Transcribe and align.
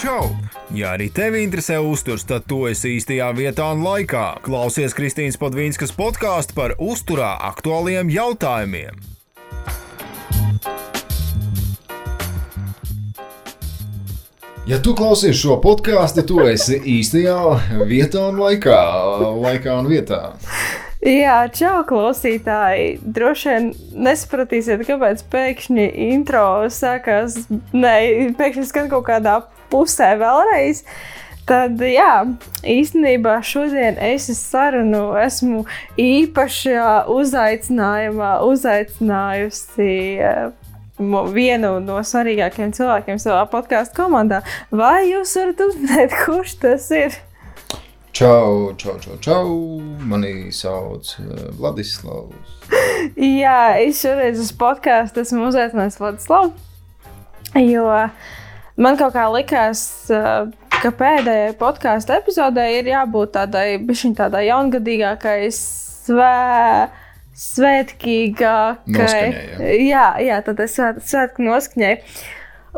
Čau! 0.00 0.30
Ja 0.72 0.94
arī 0.94 1.10
tevi 1.12 1.42
interesē 1.44 1.74
uzturs, 1.84 2.22
tad 2.24 2.46
tu 2.48 2.62
esi 2.70 2.94
īstajā 2.96 3.26
vietā 3.36 3.66
un 3.74 3.82
laikā. 3.84 4.38
Klausies 4.40 4.94
Kristīnas 4.96 5.36
Padvīnskas 5.36 5.92
podkāstu 5.92 6.56
par 6.56 6.72
uzturā 6.80 7.34
aktuāliem 7.50 8.08
jautājumiem. 8.08 8.96
Ja 14.70 14.80
tu 14.80 14.96
klausies 14.96 15.36
šo 15.36 15.58
podkāstu, 15.60 16.24
tu 16.24 16.40
esi 16.48 16.80
īstajā 16.80 17.84
vietā 17.84 18.24
un 18.30 18.40
laikā. 18.40 18.80
Laikā 19.36 19.76
un 19.82 19.92
vietā. 19.92 20.22
Jā, 21.04 21.42
čau, 21.52 21.84
klausītāji. 21.84 23.00
Droši 23.04 23.52
vien 23.52 23.70
nesapratīsiet, 24.08 24.88
kāpēc 24.88 25.28
pēkšņi 25.28 25.88
intro 26.08 26.70
sākās. 26.72 27.42
Nē, 27.76 27.96
pēkšņi 28.40 28.70
skan 28.72 28.88
kaut 28.88 29.10
kādā 29.12 29.42
pusē 29.70 30.14
vēlreiz. 30.20 30.84
Tad, 31.50 31.80
jā, 31.82 32.28
īstenībā 32.62 33.40
šodien 33.42 33.96
es 33.98 34.28
sarunu 34.38 35.16
esmu 35.18 35.64
īpaši 35.98 36.76
uzaicinājumā 37.10 38.28
uzaicinājusi 38.46 39.88
vienu 41.34 41.72
no 41.82 41.98
svarīgākajiem 42.06 42.74
cilvēkiem 42.76 43.18
savā 43.18 43.42
podkāstu 43.50 44.02
komandā. 44.02 44.44
Vai 44.70 45.08
jūs 45.08 45.34
varat 45.40 45.64
uzminēt, 45.66 46.14
kurš 46.22 46.54
tas 46.62 46.86
ir? 46.94 47.18
Čau, 48.14 48.74
čau, 48.78 48.98
čau, 49.02 49.16
čau. 49.22 49.50
Mani 50.06 50.52
sauc 50.54 51.16
Vladislavs. 51.58 52.58
Jā, 53.42 53.80
es 53.80 54.02
šoreiz 54.04 54.38
uz 54.42 54.52
podkāstu 54.54 55.24
esmu 55.24 55.48
uzaicinājis 55.48 55.98
Vladislavu. 55.98 56.52
Jo 57.58 57.88
uh, 57.90 58.12
Man 58.80 58.96
kaut 58.96 59.12
kā 59.12 59.26
likās, 59.28 59.82
ka 60.08 60.90
pēdējai 60.96 61.52
podkāstu 61.60 62.14
epizodē 62.16 62.64
ir 62.78 62.88
jābūt 62.88 63.34
tādai, 63.34 63.76
tādai 64.16 64.46
jaungadīgākai, 64.46 65.50
svē, 65.52 66.88
svētkīgākai. 67.36 69.20
Jā. 69.28 69.74
jā, 69.84 70.06
jā, 70.30 70.40
tādai 70.46 70.68
svēt, 70.72 71.02
svētku 71.10 71.44
noskaņai. 71.44 71.92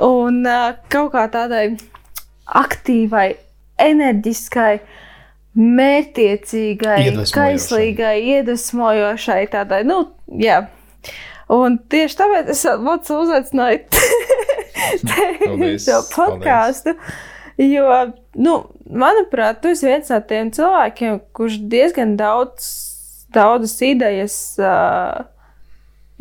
Un 0.02 0.42
kaut 0.90 1.12
kā 1.14 1.28
tādai 1.30 1.64
aktīvai, 2.50 3.28
enerģiskai, 3.82 4.74
mērķiecīgai, 5.52 7.00
kaislīgai, 7.30 8.14
iedvesmojošai, 8.38 9.42
tādai, 9.52 9.82
nu, 9.86 10.02
jā. 10.40 10.64
Un 11.52 11.76
tieši 11.92 12.16
tāpēc 12.16 12.54
es 12.54 12.62
uzaicināju 12.64 13.82
šo 15.86 16.00
podkāstu. 16.12 16.96
Jo, 17.60 17.88
nu, 18.34 18.54
manuprāt, 18.88 19.60
tu 19.62 19.72
esi 19.72 19.86
viens 19.86 20.08
no 20.10 20.18
tiem 20.28 20.50
cilvēkiem, 20.54 21.20
kurš 21.36 21.60
diezgan 21.72 22.16
daudz, 22.18 22.64
daudzas 23.34 23.76
idejas 23.84 24.36
uh, 24.60 25.26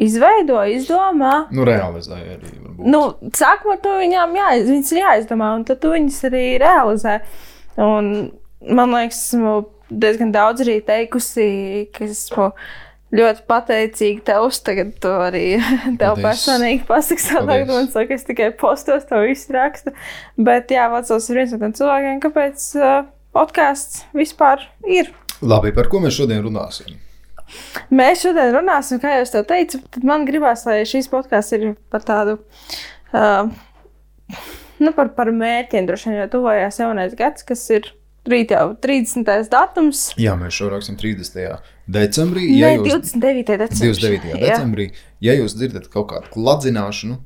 izveido, 0.02 0.59
izdomā. 0.73 1.48
Nu, 1.56 1.66
realizēja 1.68 2.36
arī. 2.38 2.52
Varbūt. 2.58 2.86
Nu, 2.92 3.02
sākumā 3.38 3.78
to 3.84 3.95
viņām 4.02 4.38
jāiz, 4.38 4.70
viņas 4.70 4.94
ir 4.94 5.02
jāizdomā, 5.03 5.52
un 5.58 5.66
tad 5.68 5.81
tu 5.84 5.94
viņas 5.94 6.22
arī 6.31 6.46
realizē. 6.62 7.18
Un, 7.81 8.12
man 8.68 8.96
liekas, 8.98 9.28
esmu 9.30 9.56
diezgan 9.92 10.31
daudz 10.36 10.64
arī 10.66 10.80
teikusi, 10.88 11.90
ka 11.96 12.08
esmu 12.08 12.52
ļoti 13.16 13.45
pateicīga 13.50 14.26
tev. 14.31 14.48
Tagad 14.66 14.94
to 15.04 15.14
arī 15.28 15.45
tev 16.02 16.17
Paldies. 16.17 16.26
personīgi 16.26 16.86
pasaku. 16.88 17.28
Tagad 17.50 17.72
man 17.72 17.90
saka, 17.94 18.18
es 18.18 18.28
tikai 18.28 18.52
postos 18.58 19.08
to 19.09 19.22
visu 19.26 19.56
rakstu. 19.56 19.94
Bet 20.40 20.73
jā, 20.73 20.88
Vācijos 20.92 21.30
ir 21.31 21.42
viens 21.42 21.56
no 21.56 21.62
tiem 21.62 21.76
cilvēkiem, 21.78 22.22
kāpēc 22.23 22.68
uh, 22.80 22.98
podkāsts 23.36 24.06
vispār 24.18 24.68
ir. 24.88 25.12
Labi, 25.42 25.73
par 25.76 25.90
ko 25.91 26.03
mēs 26.03 26.19
šodien 26.19 26.44
runāsim? 26.46 27.00
Mēs 27.91 28.24
šodien 28.24 28.53
runāsim, 28.56 29.02
kā 29.03 29.18
jau 29.19 29.44
teicu, 29.47 29.81
tad 29.91 30.06
man 30.08 30.24
gribās, 30.28 30.64
lai 30.68 30.81
šīs 30.88 31.09
podkāsts 31.12 31.58
ir 31.58 31.74
par 31.91 32.06
tādu. 32.08 32.38
Uh, 33.12 33.52
nu, 34.80 34.94
par, 34.96 35.12
par 35.18 35.31
mērķiem 35.35 35.90
droši 35.90 36.09
vien, 36.09 36.22
jo 36.22 36.30
tuvojās 36.38 36.80
jaunais 36.80 37.18
gads, 37.18 37.44
kas 37.47 37.66
ir 37.75 37.91
Rīt 38.31 38.53
jau 38.53 38.72
30. 38.80 39.28
datums. 39.52 40.06
Jā, 40.19 40.38
mēs 40.40 40.56
šo 40.56 40.69
rakstām 40.72 40.97
30. 41.00 41.59
decembrī. 41.92 42.47
Ja 42.56 42.72
Nē, 42.72 42.80
jūs, 42.80 43.12
29. 43.18 43.58
decembrī. 43.64 43.90
29. 43.90 44.40
decembrī. 44.46 44.88
Ja 45.25 45.36
jūs 45.36 45.58
dzirdat 45.58 45.90
kaut 45.92 46.12
kādu 46.14 46.31
kladzināšanu, 46.36 47.18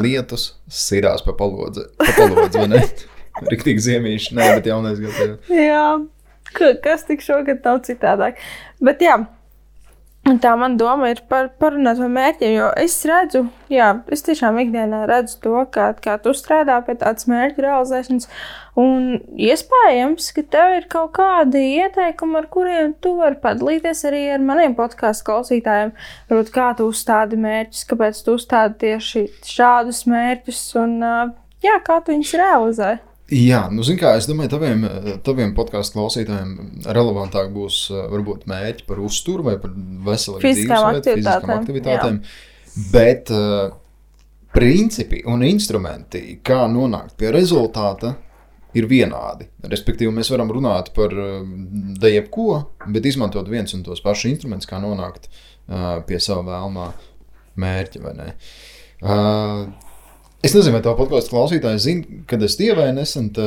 lietus 0.00 0.48
sirās 0.72 1.24
pa 1.26 1.34
palodzi, 1.36 1.88
pa 1.98 2.12
palodzi 2.16 2.62
vai 2.62 2.68
ne? 2.76 2.82
Riktīgi 3.52 3.82
ziemīši, 3.84 4.36
nē, 4.36 4.44
bet 4.56 4.68
jaunais 4.70 5.00
gads. 5.02 5.50
Jā, 5.52 5.82
kas 6.54 7.04
tik 7.08 7.24
šogad 7.24 7.60
nav 7.66 7.82
citādāk. 7.84 8.38
Bet 8.80 9.02
jā, 9.04 9.18
Un 10.26 10.40
tā 10.42 10.56
man 10.58 10.74
doma 10.74 11.12
ir 11.12 11.20
par, 11.30 11.52
parunāt 11.60 12.00
par 12.02 12.08
mērķiem, 12.10 12.54
jo 12.56 12.70
es 12.82 12.96
redzu, 13.06 13.44
jā, 13.70 13.92
es 14.10 14.24
tiešām 14.26 14.56
ikdienā 14.58 15.04
redzu 15.06 15.36
to, 15.44 15.60
kā, 15.70 15.92
kā 16.02 16.16
tu 16.22 16.32
strādā 16.34 16.80
pie 16.82 16.96
tādas 16.98 17.28
mērķu 17.30 17.62
realizēšanas. 17.62 18.26
Un 18.82 19.20
iespējams, 19.38 20.32
ka 20.34 20.44
tev 20.50 20.74
ir 20.80 20.88
kaut 20.90 21.14
kādi 21.20 21.62
ieteikumi, 21.78 22.40
ar 22.40 22.50
kuriem 22.50 22.96
tu 22.98 23.14
vari 23.20 23.38
padalīties 23.44 24.02
arī 24.10 24.24
ar 24.34 24.42
maniem 24.42 24.74
podkāstu 24.74 25.30
klausītājiem. 25.30 25.94
Varbūt 26.32 26.54
kā 26.58 26.72
tu 26.74 26.90
uzstādi 26.90 27.38
mērķus, 27.46 27.86
kāpēc 27.92 28.22
tu 28.26 28.34
uzstādi 28.40 28.80
tieši 28.82 29.28
šādus 29.46 30.08
mērķus 30.10 30.64
un 30.82 30.98
jā, 31.62 31.78
kā 31.86 32.02
tu 32.02 32.16
viņus 32.16 32.34
realizē. 32.42 32.96
Jā, 33.34 33.64
nu, 33.74 33.82
kā, 33.98 34.12
es 34.20 34.28
domāju, 34.30 34.52
taviem, 34.52 34.84
taviem 35.26 35.54
podkāstu 35.56 35.98
klausītājiem 35.98 36.84
relevantāk 36.94 37.48
būs 37.54 37.88
varbūt 38.12 38.44
mērķi 38.46 38.86
par 38.86 39.00
uzturu 39.02 39.48
vai 39.48 39.56
par 39.58 39.72
dzīvesveidu, 39.74 40.42
fiziskām 40.44 41.56
aktivitātēm. 41.56 42.20
Jā. 42.22 42.84
Bet 42.92 43.32
uh, 43.34 43.72
principi 44.54 45.24
un 45.26 45.42
instrumenti, 45.42 46.38
kā 46.46 46.62
nonākt 46.70 47.16
pie 47.18 47.32
rezultāta, 47.34 48.12
ir 48.76 48.86
vienādi. 48.90 49.48
Respektīvi, 49.72 50.12
mēs 50.14 50.30
varam 50.30 50.52
runāt 50.52 50.92
par 50.94 51.10
uh, 51.16 51.42
jebko, 52.06 52.60
bet 52.92 53.08
izmantot 53.10 53.48
viens 53.50 53.74
un 53.74 53.82
tos 53.86 54.04
pašus 54.04 54.30
instrumentus, 54.36 54.70
kā 54.70 54.78
nonākt 54.82 55.26
uh, 55.32 55.98
pie 56.06 56.20
sava 56.22 56.44
vēlmā 56.46 56.86
mērķa. 57.58 58.14
Uh, 59.02 59.66
Es 60.44 60.52
nezinu, 60.52 60.76
vai 60.76 60.82
tā 60.84 60.92
podkāstu 60.96 61.32
klausītāji 61.32 61.80
zina, 61.82 62.18
kad 62.28 62.42
es 62.44 62.58
dievēju 62.60 62.94
nesen. 62.98 63.30
Tā... 63.34 63.44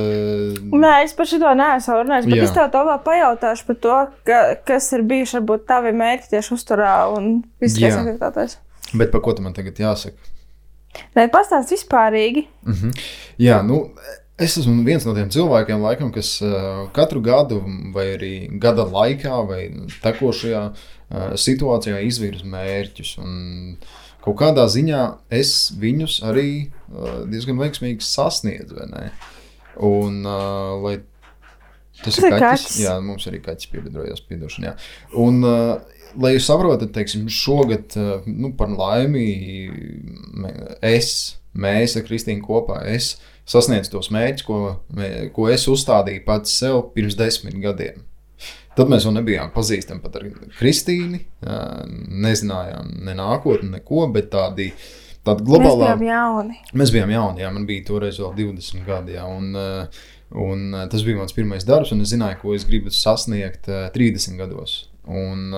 Nē, 0.74 0.94
es 1.06 1.14
par 1.18 1.30
šo 1.30 1.38
neesmu 1.38 2.00
runājis. 2.02 2.30
Bet 2.32 2.40
Jā. 2.42 2.48
es 2.48 2.56
tev 2.56 2.72
tālāk 2.74 3.04
pajautāšu 3.06 3.68
par 3.68 3.78
to, 3.84 3.98
ka, 4.28 4.40
kas 4.68 4.90
ir 4.98 5.06
bijuši 5.10 5.38
varbūt 5.38 5.68
tavi 5.70 5.94
mērķi 6.00 6.34
tieši 6.34 6.56
uzturā 6.58 6.96
un 7.14 7.30
vispār 7.62 7.94
aktivitātēs. 8.02 8.58
Bet 8.98 9.14
par 9.14 9.24
ko 9.26 9.36
tu 9.38 9.46
man 9.46 9.54
tagad 9.56 9.80
jāsaka? 9.80 10.34
Nē, 11.14 11.28
pastāst 11.32 11.76
vispārīgi. 11.76 12.48
Uh 12.66 12.74
mhm. 12.74 12.90
-huh. 12.90 13.06
Jā, 13.38 13.62
nu. 13.66 13.90
Es 14.40 14.56
esmu 14.58 14.86
viens 14.86 15.04
no 15.04 15.12
tiem 15.14 15.28
cilvēkiem, 15.30 15.82
laikam, 15.84 16.14
kas 16.16 16.42
uh, 16.42 16.88
katru 16.96 17.20
gadu, 17.20 17.58
vai 17.92 18.06
arī 18.16 18.48
gada 18.60 18.86
laikā, 18.88 19.48
vai 19.48 19.70
tekošajā 20.00 20.62
uh, 20.72 21.34
situācijā 21.36 22.00
izvirza 22.08 22.46
mērķus. 22.48 23.18
Un, 23.20 23.34
uh, 23.76 24.09
kaut 24.24 24.40
kādā 24.42 24.66
ziņā 24.72 25.04
es 25.34 25.54
viņus 25.80 26.20
arī 26.28 26.50
uh, 26.68 27.24
diezgan 27.30 27.60
veiksmīgi 27.62 28.06
sasniedzu. 28.06 28.82
Un, 29.80 30.20
uh, 30.28 30.76
lai 30.84 30.98
tas, 32.04 32.20
ir 32.20 32.36
kaķis. 32.36 32.82
Jā, 32.84 32.98
mums 33.04 33.28
arī 33.32 33.42
kaķis 33.46 33.72
piebiedrojās, 33.72 34.26
piedošanā. 34.28 34.76
Un, 35.20 35.42
uh, 35.48 35.80
lai 36.20 36.36
jūs 36.36 36.50
saprotat, 36.50 36.92
teiksim, 36.96 37.30
šogad, 37.32 37.96
uh, 38.00 38.28
nu, 38.28 38.54
par 38.60 38.74
laimi, 38.74 39.28
es, 40.86 41.40
mēs 41.56 41.96
ar 42.00 42.08
Kristīnu 42.08 42.44
kopā, 42.46 42.84
es 42.92 43.18
sasniedzu 43.50 43.96
tos 43.96 44.12
mērķus, 44.14 44.46
ko, 44.46 44.60
ko 45.34 45.50
es 45.50 45.66
uzstādīju 45.72 46.26
pats 46.28 46.60
sev 46.62 46.90
pirms 46.94 47.18
desmit 47.18 47.58
gadiem. 47.64 48.09
Tad 48.78 48.92
mēs 48.92 49.06
vēl 49.08 49.18
nebijām 49.18 49.52
pazīstami 49.56 50.04
pat 50.04 50.20
ar 50.20 50.28
Kristīnu. 50.60 51.20
Nezinājām 52.26 52.94
ne 53.08 53.16
nākotni, 53.18 53.74
neko, 53.78 54.06
bet 54.14 54.32
tādi. 54.36 54.72
Tāda 55.26 55.44
globālā... 55.44 55.90
Mēs 55.92 56.00
bijām 56.00 56.06
jauni. 56.08 56.62
Mēs 56.80 56.94
bijām 56.96 57.10
jauni, 57.12 57.44
jā, 57.44 57.50
man 57.52 57.66
bija 57.68 57.84
toreiz 57.90 58.22
vēl 58.22 58.32
20 58.38 58.86
gadi. 58.88 59.18
Jā, 59.18 59.26
un, 59.28 59.52
un 60.46 60.78
tas 60.92 61.04
bija 61.04 61.20
mans 61.20 61.36
pirmais 61.36 61.68
darbs, 61.68 61.92
un 61.92 62.06
es 62.06 62.14
zināju, 62.14 62.40
ko 62.44 62.56
es 62.56 62.64
gribu 62.70 62.94
sasniegt 62.96 63.68
30 63.68 64.40
gados. 64.40 64.78
Un, 65.10 65.52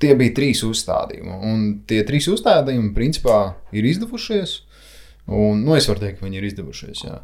tie 0.00 0.16
bija 0.18 0.34
trīs 0.36 0.62
uzstādījumi. 0.66 1.38
Un 1.50 1.64
tie 1.88 2.02
trīs 2.08 2.28
uzstādījumi, 2.32 2.92
principā, 2.96 3.38
ir 3.76 3.88
izdevušies. 3.88 4.58
Un, 5.30 5.64
nu, 5.64 5.76
es 5.76 5.88
varu 5.90 6.02
teikt, 6.04 6.20
ka 6.20 6.26
viņi 6.26 6.40
ir 6.40 6.48
izdevušies. 6.50 7.04
Jā. 7.06 7.20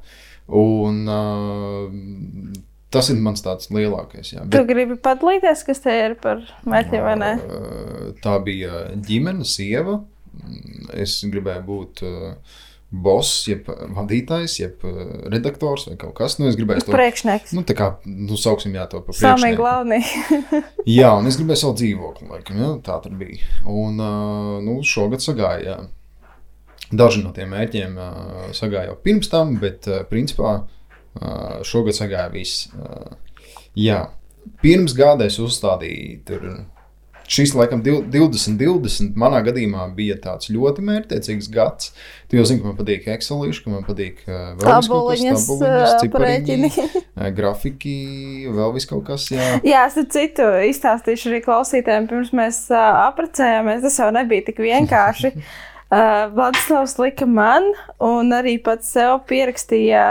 Un, 0.54 1.02
uh, 1.10 2.56
Tas 2.96 3.10
ir 3.12 3.22
mans 3.22 3.44
tāds 3.44 3.70
lielākais. 3.74 4.32
Jā, 4.32 4.44
bet, 4.44 4.56
tu 4.56 4.66
gribi 4.68 4.98
padalīties, 5.04 5.64
kas 5.68 5.82
te 5.84 5.96
ir 6.06 6.16
par 6.22 6.40
mērķiem 6.64 7.04
vai 7.04 7.16
nē? 7.20 7.32
Tā 8.24 8.38
bija 8.46 8.86
ģimene, 9.06 9.44
sieva. 9.48 10.00
Es 10.96 11.18
gribēju 11.28 11.66
būt 11.66 12.02
boss, 12.86 13.46
jeb 13.48 13.66
vadītājs, 13.96 14.60
jeb 14.60 14.84
uh, 14.86 15.00
redaktors 15.32 15.88
vai 15.88 15.96
kaut 16.00 16.14
kas. 16.18 16.36
Nu, 16.38 16.46
es 16.50 16.58
gribēju 16.58 16.86
to 16.86 16.94
Priekšnieks. 16.94 17.54
Nu, 17.56 17.64
tā 17.66 17.74
kā, 17.78 17.88
nu, 18.06 18.38
sauksim 18.40 18.76
jā, 18.78 18.86
to 18.90 19.00
par 19.04 19.16
Sami 19.16 19.50
priekšnieku. 19.50 19.64
galvenie. 19.64 20.62
Jā, 20.98 21.10
un 21.18 21.26
es 21.26 21.38
gribēju 21.40 21.62
savu 21.64 21.76
dzīvokli, 21.80 22.28
laikam, 22.30 22.60
jā, 22.62 22.70
tā 22.86 23.00
tur 23.02 23.16
bija. 23.18 23.42
Un, 23.66 23.98
uh, 23.98 24.56
nu, 24.62 24.78
šogad 24.86 25.24
sagāja, 25.24 25.66
jā. 25.66 25.76
Daži 26.94 27.24
no 27.24 27.32
tiem 27.34 27.50
mērķiem 27.50 27.98
uh, 27.98 28.42
sagāja 28.54 28.92
jau 28.92 28.98
pirms 29.02 29.32
tam, 29.32 29.56
bet, 29.58 29.88
uh, 29.90 30.04
principā, 30.06 30.52
uh, 30.60 30.75
šogad 31.66 31.96
sagāja 31.96 32.30
viss. 32.32 32.68
Uh, 32.74 33.12
jā, 33.78 34.06
pirms 34.62 34.96
gada 34.96 35.28
es 35.30 35.38
uzstādīju 35.42 36.24
tur. 36.28 36.48
Šis, 37.26 37.56
laikam, 37.58 37.80
div- 37.82 38.04
2020. 38.06 39.16
manā 39.18 39.40
gadījumā 39.42 39.88
bija 39.96 40.14
tāds 40.22 40.46
ļoti 40.54 40.84
mērķtiecīgs 40.86 41.48
gads. 41.50 41.88
Tu 42.30 42.38
jau 42.38 42.44
zini, 42.46 42.60
ka 42.62 42.70
man 42.70 42.76
patīk 42.78 43.08
Excelīši, 43.10 43.64
ka 43.64 43.72
man 43.72 43.82
patīk 43.82 44.20
kas, 44.22 44.60
Tabuliņas, 44.62 45.48
aprēķini. 46.06 46.70
grafiki, 47.38 47.96
vēl 48.46 48.76
viss 48.76 48.86
kaut 48.86 49.02
kas. 49.08 49.26
Jā. 49.34 49.56
Jā, 49.66 49.82
es 49.90 49.98
citu 50.14 50.46
izstāstīšu 50.68 51.32
arī 51.32 51.42
klausītājiem, 51.48 52.06
pirms 52.12 52.30
mēs 52.30 52.60
apprecējāmies. 52.70 53.82
Tas 53.88 53.98
jau 54.04 54.12
nebija 54.14 54.46
tik 54.46 54.62
vienkārši. 54.62 55.34
Vladislavs 56.36 56.96
lika 56.98 57.26
man, 57.26 57.72
un 58.02 58.32
arī 58.34 58.56
pats 58.62 58.90
sev 58.94 59.20
pierakstīja, 59.28 60.06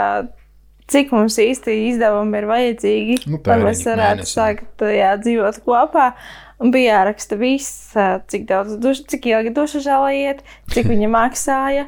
cik 0.92 1.12
mums 1.14 1.36
īsti 1.42 1.76
izdevumi 1.92 2.38
ir 2.42 2.48
vajadzīgi, 2.50 3.20
Nu, 3.30 3.40
lai 3.46 3.60
mēs 3.64 3.84
varētu 3.86 4.26
sākt 4.30 4.84
jā, 4.94 5.14
dzīvot 5.22 5.62
kopā. 5.66 6.12
Un 6.56 6.70
bija 6.72 6.94
jāraksta 7.02 7.36
viss, 7.36 7.90
cik 8.32 8.46
daudz, 8.48 8.78
duš, 8.80 9.02
cik 9.12 9.26
ilgi 9.28 9.50
duša 9.52 9.82
žēlā 9.84 10.06
iet, 10.16 10.38
cik 10.72 10.86
viņa 10.88 11.10
maksāja, 11.18 11.82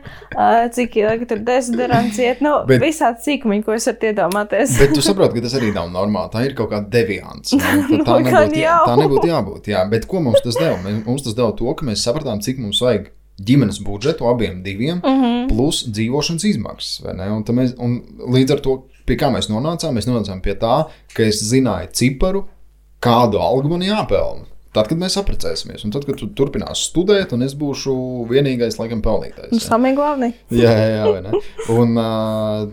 cik 0.77 0.99
ilgi 1.01 1.29
tur 1.31 1.41
dezodorants 1.47 2.19
iet. 2.21 2.43
Nu, 2.45 2.53
Bet- 2.69 2.83
visādi 2.85 3.25
sīkumiņi, 3.25 3.65
ko 3.65 3.73
es 3.79 3.89
varu 3.89 4.11
iedomāties. 4.11 4.75
Bet 4.83 4.93
tu 4.93 5.01
saproti, 5.07 5.39
ka 5.39 5.47
tas 5.47 5.57
arī 5.57 5.71
nav 5.73 5.89
normāli. 5.95 6.29
Tā 6.35 6.45
ir 6.45 6.53
kaut 6.59 6.69
kāda 6.75 6.85
deviants. 6.99 7.55
ne? 7.57 7.65
Tā, 7.65 7.89
Nu, 7.97 8.05
tā, 8.05 8.19
nebūtu, 8.29 8.61
jā, 8.61 8.77
tā 8.85 8.99
nebūtu 9.01 9.31
jābūt. 9.33 9.71
Jā. 9.73 9.87
Bet 9.89 10.05
ko 10.11 10.21
mums 10.27 10.45
tas 10.45 10.61
deva? 10.61 10.77
Mums 11.07 11.25
tas 11.25 11.39
deva 11.39 11.55
to, 11.57 11.73
ka 11.73 11.89
mēs 11.89 12.05
sapratām, 12.05 12.45
cik 12.45 12.61
mums 12.61 12.83
vajag 12.85 13.09
ģimenes 13.39 13.81
budžetu 13.85 14.27
abiem 14.29 14.63
diviem, 14.63 14.99
mm 14.99 15.23
-hmm. 15.23 15.49
plus 15.49 15.85
dzīvošanas 15.87 16.45
izmaksas. 16.45 17.01
Un 17.05 17.45
Mēs, 17.45 17.75
un 17.79 18.03
līdz 18.35 18.53
ar 18.53 18.61
to, 18.61 18.83
pie 19.07 19.17
kā 19.17 19.31
mēs 19.33 19.51
nonācām, 19.51 19.95
mēs 19.95 20.09
nonācām 20.09 20.41
pie 20.41 20.55
tā, 20.55 20.85
ka 21.15 21.23
es 21.23 21.43
zināju 21.43 21.89
ciparu, 21.93 22.45
kādu 23.01 23.39
algu 23.39 23.69
man 23.69 23.81
jāpelna. 23.81 24.45
Tad, 24.73 24.89
kad 24.89 24.99
mēs 25.01 25.17
apprecēsimies, 25.17 25.85
un 25.85 25.91
tad, 25.91 26.05
kad 26.05 26.19
tu 26.21 26.27
turpināsi 26.37 26.91
studēt, 26.91 27.33
un 27.33 27.43
es 27.43 27.55
būšu 27.55 27.95
vienīgais, 28.29 28.77
laikam, 28.79 29.01
pelnītājs. 29.03 29.53
jā. 29.53 29.61
Sami 29.65 29.95
galvenie. 29.97 30.35
Jā, 30.51 30.71
jā, 30.71 30.89
jā 30.99 31.07
vai 31.09 31.23
ne? 31.25 31.41
Un 31.73 31.97
uh, 31.97 32.69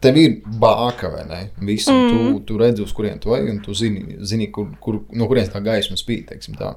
tev 0.00 0.16
ir 0.16 0.38
bāka, 0.46 1.10
vai 1.10 1.24
ne? 1.26 1.40
Visu, 1.66 1.90
mm. 1.90 2.08
tu, 2.12 2.40
tu 2.46 2.60
redzi, 2.62 2.86
uz 2.86 2.94
kurien 2.96 3.18
tu 3.22 3.34
ej, 3.34 3.50
un 3.50 3.58
tu 3.64 3.74
zini, 3.74 4.16
zini 4.22 4.48
kur, 4.54 4.70
kur, 4.80 5.02
no 5.10 5.28
kurienes 5.30 5.50
tā 5.52 5.62
gaisma 5.64 5.98
spīd, 5.98 6.28
teiksim 6.30 6.54
tā. 6.58 6.76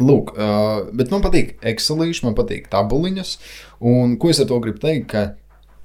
Lūk, 0.00 0.32
uh, 0.38 0.86
bet 0.96 1.10
man 1.12 1.20
patīk 1.22 1.58
Excelīši, 1.62 2.24
man 2.24 2.34
patīk 2.34 2.68
tabuliņas, 2.72 3.38
un 3.80 4.16
ko 4.16 4.30
es 4.32 4.40
ar 4.40 4.46
to 4.46 4.58
gribu 4.64 4.78
teikt, 4.80 5.08
ka 5.12 5.34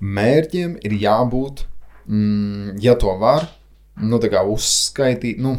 mērķiem 0.01 0.77
ir 0.87 0.91
jābūt, 1.01 1.65
mm, 2.07 2.77
ja 2.81 2.95
to 2.95 3.17
var, 3.19 3.49
nu 3.99 4.19
tā 4.23 4.29
kā 4.31 4.45
uzskaitīt, 4.47 5.39
nu, 5.43 5.57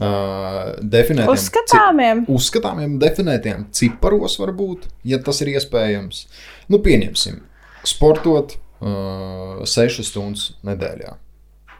uh, 0.00 0.74
definētiem. 0.82 1.32
ci- 1.32 1.46
Uzskatāmiem. 1.46 2.24
uzskatāmiem, 2.28 2.98
definētiem 3.00 3.66
ciparos, 3.72 4.36
varbūt, 4.42 4.88
ja 5.04 5.18
tas 5.18 5.40
ir 5.40 5.54
iespējams. 5.56 6.26
Nu, 6.68 6.78
pieņemsim, 6.78 7.40
sportot 7.86 8.56
uh, 8.80 9.62
6 9.64 10.02
stundas 10.04 10.52
nedēļā, 10.64 11.16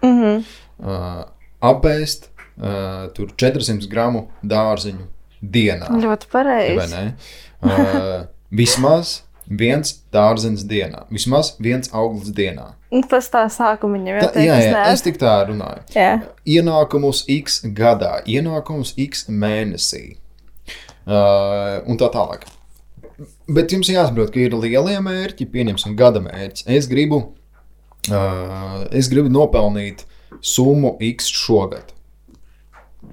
Mm 0.03 0.23
-hmm. 0.23 0.43
uh, 0.85 1.25
apēst 1.63 2.29
uh, 2.61 3.09
tur 3.15 3.27
400 3.37 3.89
gramu 3.91 4.29
dārziņu 4.45 5.07
dienā. 5.53 5.91
Ļoti 6.03 6.33
pareizi. 6.33 7.05
Uh, 7.65 8.27
vismaz 8.63 9.21
viens 9.47 9.93
dārzenis 10.15 10.65
dienā, 10.67 11.05
vismaz 11.13 11.55
viens 11.63 11.91
auglis 11.95 12.33
dienā. 12.35 12.73
Tas 13.11 13.29
tā 13.31 13.45
Tā, 14.23 14.29
jau 14.31 14.35
teikt, 14.35 14.47
jā, 14.47 14.59
jā, 14.63 14.83
es 14.93 15.03
tik 15.05 15.19
tā 15.21 15.33
runāju. 15.49 15.83
Jā. 15.95 16.11
ienākumus 16.57 17.25
X 17.31 17.61
gadā, 17.77 18.21
ienākumus 18.27 18.95
X 18.99 19.27
mēnesī 19.31 20.19
uh, 21.07 21.83
un 21.87 21.99
tā 22.01 22.11
tālāk. 22.15 22.47
Bet 23.49 23.73
jums 23.73 23.89
jāsaprot, 23.91 24.33
ka 24.35 24.43
ir 24.43 24.55
lielie 24.59 24.99
mērķi, 25.03 25.49
pieņemsim, 25.53 25.97
gada 25.99 26.21
mērķis. 26.25 26.67
Es 26.79 26.89
gribu, 26.91 27.23
uh, 28.11 28.81
es 28.91 29.11
gribu 29.13 29.31
nopelnīt 29.33 30.05
summu 30.43 30.97
X 31.15 31.31
šogad. 31.33 31.96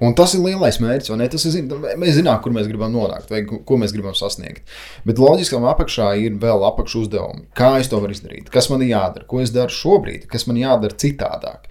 Un 0.02 0.14
tas 0.18 0.32
ir 0.34 0.42
lielais 0.42 0.80
mērķis, 0.82 1.10
vai 1.12 1.18
ne? 1.20 1.26
Tas 1.30 1.44
ir, 1.46 1.74
mēs 2.00 2.16
zinām, 2.18 2.40
kur 2.42 2.54
mēs 2.54 2.66
gribam 2.70 2.94
nonākt, 2.94 3.30
vai 3.30 3.44
ko 3.46 3.78
mēs 3.78 3.94
gribam 3.94 4.16
sasniegt. 4.18 4.64
Bet 5.06 5.20
loģiskam 5.22 5.66
apakšā 5.70 6.08
ir 6.24 6.38
vēl 6.42 6.64
apakšu 6.70 7.04
uzdevumi. 7.04 7.46
Kā 7.56 7.76
es 7.80 7.90
to 7.92 8.00
varu 8.02 8.16
izdarīt? 8.16 8.50
Kas 8.54 8.70
man 8.72 8.82
jādara? 8.86 9.26
Ko 9.30 9.42
es 9.44 9.54
daru 9.54 9.74
šobrīd? 9.74 10.26
Kas 10.30 10.48
man 10.50 10.58
jādara 10.58 10.98
citādāk? 10.98 11.70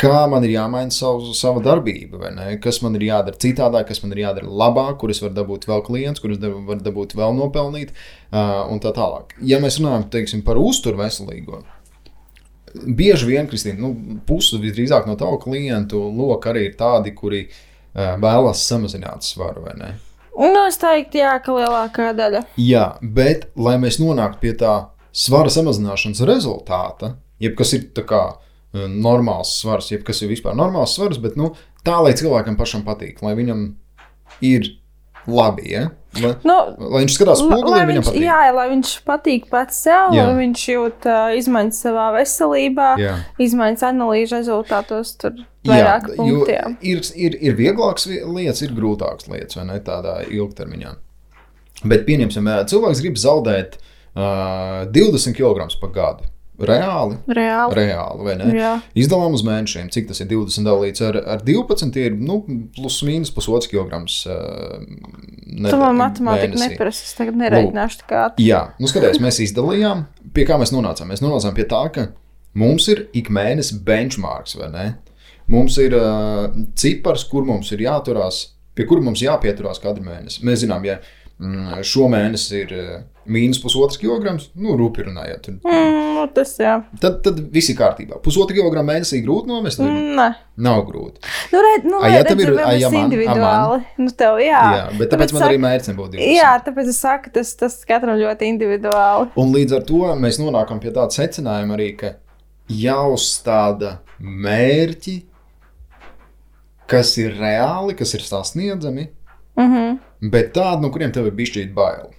Kā 0.00 0.22
man 0.32 0.46
ir 0.46 0.54
jāmaina 0.54 0.94
savu, 0.94 1.34
sava 1.36 1.60
darbība? 1.60 2.30
Kas 2.64 2.78
man 2.80 2.94
ir 2.96 3.04
jādara 3.10 3.36
citādāk, 3.36 3.90
kas 3.90 4.00
man 4.02 4.14
ir 4.14 4.22
jādara 4.22 4.48
labāk, 4.48 4.96
kur 5.02 5.12
es 5.12 5.20
varu 5.20 5.36
dabūt 5.36 5.66
vēl 5.68 5.84
klientus, 5.84 6.22
kurus 6.24 6.40
varu 6.40 6.80
dabūt 6.80 7.12
vēl 7.18 7.36
nopelnīt, 7.36 7.92
uh, 8.32 8.64
un 8.72 8.80
tā 8.80 8.94
tālāk. 8.96 9.36
Ja 9.44 9.60
mēs 9.60 9.76
runājam 9.80 10.08
teiksim, 10.14 10.40
par 10.46 10.56
uzturu 10.60 11.02
veselīgo, 11.02 11.60
bieži 12.74 13.28
vien, 13.28 13.48
Kristīna, 13.50 13.80
nu, 13.82 14.20
puse 14.26 14.60
visdrīzāk 14.62 15.08
no 15.08 15.16
tavu 15.20 15.40
klientu 15.42 16.00
loka 16.14 16.52
arī 16.52 16.68
ir 16.68 16.78
tādi, 16.78 17.14
kuri 17.16 17.44
uh, 17.46 18.14
vēlas 18.20 18.64
samazināt 18.68 19.26
svaru, 19.26 19.64
vai 19.66 19.74
ne? 19.78 19.90
Nu, 20.40 20.62
es 20.64 20.78
teiktu, 20.80 21.20
jā, 21.20 21.34
ka 21.44 21.56
lielākā 21.56 22.12
daļa. 22.16 22.44
Jā, 22.60 22.86
bet, 23.02 23.50
lai 23.58 23.76
mēs 23.82 23.98
nonāktu 24.00 24.40
pie 24.40 24.54
tā 24.60 24.74
svara 25.12 25.50
samazināšanas 25.52 26.22
rezultāta, 26.28 27.14
jeb 27.42 27.56
kas 27.58 27.74
ir 27.76 27.88
tā 27.96 28.06
kā 28.08 28.22
eh, 28.30 28.86
normāls 28.88 29.56
svars, 29.60 29.90
jeb 29.92 30.04
kas 30.06 30.22
ir 30.22 30.30
vispār 30.30 30.56
normāls 30.56 30.94
svars, 30.96 31.20
bet 31.22 31.36
nu, 31.40 31.52
tā, 31.84 31.98
lai 32.04 32.14
cilvēkam 32.16 32.56
pašam 32.60 32.86
patīk, 32.86 33.20
lai 33.26 33.34
viņam 33.38 33.66
ir 34.46 34.70
labi, 35.28 35.72
ja? 35.74 35.88
Lai, 36.18 36.32
Nu, 36.44 36.54
lai 36.90 37.02
viņš 37.04 37.14
skatās 37.16 37.42
un 37.44 37.50
viņam 37.52 37.90
viņš, 37.92 38.08
patīk. 38.10 38.24
jā, 38.26 38.38
lai 38.56 38.64
viņš 38.72 38.92
patīk 39.06 39.44
pats 39.52 39.82
sev, 39.84 40.14
Jā. 40.16 40.24
lai 40.26 40.34
viņš 40.40 40.64
jūt 40.72 41.06
uh, 41.06 41.34
izmaiņas 41.38 41.82
savā 41.86 42.06
veselībā, 42.16 42.88
Jā. 42.98 43.12
izmaiņas 43.46 43.84
analīžu 43.90 44.38
rezultātos, 44.40 45.12
tur 45.20 45.36
Jā, 45.62 46.00
ir, 46.82 47.02
ir, 47.14 47.36
ir 47.50 47.54
vieglākas 47.58 48.06
vi- 48.10 48.22
lietas, 48.24 48.62
ir 48.66 48.74
grūtākas 48.74 49.28
lietas, 49.28 49.56
vai 49.60 49.66
ne 49.70 49.78
tādā 49.84 50.18
ilgtermiņā. 50.26 50.94
Bet 51.84 52.06
pieņemsim, 52.08 52.48
cilvēks 52.68 53.00
grib 53.04 53.16
zaudēt 53.20 53.78
uh, 54.16 54.86
20 54.92 55.36
kg 55.38 55.68
pa 55.80 55.88
gadu. 55.94 56.29
Reāli, 56.68 57.16
Reāli. 57.30 57.76
reāli 57.78 58.26
vai 58.26 58.34
ne? 58.36 58.48
Jā. 58.56 58.72
Izdalām 58.98 59.34
uz 59.36 59.44
mēnešiem, 59.46 59.88
cik 59.94 60.10
tas 60.10 60.20
ir 60.20 60.28
20 60.30 60.66
dalīts 60.68 61.04
ar, 61.06 61.16
ar 61.36 61.44
12, 61.46 61.92
tie 61.94 62.08
ir 62.10 62.16
nu, 62.18 62.40
plus 62.76 63.00
mīnus 63.06 63.32
pusotrs 63.34 63.70
kilograms. 63.70 64.20
Uh, 64.28 64.84
Tu 65.70 65.76
man 65.80 65.98
matemātiku 65.98 66.60
neprasi, 66.60 67.06
es 67.08 67.16
tagad 67.18 67.38
nereiķināšu 67.40 68.02
tā 68.02 68.08
kā. 68.10 68.24
Jā, 68.42 68.60
nu 68.80 68.90
skaties, 68.90 69.18
mēs 69.22 69.40
izdalījām, 69.48 70.04
pie 70.36 70.44
kā 70.48 70.58
mēs 70.60 70.72
nonācām. 70.74 71.10
Mēs 71.10 71.24
nonācām 71.24 71.56
pie 71.56 71.66
tā, 71.70 71.80
ka 71.94 72.06
mums 72.60 72.86
ir 72.92 73.06
ik 73.16 73.32
mēnesis 73.34 73.80
benchmarks, 73.86 74.56
vai 74.60 74.70
ne? 74.74 74.86
Mums 75.50 75.78
ir 75.82 75.96
uh, 75.98 76.46
cipars, 76.78 77.24
kur 77.26 77.46
mums 77.48 77.72
ir 77.74 77.82
jāturās, 77.82 78.44
pie 78.78 78.86
kura 78.86 79.02
mums 79.02 79.22
jāpieturās 79.24 79.82
katru 79.82 80.06
mēnesi. 80.06 80.44
Mēs 80.46 80.62
zinām, 80.62 80.86
ja 80.86 81.00
mm, 81.00 81.19
šo 81.82 82.08
mēnesi 82.12 82.52
ir 82.64 82.72
uh, 82.76 83.02
mīnus 83.30 83.60
pusotrs 83.62 83.96
kilograms, 84.00 84.50
nu, 84.54 84.74
rūpīgi 84.76 85.06
runājot, 85.08 85.46
Mm, 85.64 85.98
nu, 86.16 86.26
tas 86.34 86.50
jā. 86.60 86.74
tad, 87.00 87.22
tad 87.24 87.38
viss 87.54 87.70
ir 87.70 87.76
kārtībā. 87.78 88.18
Pusotru 88.20 88.52
kilogramu 88.58 88.90
mēnesī 88.92 89.22
grūti 89.24 89.46
nomest, 89.48 89.78
mm. 89.80 89.88
Mm, 89.88 90.16
Nē. 90.18 90.26
nav 90.66 90.82
grūti. 90.88 91.22
Nu, 91.52 91.62
redz, 91.64 91.84
nu, 91.88 92.00
A, 92.02 92.08
ja 92.12 92.22
tev 92.24 92.40
ir- 92.40 92.52
ja 92.52 92.66
mēs 92.90 92.92
man- 92.92 93.06
individuāli. 93.10 93.84
Nu, 93.98 94.10
tev, 94.10 94.36
jā. 94.44 94.60
Jā, 94.76 94.98
bet 94.98 95.10
tāpēc 95.14 95.32
man 95.32 95.42
saka- 95.42 95.48
arī 95.52 95.58
mērķis 95.64 95.88
nebūtu 95.94 96.12
20. 96.18 96.36
Jā, 96.36 96.52
tāpēc 96.66 96.88
es 96.88 96.98
saku, 97.00 97.30
tas, 97.32 97.54
tas 97.54 97.84
katram 97.88 98.18
ļoti 98.20 98.42
individuāli. 98.52 99.30
Un 99.36 99.54
līdz 99.54 99.76
ar 99.76 99.82
to 99.88 100.02
mēs 100.20 100.38
nonākam 100.42 100.80
pie 100.80 100.90
tāda 100.90 101.08
secinājuma 101.16 101.78
arī, 101.78 101.96
ka 101.96 102.14
jāuzstāda 102.68 103.98
mērķi, 104.20 105.22
kas 106.90 107.16
ir 107.22 107.32
reāli, 107.40 107.96
kas 107.96 108.14
ir 108.14 108.20
sasniedzami, 108.20 109.08
Mm 109.56 109.72
-hmm. 109.74 109.98
Bet 110.20 110.52
tādi, 110.56 110.82
no 110.84 110.90
kuriem 110.92 111.12
tev 111.14 111.28
ir 111.30 111.36
bijis 111.36 111.54
šķiet 111.54 111.74
bail. 111.76 112.10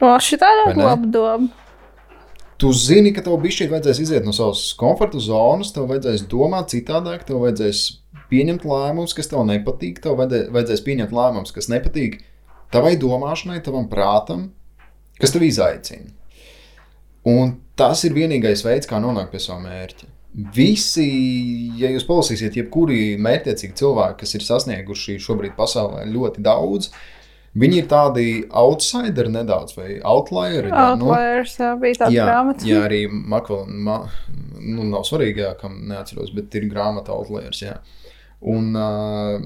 O, 0.00 0.16
šī 0.20 0.38
tā 0.40 0.50
Vai 0.64 0.72
ir 0.74 0.82
laba 0.82 1.06
doma. 1.08 1.48
Tu 2.56 2.70
zini, 2.72 3.12
ka 3.12 3.20
tev 3.24 3.36
bijis 3.42 3.58
šķiet 3.58 3.72
vajadzēs 3.72 4.00
iziet 4.00 4.24
no 4.24 4.32
savas 4.32 4.70
komforta 4.78 5.20
zonas, 5.20 5.72
tev 5.76 5.90
vajadzēs 5.90 6.24
domāt 6.30 6.72
citādāk, 6.72 7.26
tev 7.28 7.42
vajadzēs 7.44 7.82
pieņemt 8.30 8.64
lēmumus, 8.66 9.14
kas 9.16 9.28
tev 9.28 9.44
nepatīk, 9.48 10.00
tev 10.04 10.16
vajadzē- 10.20 10.48
vajadzēs 10.54 10.84
pieņemt 10.86 11.12
lēmumus, 11.12 11.52
kas 11.52 11.68
nepatīk 11.72 12.20
tavai 12.72 12.96
domāšanai, 12.96 13.62
tavam 13.64 13.88
prātam, 13.88 14.50
kas 15.20 15.32
tev 15.32 15.44
izaicina. 15.46 16.10
Un 17.26 17.56
tas 17.76 18.04
ir 18.04 18.14
vienīgais 18.14 18.64
veids, 18.64 18.86
kā 18.86 19.00
nonākt 19.02 19.32
pie 19.34 19.40
sava 19.42 19.60
mērķa. 19.64 20.06
Visi, 20.54 21.06
ja 21.80 21.88
jūs 21.88 22.04
palasīsiet, 22.08 22.56
jebkuri 22.60 23.16
mērķtiecīgi 23.24 23.76
cilvēki, 23.80 24.18
kas 24.20 24.34
ir 24.36 24.44
sasnieguši 24.44 25.16
šobrīd 25.24 25.54
pasaulē 25.56 26.04
ļoti 26.12 26.44
daudz, 26.44 26.90
viņi 27.56 27.80
ir 27.82 27.90
tādi 27.90 28.26
outsideri 28.56 29.32
nedaudz 29.32 29.76
vai 29.76 29.96
outlieri. 30.04 30.70
ja, 30.70 30.94
nu, 30.98 31.10
Outliers 31.10 31.56
jā, 31.60 31.70
bija 31.80 32.00
tāds 32.02 32.16
jā, 32.16 32.26
grāmatas. 32.28 32.66
jā, 32.68 32.80
arī 32.88 33.02
Makvēlā, 33.10 33.76
ma, 33.88 34.00
nu, 34.60 34.86
nav 34.90 35.06
svarīgi, 35.08 35.44
jā, 35.46 35.52
kam 35.60 35.78
neatceros, 35.90 36.32
bet 36.36 36.54
ir 36.58 36.68
grāmata 36.72 37.14
Outliers. 37.16 37.62
Jā. 37.64 37.78
Un 38.46 38.74
uh, 38.76 39.38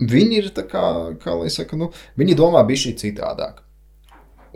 viņi 0.00 0.42
ir 0.42 0.50
tā 0.56 0.66
kā, 0.68 0.82
kā 1.22 1.36
lai 1.38 1.52
saka, 1.52 1.78
nu, 1.80 1.90
viņi 2.20 2.36
domā 2.38 2.64
bišķi 2.68 2.96
citādāk. 3.06 3.62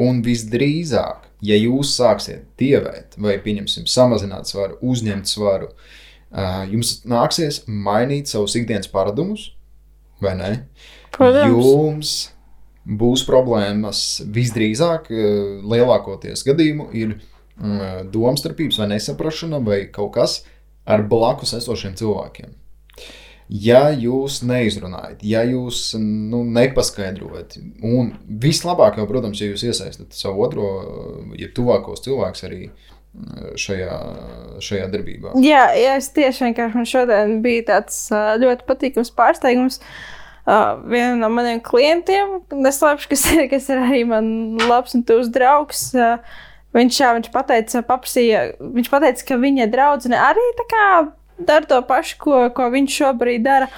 Un 0.01 0.23
visdrīzāk, 0.25 1.27
ja 1.45 1.57
jūs 1.61 1.93
sāksiet 1.99 2.47
dievēt, 2.61 3.19
vai 3.21 3.37
pieņemsim, 3.43 3.85
samazināt 3.91 4.49
svaru, 4.49 4.79
uzņemt 4.81 5.29
svaru, 5.29 5.69
jums 6.71 7.01
nāksies 7.11 7.65
mainīt 7.69 8.31
savus 8.33 8.55
ikdienas 8.57 8.89
paradumus, 8.89 9.51
vai 10.25 10.33
ne? 10.39 10.51
Protams. 11.13 11.53
Jums 11.53 12.15
būs 12.85 13.25
problēmas 13.29 14.23
visdrīzāk, 14.33 15.11
uh, 15.13 15.59
lielākoties 15.71 16.45
gadījumu 16.47 16.89
ir 16.97 17.19
mm, 17.61 18.09
domstarpības 18.13 18.81
vai 18.81 18.89
nesaprašana 18.95 19.61
vai 19.65 19.83
kaut 19.93 20.15
kas 20.17 20.41
ar 20.89 21.05
blakus 21.09 21.55
esošiem 21.59 21.97
cilvēkiem. 21.99 22.57
Ja 23.51 23.89
jūs 23.91 24.45
neizrunājat, 24.47 25.25
ja 25.27 25.41
jūs 25.43 25.97
nu, 25.99 26.45
nepaskaidrojat, 26.55 27.57
un 27.83 28.13
vislabāk 28.43 29.01
jau, 29.01 29.09
protams, 29.11 29.41
ja 29.43 29.49
jūs 29.51 29.65
iesaistat 29.67 30.15
savu 30.15 30.45
otro, 30.47 30.69
ja 31.35 31.51
tuvākos 31.51 32.05
cilvēkus 32.05 32.47
arī 32.47 32.61
mm, 32.69 33.59
šajā, 33.59 33.99
šajā 34.63 34.87
darbībā. 34.95 35.35
Jā, 35.43 35.67
jā, 35.75 35.99
es 35.99 36.13
tieši 36.15 36.47
vienkārši 36.47 36.79
man 36.79 36.89
šodien 36.89 37.37
bija 37.43 37.67
tāds 37.75 38.07
ļoti 38.15 38.67
patīkams 38.71 39.13
pārsteigums. 39.19 39.83
Uh, 39.83 40.20
Viena 40.45 41.17
no 41.21 41.29
maniem 41.33 41.61
klientiem, 41.63 42.39
neslēpšu, 42.55 43.11
kas, 43.11 43.27
kas 43.53 43.69
ir 43.71 43.83
arī 43.83 44.05
man 44.09 44.31
labs 44.71 44.97
un 44.97 45.05
tuvs 45.07 45.29
draugs. 45.33 45.91
Uh, 45.95 46.41
viņš, 46.77 47.01
jā, 47.03 47.15
viņš, 47.19 47.31
pateica, 47.35 47.83
paprasīja, 47.87 48.45
viņš 48.61 48.91
pateica, 48.93 49.27
ka 49.29 49.41
viņa 49.41 49.69
draudzene 49.73 50.21
arī 50.21 50.45
tā 50.59 50.67
kā 50.71 50.85
dara 51.41 51.67
to 51.69 51.81
pašu, 51.87 52.19
ko, 52.21 52.45
ko 52.57 52.69
viņš 52.73 53.01
šobrīd 53.03 53.45
dara. 53.47 53.71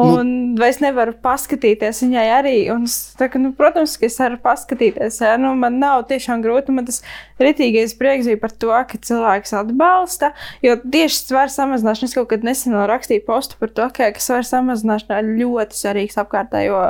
Un 0.00 0.30
nu, 0.54 0.62
es 0.66 0.78
nevaru 0.82 1.12
paskatīties 1.24 2.02
viņai 2.04 2.26
arī. 2.34 2.54
Un 2.72 2.86
kā, 3.18 3.40
nu, 3.40 3.52
protams, 3.56 3.96
ka 4.00 4.06
es 4.08 4.18
varu 4.20 4.38
paskatīties. 4.42 5.20
Jā, 5.24 5.34
nu, 5.40 5.52
man 5.58 5.78
nav 5.82 6.06
tiešām 6.10 6.44
grūti. 6.44 6.74
Man 6.74 6.88
tas 6.88 7.02
ritīgais 7.42 7.96
prieks 7.98 8.28
bija 8.30 8.40
par 8.40 8.54
to, 8.54 8.70
ka 8.90 9.00
cilvēks 9.08 9.54
atbalsta. 9.60 10.32
Jo 10.64 10.78
tieši 10.80 11.24
svara 11.24 11.52
samazināšana, 11.52 12.10
es 12.10 12.16
kaut 12.16 12.30
kad 12.32 12.46
nesen 12.46 12.78
rakstīju 12.90 13.26
postu 13.26 13.60
par 13.60 13.74
to, 13.76 13.90
ka, 13.96 14.10
ka 14.16 14.24
svara 14.24 14.46
samazināšana 14.46 15.20
ir 15.22 15.34
ļoti 15.42 15.80
svarīgs 15.80 16.18
apkārtējo 16.22 16.80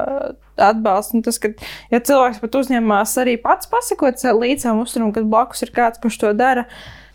atbalsts. 0.60 1.16
Un 1.16 1.24
tas, 1.26 1.40
ka 1.42 1.52
ja 1.92 2.00
cilvēks 2.04 2.40
pat 2.42 2.62
uzņemās 2.62 3.16
arī 3.22 3.36
pats 3.42 3.70
pasakot 3.70 4.20
līdzi 4.20 4.66
savam 4.66 4.84
uzturam, 4.84 5.12
kad 5.16 5.28
blakus 5.30 5.64
ir 5.64 5.74
kāds, 5.74 6.00
kurš 6.02 6.20
to 6.22 6.32
dara, 6.36 6.66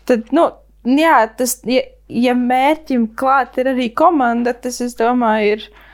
tad, 0.08 0.30
nu, 0.34 0.48
jā, 0.86 1.18
tas, 1.38 1.58
ja, 1.68 1.84
ja 2.08 2.36
mērķim 2.38 3.10
klāt 3.18 3.58
ir 3.60 3.72
arī 3.74 3.90
komanda, 3.94 4.54
tas, 4.54 4.80
es 4.84 4.96
domāju, 4.98 5.56
ir 5.56 5.85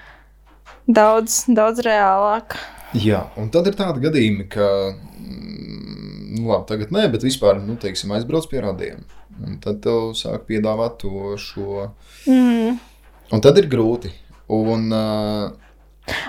daudz, 0.86 1.44
daudz 1.48 1.82
reālāk. 1.86 2.56
Jā, 2.98 3.24
un 3.40 3.48
tad 3.52 3.68
ir 3.70 3.76
tādi 3.78 4.02
gadījumi, 4.04 4.46
ka, 4.52 4.68
mm, 4.92 6.36
nu, 6.36 6.44
labi, 6.50 6.66
tagad 6.68 6.92
nē, 6.94 7.06
bet 7.12 7.24
vispār, 7.24 7.60
nu, 7.62 7.78
teiksim, 7.80 8.12
aizbrauc 8.16 8.48
pie 8.50 8.60
radiem. 8.64 9.02
Un 9.42 9.56
tad 9.62 9.80
tev 9.84 10.12
sāk 10.18 10.44
piedāvāt 10.50 10.98
to 11.02 11.34
šo. 11.40 11.88
Mm. 12.28 12.78
Un 13.32 13.44
tad 13.44 13.58
ir 13.58 13.68
grūti. 13.72 14.12
Un, 14.52 14.90
uh, 14.92 15.52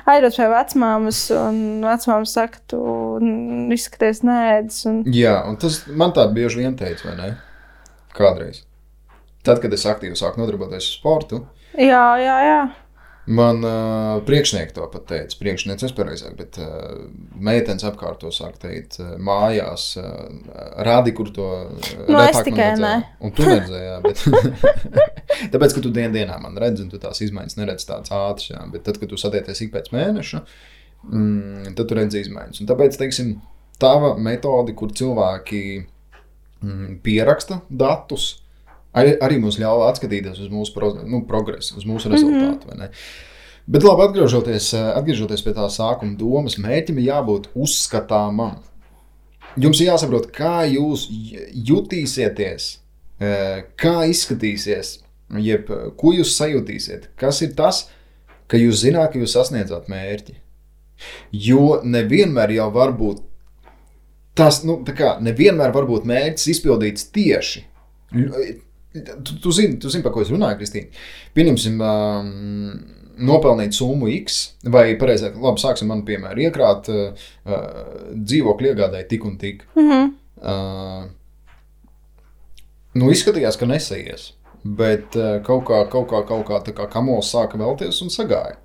Aizbrauc 0.07 0.37
pie 0.37 0.49
vecmāmas, 0.51 1.23
un 1.35 1.57
vecmāma 1.83 2.29
saka, 2.29 2.61
tu 2.69 2.79
izskaties 3.73 4.21
nēdz. 4.23 4.77
Un... 4.91 5.01
jā, 5.11 5.33
un 5.49 5.57
tas 5.59 5.81
man 5.89 6.13
tā 6.15 6.27
bieži 6.31 6.61
vien 6.61 6.77
teica, 6.79 7.09
vai 7.09 7.17
ne? 7.17 7.33
Kādreiz. 8.15 8.61
Tad, 9.43 9.59
kad 9.59 9.73
es 9.75 9.83
aktīvi 9.89 10.15
sāku 10.15 10.39
nodarboties 10.39 10.85
ar 10.85 10.93
sportu, 10.93 11.41
Jā, 11.73 12.03
jā, 12.21 12.35
jā. 12.45 12.57
Man 13.25 13.63
uh, 13.63 14.23
priekšnieki 14.25 14.73
to 14.75 14.85
pat 14.91 15.05
teica. 15.07 15.37
Priekšnieks 15.39 15.85
es 15.87 15.93
pareizāk, 15.95 16.35
bet 16.39 16.57
uh, 16.59 17.05
meitenes 17.39 17.85
apkārt 17.87 18.19
to 18.23 18.31
sāk 18.35 18.57
teikt 18.61 18.99
uh, 18.99 19.13
mājās. 19.15 19.93
Uh, 19.99 20.27
rādi, 20.83 21.13
kur 21.15 21.31
to 21.35 21.47
uh, 21.47 21.93
Nu, 22.07 22.17
man 22.17 22.43
tikai 22.43 22.73
ne. 22.81 22.93
Un 23.23 23.35
tu 23.35 23.47
neredzēji, 23.47 23.95
bet 24.03 24.25
tāpēc, 25.55 25.77
ka 25.77 25.85
tu 25.85 25.93
dien 25.95 26.15
dienā 26.15 26.37
man 26.43 26.59
redzi, 26.59 26.83
un 26.83 26.91
tu 26.91 26.99
tās 27.01 27.23
izmaiņas 27.23 27.59
neredz 27.61 27.87
tādas 27.87 28.11
ātras, 28.11 28.51
jā, 28.51 28.59
bet 28.73 28.85
tad, 28.89 28.99
kad 28.99 29.11
tu 29.11 29.19
satiecies 29.19 29.63
ik 29.65 29.73
pēc 29.75 29.89
mēneša, 29.95 30.43
mm, 31.07 31.73
tad 31.79 31.87
tu 31.87 31.99
redzi 31.99 32.25
izmaiņas. 32.25 32.59
Un 32.63 32.71
tāpēc, 32.73 32.99
teiksim, 32.99 33.33
tava 33.81 34.13
metode, 34.19 34.75
kur 34.75 34.91
cilvēki 34.91 35.63
mm, 35.79 36.97
pieraksta 37.05 37.63
datus, 37.71 38.33
arī, 38.93 39.13
arī 39.23 39.37
mums 39.41 39.59
ļauj 39.61 39.85
atskatīties 39.89 40.41
uz 40.43 40.49
mūsu 40.53 40.73
pro, 40.75 40.93
nu, 41.03 41.23
progresu, 41.29 41.77
uz 41.79 41.85
mūsu 41.89 42.11
rezultātu. 42.13 42.69
Mm 42.69 42.81
-hmm. 42.81 42.89
Bet 43.65 43.83
labi, 43.83 44.03
atgriežoties, 44.03 44.73
eh, 44.73 44.91
atgriežoties 44.97 45.43
pie 45.43 45.53
tā 45.55 45.69
sākuma 45.71 46.17
domas, 46.19 46.57
mērķim 46.59 46.99
ir 46.99 47.11
jābūt 47.13 47.47
uzskatāmam. 47.55 48.59
Jums 49.55 49.79
ir 49.79 49.87
jāsaprot, 49.87 50.31
kā 50.33 50.65
jūs 50.67 51.07
jutīsieties, 51.53 52.77
eh, 53.19 53.63
kā 53.77 54.03
izskatīsies, 54.09 54.99
jeb 55.39 55.71
eh, 55.71 55.91
ko 55.95 56.11
jūs 56.11 56.35
sajutīsiet. 56.35 57.07
Kas 57.15 57.41
ir 57.41 57.53
tas, 57.55 57.89
ka 58.47 58.57
jūs 58.57 58.83
zināt, 58.83 59.13
ka 59.13 59.19
jūs 59.19 59.31
sasniedzat 59.31 59.87
mērķi? 59.87 60.35
Jo 61.31 61.81
nevienmēr 61.83 62.51
jau 62.51 62.71
var 62.71 62.91
būt 62.91 63.23
tas, 64.35 64.63
nu, 64.63 64.81
tā 64.85 64.95
kā 64.97 65.17
nevienmēr 65.21 65.71
var 65.73 65.87
būt 65.87 66.05
mērķis 66.09 66.49
izpildīts 66.57 67.09
tieši. 67.15 67.63
Tu, 68.93 69.39
tu 69.41 69.51
zini, 69.51 69.79
tu 69.81 69.89
zini, 69.89 70.03
par 70.05 70.13
ko 70.13 70.21
es 70.21 70.29
runāju, 70.29 70.59
Kristīna. 70.59 71.01
Pieņemsim, 71.33 71.79
um, 71.81 72.27
nopelnīt 73.25 73.73
summu 73.77 74.09
X, 74.19 74.39
vai 74.69 74.93
pareizāk, 74.99 75.37
labi, 75.41 75.61
sāksim 75.61 75.89
manu 75.89 76.05
piemēru, 76.07 76.45
iekrāt 76.47 76.89
uh, 76.93 77.25
uh, 77.45 77.63
dzīvokļu 78.13 78.71
iegādāji 78.71 79.09
tik 79.09 79.25
un 79.29 79.37
tik. 79.41 79.65
Mm 79.75 79.89
-hmm. 79.89 80.11
Uh, 80.43 81.03
nu, 82.93 83.11
izskatījās, 83.11 83.57
ka 83.57 83.65
nesaies. 83.65 84.33
Bet 84.63 85.15
uh, 85.15 85.41
kaut 85.43 85.65
kā, 85.67 85.81
kaut 85.89 86.09
kā, 86.09 86.21
kaut 86.27 86.45
kā, 86.47 86.61
tā 86.63 86.73
kā 86.75 86.87
kamols 86.91 87.31
sāka 87.33 87.57
vēlties 87.57 88.01
un 88.01 88.09
sagāja. 88.09 88.55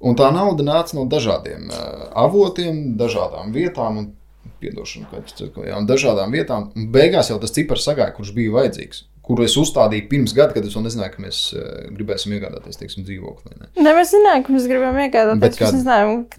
Un 0.00 0.16
tā 0.18 0.32
nauda 0.34 0.62
nāca 0.66 0.94
no 0.94 1.06
dažādiem 1.06 1.70
uh, 1.70 2.10
avotiem, 2.24 2.96
dažādām 2.98 3.52
vietām, 3.52 3.98
un, 3.98 4.12
piedošanu, 4.60 5.06
kā 5.10 5.22
es 5.22 5.32
teicu, 5.32 5.64
jā, 5.66 5.78
un 5.78 5.86
dažādām 5.86 6.34
vietām. 6.34 6.70
Un 6.76 6.88
beigās 6.94 7.30
jau 7.30 7.38
tas 7.38 7.54
cipars 7.54 7.84
sagāja, 7.84 8.14
kurš 8.16 8.34
bija 8.34 8.52
vajadzīgs. 8.52 9.04
Kuru 9.22 9.44
es 9.46 9.54
uzstādīju 9.56 10.08
pirms 10.10 10.32
gada, 10.34 10.50
kad 10.56 10.64
es 10.66 10.74
vēl 10.74 10.82
nezināju, 10.88 11.12
ka 11.14 11.22
mēs 11.22 11.36
uh, 11.54 11.66
gribēsim 11.94 12.32
iegādāties 12.34 12.80
teiksim, 12.80 13.04
dzīvokli. 13.06 13.52
Ne? 13.60 13.68
Ne, 13.84 13.92
mēs 13.94 14.10
zinājām, 14.16 14.42
ka 14.48 14.54
mēs 14.56 14.66
gribam 14.66 14.98
iegādāties, 14.98 15.42
bet 15.44 15.58
kad- 15.60 15.76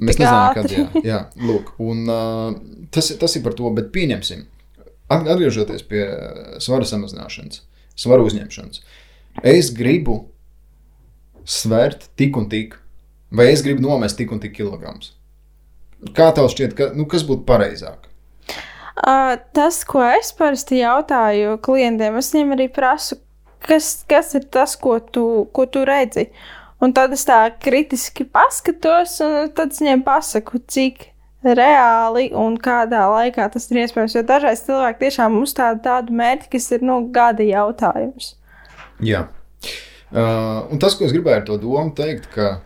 mēs 0.04 0.20
nezinājām, 0.20 0.58
kad 0.58 0.76
jā, 0.76 1.04
jā, 1.14 1.22
lūk, 1.48 1.72
un, 1.80 2.02
uh, 2.12 2.84
tas, 2.92 3.08
tas 3.22 3.38
ir 3.40 3.46
par 3.46 3.56
to, 3.56 3.72
bet 3.78 3.88
pieņemsim, 3.96 4.44
at- 5.08 5.30
atgriežoties 5.32 5.86
pie 5.88 6.04
uh, 6.10 6.60
svara 6.60 6.84
samazināšanas, 6.90 7.62
svara 7.96 8.28
uzņemšanas. 8.28 8.84
Es 9.56 9.72
gribu 9.74 10.20
svērt 11.48 12.10
tik 12.20 12.36
un 12.40 12.50
tik, 12.52 12.76
vai 13.32 13.48
es 13.54 13.64
gribu 13.66 13.82
nomest 13.88 14.18
tik 14.20 14.32
un 14.36 14.40
tik 14.44 14.54
kilogramus. 14.60 15.14
Kā 16.16 16.34
tev 16.36 16.50
šķiet, 16.52 16.76
ka, 16.76 16.90
nu, 17.00 17.06
kas 17.08 17.24
būtu 17.24 17.46
pareizāk? 17.48 18.10
Uh, 18.94 19.40
tas, 19.58 19.80
ko 19.90 20.04
es 20.06 20.30
parasti 20.38 20.84
jautāju 20.84 21.56
klientiem, 21.66 22.20
es 22.20 22.30
viņiem 22.34 22.52
arī 22.54 22.68
prasu, 22.70 23.18
kas, 23.66 24.04
kas 24.10 24.36
ir 24.38 24.46
tas, 24.54 24.76
ko 24.78 25.00
tu, 25.02 25.24
ko 25.56 25.66
tu 25.66 25.82
redzi. 25.88 26.28
Un 26.84 26.94
tad 26.94 27.16
es 27.16 27.24
tā 27.26 27.40
kritiski 27.64 28.28
paskatos, 28.28 29.16
un 29.24 29.50
tad 29.56 29.74
viņiem 29.74 30.04
pasaku, 30.06 30.62
cik 30.70 31.08
reāli 31.44 32.30
un 32.38 32.56
kādā 32.62 33.04
laikā 33.12 33.48
tas 33.52 33.66
ir 33.72 33.82
iespējams. 33.84 34.18
Jo 34.18 34.24
dažreiz 34.28 34.64
cilvēki 34.68 35.02
tiešām 35.08 35.40
uzstāda 35.42 35.82
tādu 35.88 36.16
mērķi, 36.20 36.52
kas 36.54 36.70
ir 36.76 36.86
nu, 36.86 37.00
gada 37.16 37.44
jautājums. 37.48 38.36
Jā. 39.04 39.26
Uh, 40.14 40.70
un 40.70 40.78
tas, 40.78 40.94
ko 40.94 41.08
es 41.08 41.16
gribēju 41.16 41.40
ar 41.40 41.46
to 41.48 41.58
domu 41.58 41.96
teikt, 41.98 42.30
ka 42.36 42.60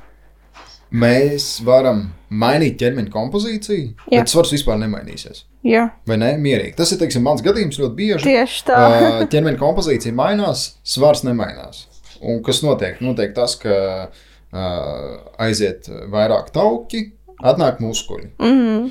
mēs 0.92 1.58
varam 1.66 2.08
mainīt 2.30 2.78
ķermeņa 2.82 3.12
kompozīciju, 3.12 3.92
Jā. 4.12 4.22
bet 4.22 4.32
svars 4.32 4.52
vispār 4.56 4.80
nemainīsies. 4.82 5.46
Jā, 5.68 5.88
Vai 6.08 6.18
ne? 6.20 6.32
Mierīgi. 6.40 6.76
Tas 6.78 6.92
ir 6.94 7.02
teiksim, 7.02 7.26
mans 7.28 7.44
gadījums 7.44 7.80
ļoti 7.82 7.96
bieži. 7.98 8.24
tieši 8.28 8.64
tā. 8.70 8.78
Uh, 8.78 9.20
ķermeņa 9.32 9.60
kompozīcija 9.60 10.16
mainās, 10.16 10.68
svars 10.88 11.26
nemainās. 11.28 11.86
Un 12.22 12.40
kas 12.46 12.62
notiek? 12.64 13.02
Notiek 13.04 13.34
tas, 13.36 13.58
ka 13.60 13.74
uh, 14.08 15.18
aiziet 15.44 15.90
vairāk 16.14 16.54
tauki, 16.56 17.12
atnāk 17.44 17.82
muskuļi. 17.84 18.32
Mm 18.40 18.62
-hmm. 18.62 18.88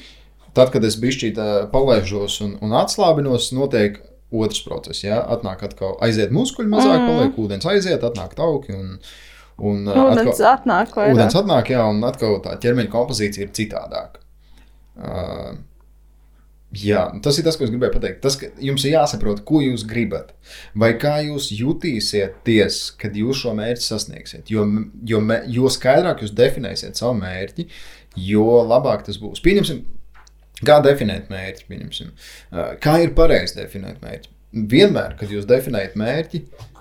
Tad, 0.57 0.71
kad 0.73 0.85
es 0.85 0.97
bišķīt 1.01 1.39
uh, 1.39 1.71
palaižos 1.73 2.41
un, 2.41 2.59
un 2.61 2.77
atslābinos, 2.77 3.53
notiek 3.53 4.01
otrs 4.33 4.63
process. 4.65 5.05
Ja? 5.05 5.21
Atnāk 5.23 5.63
atkal, 5.67 5.97
aiziet 6.01 6.33
muskuļi 6.35 6.69
mazāk, 6.69 7.01
mm. 7.01 7.07
paliek 7.11 7.39
ūdens, 7.39 7.67
aiziet, 7.71 8.03
atnāk 8.03 8.35
tauki. 8.39 8.73
Un, 8.73 8.99
un, 9.59 9.87
uh, 9.89 10.03
Ūdens 10.11 10.43
atnāk 10.45 10.93
vairāk. 10.97 11.15
ūdens 11.17 11.39
atnāk, 11.39 11.73
jā, 11.73 11.87
un 11.89 12.05
atkal 12.05 12.39
tā 12.45 12.59
ķermeņa 12.61 12.93
kompozīcija 12.93 13.47
ir 13.49 13.55
citādāka. 13.57 14.23
Uh, 14.97 15.57
Jā, 16.77 17.07
tas 17.23 17.39
ir 17.39 17.45
tas, 17.47 17.57
ko 17.57 17.65
es 17.65 17.71
gribēju 17.73 17.95
pateikt. 17.95 18.19
Tas, 18.25 18.37
jums 18.61 18.85
ir 18.85 18.97
jāsaprot, 18.97 19.43
ko 19.49 19.61
jūs 19.63 19.85
gribat. 19.89 20.33
Vai 20.77 20.91
kā 21.01 21.15
jūs 21.25 21.49
jutīsieties, 21.55 22.81
kad 23.01 23.17
jūs 23.17 23.45
šo 23.45 23.55
mērķi 23.57 23.85
sasniegsiet. 23.87 24.51
Jo, 24.53 24.67
jo, 25.07 25.23
jo 25.55 25.71
skaidrāk 25.73 26.25
jūs 26.25 26.35
definēsiet 26.37 26.99
savu 26.99 27.17
mērķi, 27.23 27.69
jo 28.27 28.45
labāk 28.67 29.07
tas 29.07 29.21
būs. 29.23 29.41
Pieņemsim, 29.47 29.85
kā 30.67 30.81
definēt 30.85 31.31
mērķi. 31.33 31.69
Pieņemsim. 31.71 32.13
Uh, 32.51 32.75
Kā 32.83 32.99
ir 33.05 33.15
pareizi 33.17 33.61
definēt 33.63 34.03
mērķi? 34.05 34.33
Vienmēr, 34.75 35.17
kad 35.21 35.33
jūs 35.33 35.47
definējat 35.49 35.97
mērķi, 36.01 36.43
uh, 36.43 36.76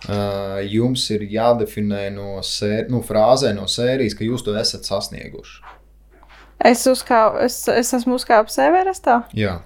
jums 0.70 1.08
ir 1.16 1.26
jādefinē 1.32 2.10
no, 2.14 2.36
sēr, 2.46 2.90
no 2.94 3.02
frāzē, 3.06 3.54
no 3.58 3.66
sērijas, 3.72 4.18
ka 4.18 4.28
jūs 4.28 4.46
to 4.46 4.56
esat 4.60 4.88
sasnieguši. 4.88 5.64
Es, 6.66 6.86
uzkāpu, 6.88 7.42
es, 7.46 7.58
es 7.70 7.92
esmu 7.98 8.16
uzkāpis 8.20 8.58
Everestā. 8.64 9.20
Jā. 9.36 9.60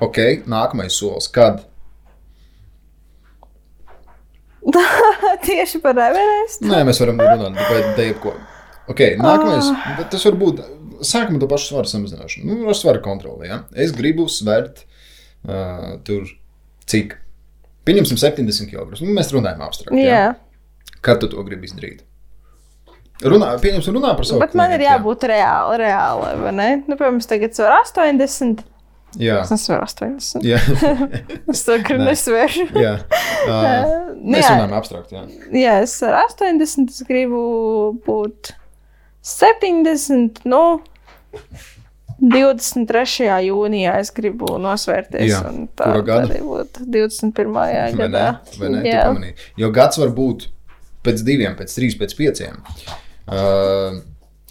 Ok, 0.00 0.20
nākamais 0.48 0.94
solis. 0.96 1.26
Kad? 1.32 1.64
Tieši 5.46 5.80
par 5.82 5.98
Everestu. 5.98 6.68
Nē, 6.70 6.84
mēs 6.88 7.00
varam 7.02 7.20
runāt 7.20 7.58
par 7.58 8.00
jebko. 8.00 8.34
Okay, 8.90 9.16
nākamais, 9.20 9.70
bet 9.98 10.10
tas 10.14 10.24
var 10.26 10.38
būt. 10.40 10.62
Sākam 11.06 11.38
ar 11.38 11.42
to 11.42 11.48
pašu 11.48 11.72
svaru 11.72 11.88
samazināšanu. 11.88 12.46
Nu, 12.48 12.68
ar 12.68 12.76
svaru 12.76 13.00
kontroli. 13.04 13.48
Ja? 13.48 13.62
Es 13.72 13.92
gribu 13.96 14.26
svert 14.28 14.82
uh, 15.46 15.96
tur 16.04 16.28
cik. 16.90 17.16
Pieņemsim 17.88 18.18
70 18.20 18.68
kg. 18.70 18.92
Nu, 19.00 19.14
mēs 19.16 19.32
runājam 19.34 19.62
abstrakt. 19.66 19.96
Jā, 19.96 20.06
Ja? 20.20 20.30
Kad 21.00 21.22
tu 21.22 21.30
to 21.32 21.40
gribi 21.46 21.64
izdarīt? 21.68 22.02
Runā, 23.24 23.54
pieņemsim, 23.60 23.94
runā 23.96 24.14
par 24.16 24.24
savu 24.28 24.40
bet 24.40 24.54
man 24.56 24.72
ir 24.72 24.78
klientu, 24.80 24.86
jā. 24.86 24.96
jābūt 24.96 25.24
reāli, 25.28 25.78
reāli, 25.82 26.28
vai 26.40 26.52
ne? 26.56 26.68
Nu, 26.88 26.96
piemēram, 26.96 27.18
tagad 27.28 27.56
svaru 27.56 27.76
80. 27.84 28.62
Jā, 29.20 29.40
Es 29.42 29.50
nesvaru 29.50 29.84
80. 29.88 30.44
jā, 30.46 30.60
Es 31.52 31.64
to 31.66 31.76
gribu 31.82 32.04
Nē. 32.04 32.12
nesvēru. 32.12 32.68
jā. 32.80 32.94
Uh, 33.40 34.10
mēs 34.20 34.44
jā. 34.44 34.50
runājam 34.52 34.72
abstrakt. 34.76 35.12
Jā. 35.16 35.22
Jā, 35.56 35.74
es 35.86 35.94
ar 36.04 36.18
80, 36.26 36.90
es 36.92 37.00
gribu 37.08 37.40
būt 38.04 38.50
70, 39.24 40.42
nu, 40.44 40.60
23. 42.20 43.28
jūnijā 43.48 43.96
es 44.02 44.12
gribu 44.12 44.58
nosvērties. 44.60 45.30
Jā, 45.30 45.40
un 45.48 45.68
tā 45.76 45.92
arī 45.96 46.42
būtu 46.44 46.86
21. 46.86 47.52
Vai 47.56 47.68
ne? 47.72 47.98
gadā. 47.98 48.24
Vai 48.60 48.72
ne? 48.74 48.82
Jā. 48.84 49.04
pamanīji. 49.08 49.36
Jo 49.62 49.70
gads 49.74 50.00
var 50.02 50.12
būt 50.16 50.48
pēc 51.06 51.24
diviem, 51.24 51.56
pēc 51.58 51.76
trīs, 51.76 51.96
pēc 52.00 52.16
pieciem. 52.18 52.60
Uh, 53.30 54.02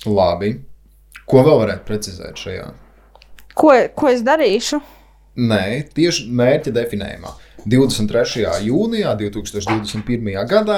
labi. 0.10 0.56
Ko 1.30 1.44
vēl 1.46 1.60
varētu 1.62 1.86
precizēt 1.86 2.42
šajā? 2.42 2.72
Ko, 3.60 3.74
ko 3.94 4.10
es 4.10 4.24
darīšu? 4.26 4.80
Nē, 5.40 5.66
tieši 5.96 6.28
mērķa 6.36 6.74
definējumā. 6.76 7.36
23. 7.70 8.46
jūnijā 8.66 9.12
2021. 9.20 10.30
gadā 10.48 10.78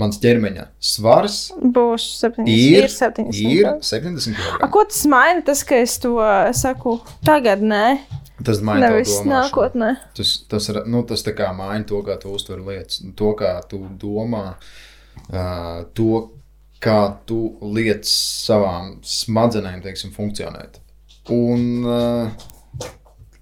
mans 0.00 0.16
ķermeņa 0.22 0.64
svars 0.80 1.50
Būs 1.60 2.06
70. 2.22 2.48
ir, 2.48 2.86
ir 2.86 2.88
70. 2.88 3.36
ir 3.36 3.66
jā. 3.66 3.74
70 3.84 4.40
A, 4.40 4.54
kg. 4.62 4.70
ko 4.72 4.84
tas 4.88 5.02
maina? 5.12 5.44
Tas, 5.44 5.60
ka 5.68 5.82
es 5.84 5.98
to 6.00 6.16
saku 6.56 6.96
tagad, 7.26 7.60
nē, 7.60 7.98
Tas 8.42 8.62
maina 8.64 8.88
nevis 8.90 9.12
nākotnē. 9.28 9.92
Tas, 10.16 10.32
tas, 10.50 10.68
nu, 10.90 11.02
tas 11.06 11.22
tā 11.22 11.34
kā 11.36 11.50
maina 11.54 11.84
to, 11.86 12.00
kā 12.06 12.16
tu 12.20 12.32
uztver 12.34 12.62
lietas, 12.64 13.02
to, 13.18 13.34
kā 13.38 13.52
tu 13.70 13.82
domā, 14.00 14.54
uh, 15.28 15.82
to, 15.94 16.24
kā 16.82 16.98
tu 17.28 17.42
lietas 17.62 18.14
savām 18.48 18.96
smadzenēm, 19.06 19.82
teiksim, 19.84 20.14
funkcionēt. 20.16 20.80
Un, 21.30 21.68
uh, 21.86 22.50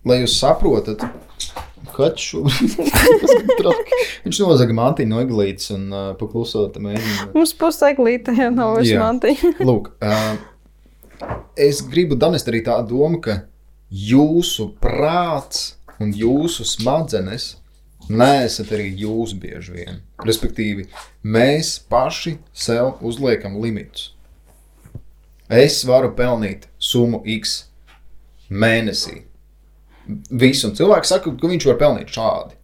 lai 0.08 0.22
jūs 0.22 0.38
saprotat, 0.40 1.04
Kaķis 1.90 2.26
šobrīd 2.30 3.50
traki. 3.58 3.98
Viņš 4.24 4.40
nozaga 4.44 4.76
mantiņu 4.76 5.10
no 5.10 5.20
eglītes 5.24 5.72
un 5.74 5.88
uh, 5.90 6.06
paklusot 6.20 6.78
mēģina. 6.82 7.30
Mums 7.34 7.54
puseglīte 7.58 8.34
jau 8.36 8.50
nav 8.54 8.76
vairs 8.78 8.92
mantiņa. 9.00 9.52
Lūk, 9.68 9.92
uh, 10.04 11.30
es 11.60 11.82
gribu 11.90 12.18
danest 12.20 12.48
arī 12.50 12.62
tā 12.66 12.78
doma, 12.86 13.20
ka 13.24 13.38
jūsu 13.90 14.70
prāts 14.80 15.74
un 16.00 16.14
jūsu 16.16 16.64
smadzenes 16.68 17.54
neesat 18.10 18.70
arī 18.74 18.90
jūs 19.02 19.34
bieži 19.38 19.74
vien. 19.74 20.00
Respektīvi, 20.26 20.86
mēs 21.22 21.78
paši 21.90 22.38
sev 22.52 23.00
uzliekam 23.06 23.58
limitus. 23.62 24.12
Es 25.50 25.80
varu 25.86 26.12
pelnīt 26.14 26.68
summu 26.78 27.24
X 27.26 27.64
mēnesī. 28.50 29.29
Visi 30.30 30.66
un 30.66 30.74
cilvēki 30.78 31.10
saka, 31.10 31.34
ka 31.36 31.50
viņš 31.50 31.68
var 31.70 31.78
pelnīt 31.80 32.10
šādi. 32.14 32.56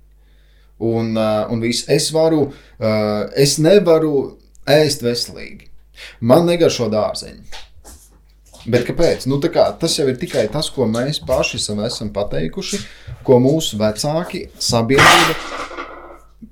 Un, 0.86 1.14
uh, 1.16 1.46
un 1.52 1.62
viss. 1.62 1.86
Es 1.92 2.10
varu, 2.12 2.48
uh, 2.50 3.22
es 3.36 3.56
nevaru 3.62 4.36
ēst 4.68 5.04
veselīgi. 5.06 5.70
Man 6.20 6.44
negaršo 6.48 6.90
dārzeņi. 6.92 7.64
Bet 8.66 8.82
kāpēc? 8.88 9.28
Nu, 9.30 9.38
kā, 9.40 9.68
tas 9.78 9.94
jau 9.94 10.08
ir 10.10 10.16
tikai 10.18 10.48
tas, 10.50 10.68
ko 10.74 10.88
mēs 10.90 11.20
paši 11.22 11.60
esam 11.86 12.10
pateikuši, 12.14 12.80
ko 13.26 13.38
mūsu 13.38 13.78
vecāki, 13.78 14.48
sabiedrība, 14.58 15.36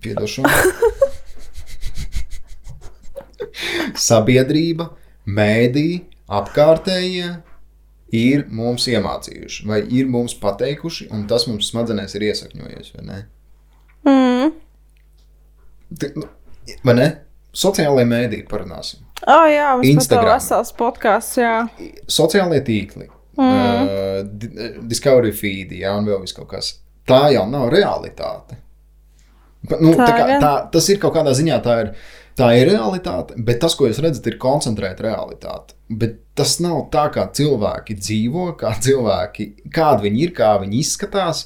piedošana, 0.05 0.53
sabiedrība, 4.09 4.93
mēdī, 5.27 6.05
apkārtējie 6.31 7.33
ir 8.13 8.45
mums 8.53 8.87
iemācījuši, 8.91 9.67
vai 9.69 9.81
ir 9.89 10.07
mums 10.11 10.35
pateikuši, 10.41 11.09
un 11.15 11.27
tas 11.31 11.47
mums 11.51 11.71
smadzenēs 11.73 12.15
ir 12.19 12.29
iesakņojies. 12.31 12.93
Vai 12.99 13.05
ne? 13.09 13.21
Mm. 14.05 14.53
Te- 15.99 16.13
nu, 16.17 16.29
Vai 16.85 16.95
ne? 16.97 17.09
Sociālajie 17.55 18.07
mēdīji 18.09 18.47
parunāsim. 18.51 19.03
Oh, 19.29 19.45
jā, 19.49 19.69
mums 19.77 19.89
Instagram. 19.89 20.27
Pat 20.27 20.43
vesels 20.43 20.73
podkāsts, 20.79 21.37
jā. 21.39 21.53
sociālie 22.11 22.61
tīkli, 22.67 23.07
mm. 23.39 23.45
uh, 23.45 24.19
di- 24.27 24.71
Discovery 24.91 25.33
feed, 25.37 25.77
jā, 25.79 25.93
un 25.97 26.09
vēl 26.09 26.25
viss 26.25 26.37
kaut 26.37 26.49
kas. 26.51 26.73
Tā 27.09 27.29
jau 27.35 27.45
nav 27.51 27.69
realitāte. 27.73 28.59
Nu, 29.71 29.95
tā 29.97 30.09
Tā 30.09 30.17
kā, 30.17 30.25
tā, 30.43 30.53
tas 30.73 30.89
ir 30.93 30.99
kaut 31.01 31.15
kādā 31.17 31.33
ziņā, 31.37 31.61
tā 31.65 31.77
ir, 31.85 31.93
tā 32.39 32.51
ir 32.59 32.69
realitāte, 32.73 33.37
bet 33.47 33.61
tas, 33.63 33.77
ko 33.79 33.89
jūs 33.89 34.01
redzat, 34.05 34.27
ir 34.31 34.39
koncentrēta 34.43 35.07
realitāte. 35.07 35.77
Bet 35.89 36.21
tas 36.39 36.57
nav 36.65 36.89
tā, 36.95 37.07
kā 37.15 37.27
cilvēki 37.37 37.99
dzīvo, 38.01 38.49
kā 38.61 38.75
cilvēki, 38.85 39.51
kādi 39.75 40.09
viņi 40.09 40.25
ir, 40.27 40.35
kā 40.37 40.55
viņi 40.63 40.81
izskatās. 40.81 41.45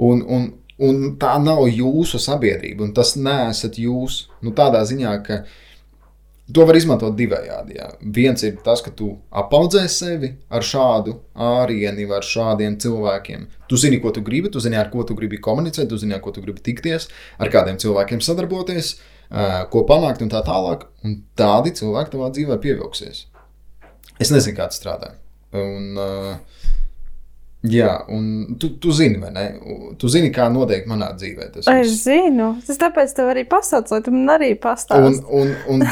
Un, 0.00 0.22
un, 0.22 0.46
un 0.80 1.00
tā 1.20 1.34
nav 1.42 1.66
jūsu 1.68 2.20
sabiedrība, 2.22 2.86
un 2.86 2.94
tas 2.96 3.16
neesat 3.18 3.80
jūs. 3.80 4.22
Nu, 4.44 4.54
tādā 4.56 4.84
ziņā, 4.88 5.16
ka 5.26 5.42
To 6.50 6.64
var 6.66 6.74
izmantot 6.74 7.14
divējādi. 7.18 7.76
Jā. 7.78 7.88
Viens 8.16 8.42
ir 8.46 8.56
tas, 8.64 8.82
ka 8.82 8.90
tu 8.96 9.12
apaudzē 9.42 9.84
sevi 9.92 10.32
ar 10.50 10.64
šādu 10.66 11.14
ārieni, 11.46 12.08
ar 12.10 12.26
šādiem 12.26 12.78
cilvēkiem. 12.82 13.46
Tu 13.70 13.78
zini, 13.78 14.00
ko 14.02 14.10
tu 14.14 14.24
gribi, 14.26 14.50
tu 14.50 14.62
zini, 14.62 14.78
ar 14.80 14.90
ko 14.90 15.04
tu 15.06 15.14
gribi 15.18 15.38
komunicēt, 15.42 15.88
tu 15.90 15.98
zini, 16.00 16.16
ar 16.16 16.24
ko 16.24 16.34
tu 16.34 16.42
gribi 16.42 16.62
tikties, 16.66 17.06
ar 17.38 17.52
kādiem 17.52 17.78
cilvēkiem 17.82 18.22
sadarboties, 18.24 18.96
ā, 18.96 19.19
ko 19.70 19.84
panākt 19.88 20.22
un 20.24 20.30
tā 20.32 20.40
tālāk. 20.46 20.86
Un 21.06 21.20
tādi 21.38 21.72
cilvēki 21.78 22.12
tavā 22.16 22.30
dzīvē 22.34 22.56
pievilksies. 22.62 23.26
Es 24.20 24.30
nezinu, 24.34 24.56
kā 24.58 24.66
tas 24.68 24.80
strādā. 24.80 25.12
Un, 25.56 25.94
ā, 25.98 26.38
jā, 27.70 27.90
un 28.12 28.56
tu, 28.60 28.72
tu 28.82 28.92
zini, 28.96 29.18
vai 29.22 29.30
ne? 29.34 29.44
Tu 30.00 30.10
zini, 30.12 30.30
kā 30.34 30.48
notiek 30.52 30.86
manā 30.90 31.12
dzīvē. 31.16 31.50
Tas 31.54 31.68
Es 31.72 31.86
viss. 31.88 32.02
zinu, 32.08 32.50
tas 32.66 32.80
tāpēc 32.80 33.14
tev 33.16 33.30
arī 33.32 33.46
pasauc, 33.48 33.88
lai 33.94 34.02
tu 34.06 34.12
man 34.14 34.34
arī 34.38 34.50
Un, 34.54 34.60
pastāstītu. 34.66 35.24
un, 35.40 35.54
un 35.74 35.86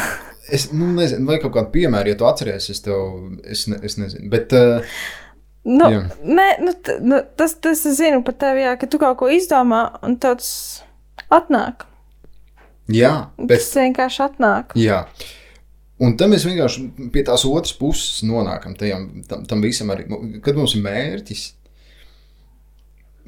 es 0.53 0.68
nu, 0.72 0.90
nezinu, 0.96 1.27
vai 1.29 1.38
kaut 1.42 1.55
kādu 1.57 1.72
piemēru, 1.74 2.12
ja 2.14 2.18
tu 2.20 2.29
atceries, 2.29 2.68
es 2.72 2.81
tev, 2.85 3.01
es, 3.44 3.66
ne, 3.68 3.81
es 3.85 3.98
nezinu. 4.01 4.29
Bet, 4.33 4.53
uh, 4.57 4.85
Nu, 5.68 5.85
jā. 5.92 5.98
nē, 6.24 6.44
nu, 6.64 6.72
t, 6.72 6.94
nu, 7.05 7.18
tas, 7.37 7.53
tas 7.61 7.83
es 7.85 7.98
zinu 7.98 8.22
par 8.24 8.37
tevi, 8.40 8.62
jā, 8.64 8.70
ka 8.81 8.87
tu 8.88 8.96
kaut 9.03 9.18
ko 9.20 9.27
izdomā, 9.29 9.83
un 10.07 10.14
tas 10.22 10.46
atnāk. 11.35 11.85
Jā, 12.92 13.12
bet, 13.38 13.59
Tas 13.61 13.74
vienkārši 13.77 14.24
atnāk. 14.29 14.74
jā. 14.79 15.03
Un 15.98 16.12
tam 16.14 16.31
mēs 16.31 16.44
vienkārši 16.46 16.85
pie 17.11 17.24
tās 17.27 17.42
otras 17.48 17.72
puses 17.74 18.20
nonākam. 18.22 18.77
Tajam, 18.79 19.09
tam, 19.27 19.40
tam 19.51 19.62
visam 19.64 19.88
arī, 19.90 20.05
kad 20.44 20.55
mums 20.55 20.77
ir 20.79 20.85
mērķis. 20.85 21.40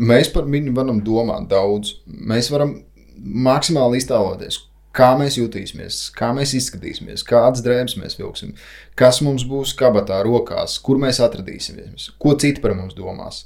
Mēs 0.01 0.31
par 0.33 0.47
viņu 0.49 0.73
varam 0.77 1.01
domāt 1.05 1.49
daudz. 1.51 1.97
Mēs 2.07 2.47
varam 2.53 2.77
maksimāli 3.21 3.99
iztēloties, 4.01 4.61
kā 4.97 5.11
mēs 5.19 5.37
jutīsimies, 5.41 5.99
kā 6.17 6.31
mēs 6.37 6.55
izskatīsimies, 6.57 7.27
kādas 7.27 7.61
drēbes 7.67 7.99
mēs 8.01 8.17
vilksim, 8.21 8.55
kas 8.97 9.19
mums 9.27 9.43
būs 9.51 9.75
kabatā, 9.77 10.23
rokās, 10.25 10.79
kur 10.81 11.03
mēs 11.03 11.19
atradīsimies, 11.27 12.13
ko 12.23 12.37
citi 12.39 12.63
par 12.65 12.77
mums 12.79 12.95
domās. 12.97 13.45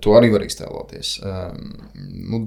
To 0.00 0.14
arī 0.18 0.30
var 0.32 0.44
iztēloties. 0.46 1.16
Um, 1.26 1.74
nu, 2.32 2.40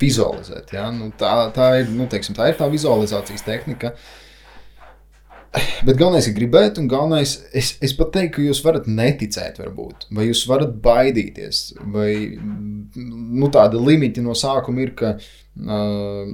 vizualizēt. 0.00 0.72
Ja? 0.76 0.88
Nu, 0.94 1.10
tā, 1.18 1.34
tā, 1.54 1.72
ir, 1.82 1.92
nu, 1.92 2.08
teiksim, 2.10 2.36
tā 2.38 2.50
ir 2.50 2.58
tā 2.58 2.68
vizualizācijas 2.72 3.44
tehnika. 3.46 3.92
Bet 5.86 5.96
galvenais 5.96 6.26
ir 6.28 6.34
gribēt, 6.36 6.78
un 6.80 6.90
galvenais, 6.90 7.38
es, 7.56 7.72
es 7.84 7.94
pat 7.96 8.12
teiktu, 8.14 8.34
ka 8.36 8.44
jūs 8.44 8.60
varat 8.66 8.88
neticēt, 8.90 9.60
varbūt, 9.62 10.10
vai 10.14 10.26
jūs 10.28 10.42
varat 10.48 10.74
baidīties, 10.84 11.62
vai 11.94 12.10
nu, 12.36 13.48
tāda 13.54 13.80
limita 13.80 14.22
no 14.22 14.36
sākuma 14.36 14.84
ir, 14.84 14.92
ka, 14.98 15.14
uh, 15.16 16.28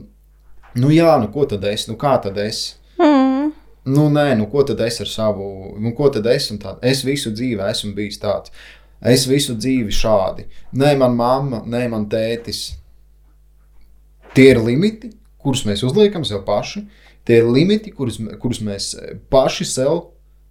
nu, 0.75 0.91
jā, 0.91 1.15
nu, 1.23 1.31
ko 1.35 1.47
tad 1.51 1.65
es, 1.71 1.87
nu, 1.91 1.95
kā 2.01 2.17
tad 2.25 2.41
es? 2.43 2.65
Mm. 2.99 3.53
Nu, 3.95 4.09
nē, 4.11 4.33
nu, 4.41 4.49
ko 4.51 4.65
tad 4.67 4.83
es 4.83 4.99
ar 5.05 5.11
savu, 5.13 5.47
nu, 5.79 5.95
ko 5.97 6.11
tad 6.13 6.27
es 6.33 6.51
un 6.51 6.59
tā, 6.63 6.75
es 6.83 7.05
visu 7.07 7.31
dzīvi 7.37 7.63
esmu 7.71 7.95
bijis 7.97 8.19
tāds. 8.23 8.55
Es 9.05 9.27
visu 9.29 9.57
dzīvi 9.59 9.93
šādi. 9.93 10.47
Nē, 10.81 10.95
man 11.01 11.17
mamma, 11.19 11.61
nē, 11.69 11.85
man 11.93 12.07
tētis. 12.09 12.71
Tie 14.35 14.49
ir 14.55 14.63
limiti, 14.65 15.13
kurus 15.39 15.67
mēs 15.69 15.85
uzliekam 15.85 16.25
sev 16.25 16.43
paši. 16.47 16.87
Tie 17.29 17.39
ir 17.41 17.49
limiti, 17.49 17.93
kurus, 17.93 18.17
kurus 18.41 18.63
mēs 18.65 18.95
paši 19.33 19.67
sev 19.69 20.07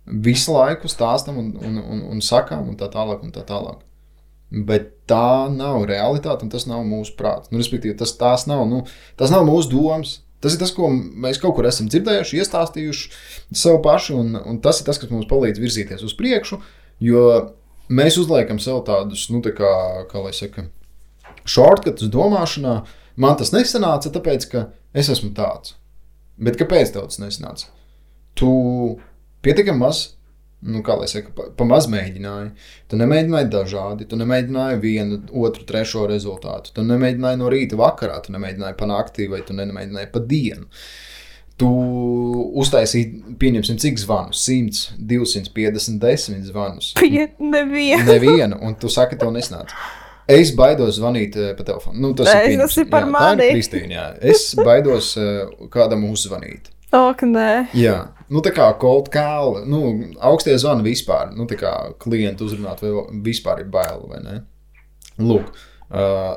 visu 0.06 0.54
laiku 0.54 0.90
stāstam 0.92 1.40
un, 1.40 1.50
un, 1.58 1.80
un, 1.82 2.04
un 2.14 2.22
sakām, 2.22 2.68
un 2.70 2.78
tā 2.78 2.92
tālāk. 2.94 3.24
Un 3.26 3.34
tā 3.34 3.46
tālāk. 3.48 3.82
Bet 4.54 4.92
tā 5.10 5.50
nav 5.50 5.88
realitāte, 5.90 6.46
un 6.46 6.54
tas 6.54 6.68
nav 6.70 6.84
mūsu 6.86 7.16
prāts. 7.18 7.50
Nu, 7.50 7.58
respektīvi, 7.58 7.98
tas, 7.98 8.14
tas, 8.20 8.46
nav, 8.50 8.68
nu, 8.70 8.84
tas 9.18 9.34
nav 9.34 9.48
mūsu 9.50 9.74
domas. 9.74 10.20
Tas 10.44 10.54
ir 10.54 10.60
tas, 10.60 10.74
ko 10.76 10.90
mēs 10.92 11.40
kaut 11.42 11.56
kur 11.58 11.66
esam 11.66 11.88
dzirdējuši, 11.90 12.42
iestāstījuši 12.44 13.12
sev 13.56 13.80
paši, 13.82 14.14
un, 14.20 14.36
un 14.38 14.58
tas 14.62 14.82
ir 14.82 14.86
tas, 14.90 15.00
kas 15.00 15.10
mums 15.10 15.30
palīdz 15.30 15.62
virzīties 15.64 16.04
uz 16.06 16.14
priekšu. 16.20 16.60
Jo 17.02 17.24
mēs 17.90 18.18
uzliekam 18.22 18.60
sev 18.62 18.84
tādus, 18.88 19.28
nu, 19.34 19.42
tā 19.46 19.54
kā, 19.58 19.74
kā 20.12 20.24
lai 20.24 20.34
saka, 20.36 20.68
shortcuts 21.44 22.10
domāšanā. 22.12 22.82
Man 23.20 23.38
tas 23.38 23.54
nesanāca, 23.54 24.12
tāpēc, 24.14 24.50
ka 24.50 24.68
es 24.98 25.12
esmu 25.14 25.34
tāds. 25.38 25.76
Bet 26.42 26.58
kāpēc 26.58 26.96
tev 26.96 27.10
tas 27.12 27.22
nesanāca? 27.22 27.70
Tu 28.40 28.50
pietiekami 29.46 29.84
maz, 29.84 30.04
nu, 30.66 30.82
kā 30.86 30.96
lai 30.98 31.08
saka, 31.12 31.34
pa, 31.36 31.48
pa 31.58 31.68
maz 31.68 31.88
mēģināji. 31.92 32.54
Tu 32.90 33.00
nemēģināji 33.00 33.50
dažādi, 33.54 34.08
tu 34.10 34.18
nemēģināji 34.20 34.82
vienu, 34.82 35.20
otru, 35.46 35.66
trešo 35.70 36.08
rezultātu. 36.10 36.74
Tu 36.76 36.86
nemēģināji 36.88 37.42
no 37.42 37.52
rīta 37.54 37.80
vakarā, 37.80 38.20
tu 38.24 38.34
nemēģināji 38.36 38.80
pa 38.80 38.90
naktī 38.90 39.30
vai 39.32 39.44
tu 39.46 39.56
nemēģināji 39.58 40.12
pa 40.14 40.24
dienu. 40.34 40.70
Tu 41.64 41.72
uztaisīji, 42.60 43.36
pieņemsim, 43.40 43.80
cik 43.80 44.00
zvanus? 44.02 44.44
100, 44.44 44.98
250, 45.00 46.00
10 46.02 46.48
zvanus. 46.50 46.92
Pie 47.00 47.30
nevienu. 47.40 48.04
Nevienu, 48.10 48.60
un 48.68 48.76
tu 48.80 48.92
saki, 48.92 49.16
tev 49.20 49.32
nesnāca. 49.36 49.78
Es 50.34 50.54
baidos 50.56 50.98
zvanīt 51.00 51.36
uh, 51.40 51.50
pa 51.58 51.66
telefonu. 51.68 52.00
Nu, 52.00 52.14
tas, 52.16 52.30
Es- 52.32 52.54
ir, 52.54 52.60
tas 52.62 52.78
ir 52.80 52.88
par 52.92 53.08
jā, 53.08 53.12
mani. 53.12 53.50
Kristīna. 53.56 54.06
Es 54.24 54.54
baidos 54.60 55.14
uh, 55.20 55.50
kādam 55.74 56.06
uzzvanīt. 56.12 56.70
Ok, 56.94 57.24
nē. 57.26 57.50
Jā, 57.74 57.96
nu 58.30 58.44
tā 58.46 58.52
kā 58.54 58.68
cold 58.80 59.10
call, 59.14 59.64
nu, 59.66 59.80
augstie 60.22 60.54
zvani 60.62 60.86
vispār, 60.86 61.32
nu 61.34 61.48
tā 61.50 61.58
kā 61.58 61.72
klientu 62.04 62.46
uzrunāt, 62.46 62.84
vai 62.86 63.08
vispār 63.26 63.64
ir 63.64 63.72
bail, 63.74 64.04
vai 64.12 64.20
ne? 64.22 64.36
Lūk, 65.18 65.50
uh, 65.90 66.36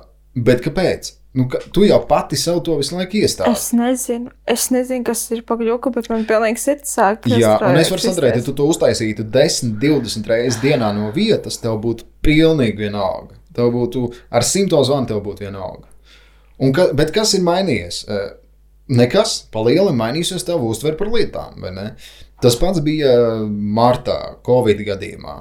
bet 0.48 0.64
kāpēc? 0.64 1.12
Nu, 1.36 1.44
ka, 1.52 1.60
tu 1.72 1.84
jau 1.84 1.98
pati 2.08 2.38
sev 2.40 2.62
to 2.64 2.78
visu 2.80 2.96
laiku 2.96 3.18
iestādi. 3.20 3.52
Es 3.52 3.66
nezinu, 3.76 4.30
es 4.48 4.70
nezinu, 4.72 5.04
kas 5.04 5.26
ir 5.36 5.42
pagļuka, 5.48 5.92
bet 5.92 6.08
man 6.08 6.24
pilnīgi 6.28 6.62
sirds 6.62 6.94
sāk. 6.96 7.28
Jā, 7.28 7.58
un 7.66 7.76
es 7.76 7.90
varu 7.92 8.04
sadarīt, 8.06 8.38
ja 8.40 8.46
tu 8.46 8.54
to 8.56 8.68
uztaisītu 8.72 9.26
10, 9.34 9.74
20 9.82 10.30
reizes 10.32 10.62
dienā 10.62 10.94
no 10.96 11.10
vietas, 11.12 11.60
tev 11.60 11.76
būtu 11.84 12.08
pilnīgi 12.24 12.86
vienalga. 12.86 13.36
Tev 13.56 13.68
būtu 13.74 14.06
ar 14.32 14.48
simto 14.48 14.80
zvanu, 14.84 15.10
tev 15.12 15.20
būtu 15.26 15.44
vienalga. 15.44 15.90
Un 16.64 16.72
ka, 16.76 16.88
bet 16.96 17.12
kas 17.12 17.36
ir 17.36 17.44
mainījies? 17.44 18.02
Eh, 18.08 18.26
Nekas, 18.86 19.40
pa 19.50 19.64
lielam 19.66 19.96
mainīsies 19.98 20.44
tev 20.46 20.62
uztver 20.62 20.94
par 20.94 21.08
lietām, 21.10 21.56
vai 21.58 21.72
ne? 21.74 21.86
Tas 22.42 22.54
pats 22.60 22.78
bija 22.86 23.10
martā, 23.50 24.36
Covid 24.46 24.82
gadījumā. 24.86 25.40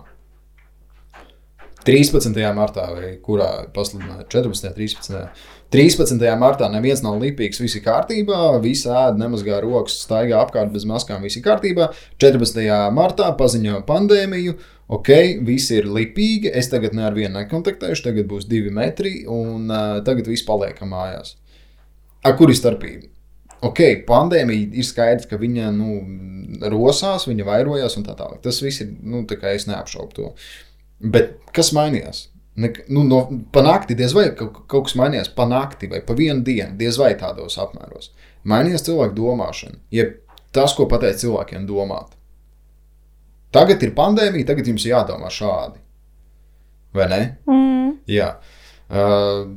13. 1.86 2.34
martā, 2.58 2.88
vai 2.96 3.12
kurā 3.22 3.68
pasludināja 3.76 4.26
14. 4.34 4.72
13. 4.74 5.28
13. 5.76 6.22
martā 6.40 6.70
neviens 6.72 7.02
nav 7.04 7.18
lipīgs, 7.20 7.60
viss 7.60 7.76
ir 7.76 7.82
kārtībā, 7.84 8.38
visi 8.64 8.88
ēd, 8.88 9.18
nemazgā 9.20 9.58
rokas, 9.60 9.98
staigā 10.06 10.38
apkārt 10.40 10.70
bez 10.72 10.86
maskām, 10.88 11.26
viss 11.26 11.36
ir 11.36 11.44
kārtībā. 11.44 11.90
14. 12.24 12.62
martā 12.96 13.28
paziņoja 13.36 13.82
pandēmiju, 13.90 14.54
ok, 14.96 15.10
visi 15.44 15.82
ir 15.82 15.90
lipīgi, 15.92 16.54
es 16.62 16.72
tagad 16.72 16.96
ne 16.96 17.04
ar 17.10 17.18
vienu 17.18 17.34
nekontaktēšu, 17.42 18.06
tagad 18.06 18.30
būs 18.30 18.48
divi 18.48 18.72
metri, 18.72 19.26
un 19.28 19.66
uh, 19.68 19.98
tagad 20.08 20.30
viss 20.32 20.48
paliekam 20.48 20.94
mājās. 20.96 21.34
Ar 22.24 22.38
kur 22.40 22.54
ir 22.54 22.56
starpība? 22.56 23.12
Ok, 23.68 23.82
pandēmija 24.08 24.70
ir 24.80 24.88
skaidrs, 24.88 25.28
ka 25.28 25.42
viņa 25.42 25.74
nu, 25.76 25.98
rosās, 26.72 27.28
viņa 27.28 27.50
vairojās 27.50 28.00
un 28.00 28.08
tā 28.08 28.16
tālāk. 28.16 28.40
Tas 28.48 28.62
viss 28.64 28.86
ir, 28.86 28.96
nu, 29.04 29.26
tā 29.28 29.36
kā 29.42 29.52
es 29.58 29.68
neapšaubu 29.68 30.16
to. 30.16 30.32
Bet 31.04 31.36
kas 31.52 31.74
mainījās? 31.76 32.30
Ne, 32.56 32.70
nu, 32.88 33.04
no, 33.04 33.22
pa 33.52 33.60
nakti 33.66 33.98
diez 34.00 34.14
vai 34.16 34.30
kaut, 34.38 34.62
kaut 34.72 34.88
kas 34.88 34.96
mainījās, 34.96 35.28
pa 35.36 35.44
nakti 35.50 35.90
vai 35.92 36.00
pa 36.06 36.16
vienu 36.16 36.40
dienu, 36.46 36.78
diez 36.80 36.96
vai 37.02 37.12
tādos 37.20 37.58
apmēros. 37.60 38.14
Mainījās 38.48 38.86
cilvēku 38.88 39.18
domāšana, 39.18 39.82
jeb 39.92 40.14
tas, 40.56 40.76
ko 40.78 40.88
pateikt 40.88 41.20
cilvēkiem 41.26 41.66
domāt. 41.68 42.16
Tagad 43.56 43.84
ir 43.84 43.92
pandēmija, 43.96 44.48
tagad 44.48 44.72
jums 44.72 44.88
jādomā 44.88 45.32
šādi. 45.32 45.82
Vai 46.96 47.08
ne? 47.12 47.22
Mm. 47.50 47.94
Jā. 48.08 48.34
Uh, 48.88 49.56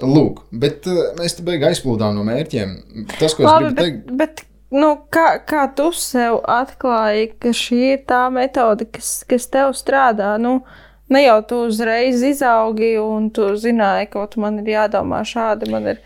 lūk, 0.00 0.44
bet 0.52 0.86
uh, 0.88 1.10
mēs 1.18 1.36
te 1.36 1.44
beigās 1.44 1.76
aizplūdām 1.76 2.16
no 2.16 2.24
mērķiem. 2.24 2.76
Tas, 3.18 3.34
ko 3.36 3.44
es 3.44 3.48
Labi, 3.48 3.66
gribu 3.66 3.74
bet, 3.74 3.84
teikt, 3.84 4.12
bet 4.20 4.44
nu, 4.76 4.92
kā, 5.12 5.26
kā 5.48 5.66
tu 5.76 5.90
sev 5.96 6.40
atklāji, 6.48 7.32
ka 7.42 7.52
šī 7.56 7.80
ir 7.94 8.04
tā 8.08 8.26
metode, 8.32 8.88
kas, 8.92 9.18
kas 9.28 9.48
tev 9.52 9.74
strādā? 9.76 10.36
Nu, 10.40 10.62
ne 11.10 11.24
jau 11.24 11.38
tu 11.46 11.60
uzreiz 11.68 12.22
izaugi 12.22 12.94
un 13.02 13.30
tu 13.30 13.42
zināji, 13.60 14.10
ka 14.12 14.22
ot, 14.24 14.36
man 14.36 14.58
ir 14.62 14.72
jādomā 14.76 15.20
šādi, 15.26 15.70
man 15.70 15.86
ir 15.94 16.00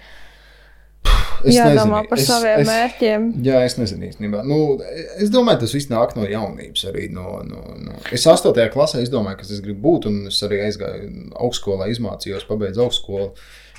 es 1.44 1.56
jādomā 1.58 2.00
nezinu, 2.00 2.08
par 2.08 2.18
es- 2.18 2.26
saviem 2.28 2.60
es- 2.62 2.68
mērķiem. 2.68 3.24
Jā, 3.44 3.64
es 3.68 3.76
nezinu 3.76 4.08
īstenībā. 4.08 4.44
Nu, 4.48 4.78
es 5.20 5.28
domāju, 5.30 5.60
tas 5.60 5.74
viss 5.76 5.90
nāk 5.92 6.14
no 6.16 6.24
jaunības. 6.24 6.86
Arī 6.90 7.10
no, 7.12 7.42
no, 7.44 7.60
no. 7.84 7.98
Es 8.12 8.24
8. 8.26 8.54
klasē 8.72 9.02
izdomāju, 9.04 9.38
kas 9.42 9.50
es 9.50 9.60
gribu 9.60 9.82
būt, 9.88 10.06
un 10.06 10.26
es 10.32 10.40
arī 10.42 10.62
aizgāju 10.64 11.10
augstskolā, 11.36 11.90
izmācījos, 11.92 12.46
pabeidzu 12.48 12.86
augstskolu. 12.86 13.32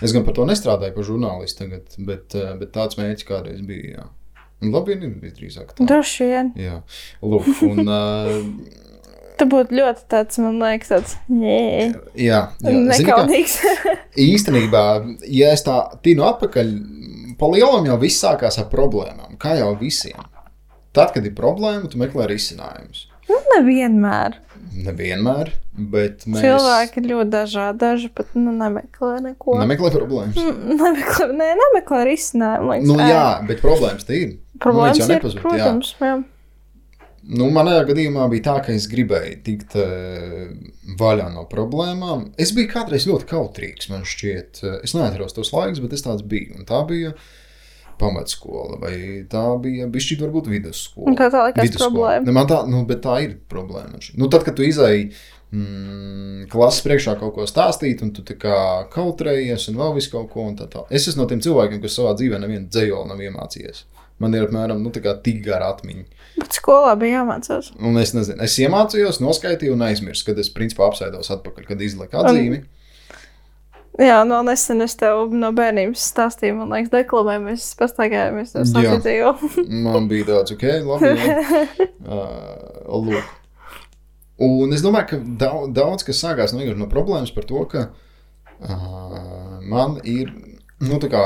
Es 0.03 0.11
gan 0.13 0.25
par 0.27 0.33
to 0.35 0.45
nestrādāju, 0.45 0.93
par 0.93 1.03
žurnālistu 1.07 1.63
tagad, 1.63 1.83
bet, 2.05 2.35
eh, 2.35 2.53
bet 2.59 2.71
tāds 2.75 2.97
mērķis 2.99 3.25
kādreiz 3.25 3.65
bija. 3.65 3.95
Jā. 3.97 4.05
Un 4.61 4.71
labi, 4.71 4.91
ir 4.93 5.09
visdrīzāk 5.21 5.73
tā. 5.75 5.85
Droši 5.88 6.25
vien. 6.29 6.53
Jā, 6.55 6.81
lūk, 7.21 7.49
un 7.63 7.88
uh, 7.88 8.43
Tu 9.36 9.48
būtu 9.52 9.76
ļoti 9.76 10.06
tāds, 10.12 10.39
man 10.39 10.62
liekas, 10.62 10.91
tāds 10.93 11.15
nē, 11.32 11.58
jā, 12.15 12.45
jā. 12.63 12.76
Nekaunīgs. 12.91 13.58
īstenībā, 14.30 14.86
ja 15.28 15.52
es 15.56 15.65
tā 15.65 15.80
tinu 16.06 16.24
atpakaļ, 16.30 16.71
pa 17.39 17.50
lielam 17.52 17.89
jau 17.89 17.98
viss 18.00 18.24
sākās 18.24 18.62
ar 18.62 18.69
problēmām, 18.71 19.36
kā 19.41 19.58
jau 19.60 19.74
visiem. 19.80 20.24
Tad, 20.95 21.12
kad 21.12 21.26
ir 21.28 21.36
problēma, 21.36 21.89
tu 21.91 22.00
meklē 22.00 22.30
risinājumus. 22.32 23.10
Nu, 23.28 23.39
Nevienmēr. 23.56 24.38
Nevienmēr, 24.86 25.50
bet 25.91 26.26
mēs 26.28 26.43
Cilvēki 26.43 27.02
ir 27.02 27.10
ļoti 27.10 27.32
dažādi. 27.32 27.80
Daži 27.82 28.10
pat 28.15 28.32
nu, 28.38 28.54
nemeklē 28.56 29.17
neko. 29.24 29.58
nemeklē 29.62 29.91
problēmas. 29.93 30.39
Mm, 30.39 30.78
Nemeklē, 30.80 31.28
nē, 31.32 31.50
nemeklē 31.62 32.02
risinājumu. 32.10 32.80
Nu, 32.88 32.98
jā, 33.00 33.26
bet 33.48 33.63
problēmas 33.63 34.08
te 34.08 34.19
ir. 34.19 34.34
Problēmas 34.63 35.00
nu, 35.00 35.08
ir, 35.08 35.13
nepazūd, 35.15 35.39
jā. 35.39 35.43
protams, 35.43 35.93
jā. 36.00 36.15
Nu, 37.25 37.47
manā 37.53 37.79
gadījumā 37.88 38.27
bija 38.29 38.45
tā, 38.49 38.57
ka 38.67 38.73
es 38.75 38.85
gribēju 38.91 39.39
tikt 39.45 39.73
uh, 39.81 40.51
vaļā 40.99 41.31
no 41.33 41.47
problēmām. 41.49 42.27
Es 42.41 42.53
biju 42.53 42.69
kādreiz 42.73 43.07
ļoti 43.09 43.29
kautrīgs, 43.31 43.89
man 43.89 44.05
šķiet. 44.05 44.61
Es 44.85 44.93
neatceros 44.93 45.33
tos 45.33 45.49
laikus, 45.55 45.81
bet 45.81 45.97
es 45.97 46.05
tāds 46.05 46.25
biju. 46.27 46.59
Un 46.59 46.69
tā 46.69 46.83
bija 46.89 47.15
pamatskola, 47.99 48.77
vai 48.81 48.95
tā 49.31 49.43
bija 49.63 49.88
bišķi 49.91 50.19
varbūt 50.19 50.49
vidusskola. 50.51 51.07
Un 51.09 51.17
kā 51.17 51.29
tā 51.33 51.45
likās 51.47 51.69
Vidusskola. 51.69 51.91
problēma? 51.91 52.27
Ne, 52.27 52.35
man 52.35 52.49
tā, 52.51 52.59
nu, 52.69 52.83
tā 53.01 53.15
ir 53.23 53.38
problēma. 53.51 54.01
Nu, 54.19 54.29
tad, 54.31 54.43
kad 54.47 54.57
tu 54.57 54.65
izēji 54.67 55.07
mm, 55.55 56.47
klases 56.51 56.83
priekšā 56.85 57.15
kaut 57.21 57.35
ko 57.38 57.47
stāstīt, 57.49 58.03
un 58.05 58.11
tu 58.15 58.25
tā 58.27 58.38
kā 58.39 58.57
kautrējies, 58.93 59.69
un 59.71 59.79
vēl 59.81 59.95
visu 59.97 60.13
kaut 60.13 60.29
ko 60.33 60.47
un 60.49 60.57
tā 60.59 60.67
tā. 60.71 60.85
Es 60.91 61.07
esmu 61.09 61.23
no 61.23 61.29
tiem 61.31 61.43
cilvēkiem, 61.45 61.81
kas 61.83 61.97
savā 61.97 62.15
dzīvē 62.19 62.41
nevienu 62.43 62.67
dzējoli 62.69 63.11
nav 63.11 63.23
iemācījies. 63.29 63.85
Man 64.23 64.36
ir 64.38 64.45
apmēram 64.45 64.80
nu, 64.80 64.93
tik 64.95 65.41
gara 65.43 65.73
atmiņa. 65.73 66.06
Bet 66.39 66.56
skolā 66.56 66.93
bija 66.99 67.19
jāmācās. 67.19 67.73
Un 67.84 67.99
es 67.99 68.13
nezinu, 68.15 68.39
es 68.45 68.56
iemācījos, 68.63 69.19
noskaitīju 69.23 69.75
un 69.75 69.84
aizmirsu, 69.89 70.30
kad 70.30 70.39
es 70.39 70.51
principā 70.54 70.88
apsēdos 70.88 71.32
atpakaļ, 71.36 71.67
kad 71.67 71.84
izliku 71.84 72.21
atzīmi. 72.21 72.62
Jā, 73.95 74.17
no 74.28 74.41
nesen 74.43 74.84
es 74.84 74.97
tev 74.99 75.32
no 75.32 75.54
bērnības 75.56 76.01
stāstīju, 76.12 76.58
man 76.58 76.73
liekas, 76.73 76.91
deklamējamies, 76.91 77.67
pastaigājāmies 77.80 78.51
ar 78.58 78.65
Jā. 78.65 78.71
sacītīju. 78.73 79.30
Man 79.86 80.10
bija 80.12 80.28
tāds, 80.34 80.56
ok, 80.56 80.65
labi. 80.84 81.13
Uh, 82.06 82.99
lūk. 83.01 83.30
Un 84.45 84.75
es 84.75 84.84
domāju, 84.86 85.08
ka 85.10 85.17
daudz, 85.41 85.71
daudz 85.73 86.06
kas 86.06 86.19
sākās 86.21 86.51
no, 86.54 86.62
no 86.78 86.86
problēmas 86.91 87.32
par 87.34 87.47
to, 87.49 87.63
ka 87.71 87.88
uh, 87.89 89.56
man 89.65 89.95
ir 90.06 90.30
nu, 90.84 90.99
tā 91.01 91.10
kā. 91.10 91.23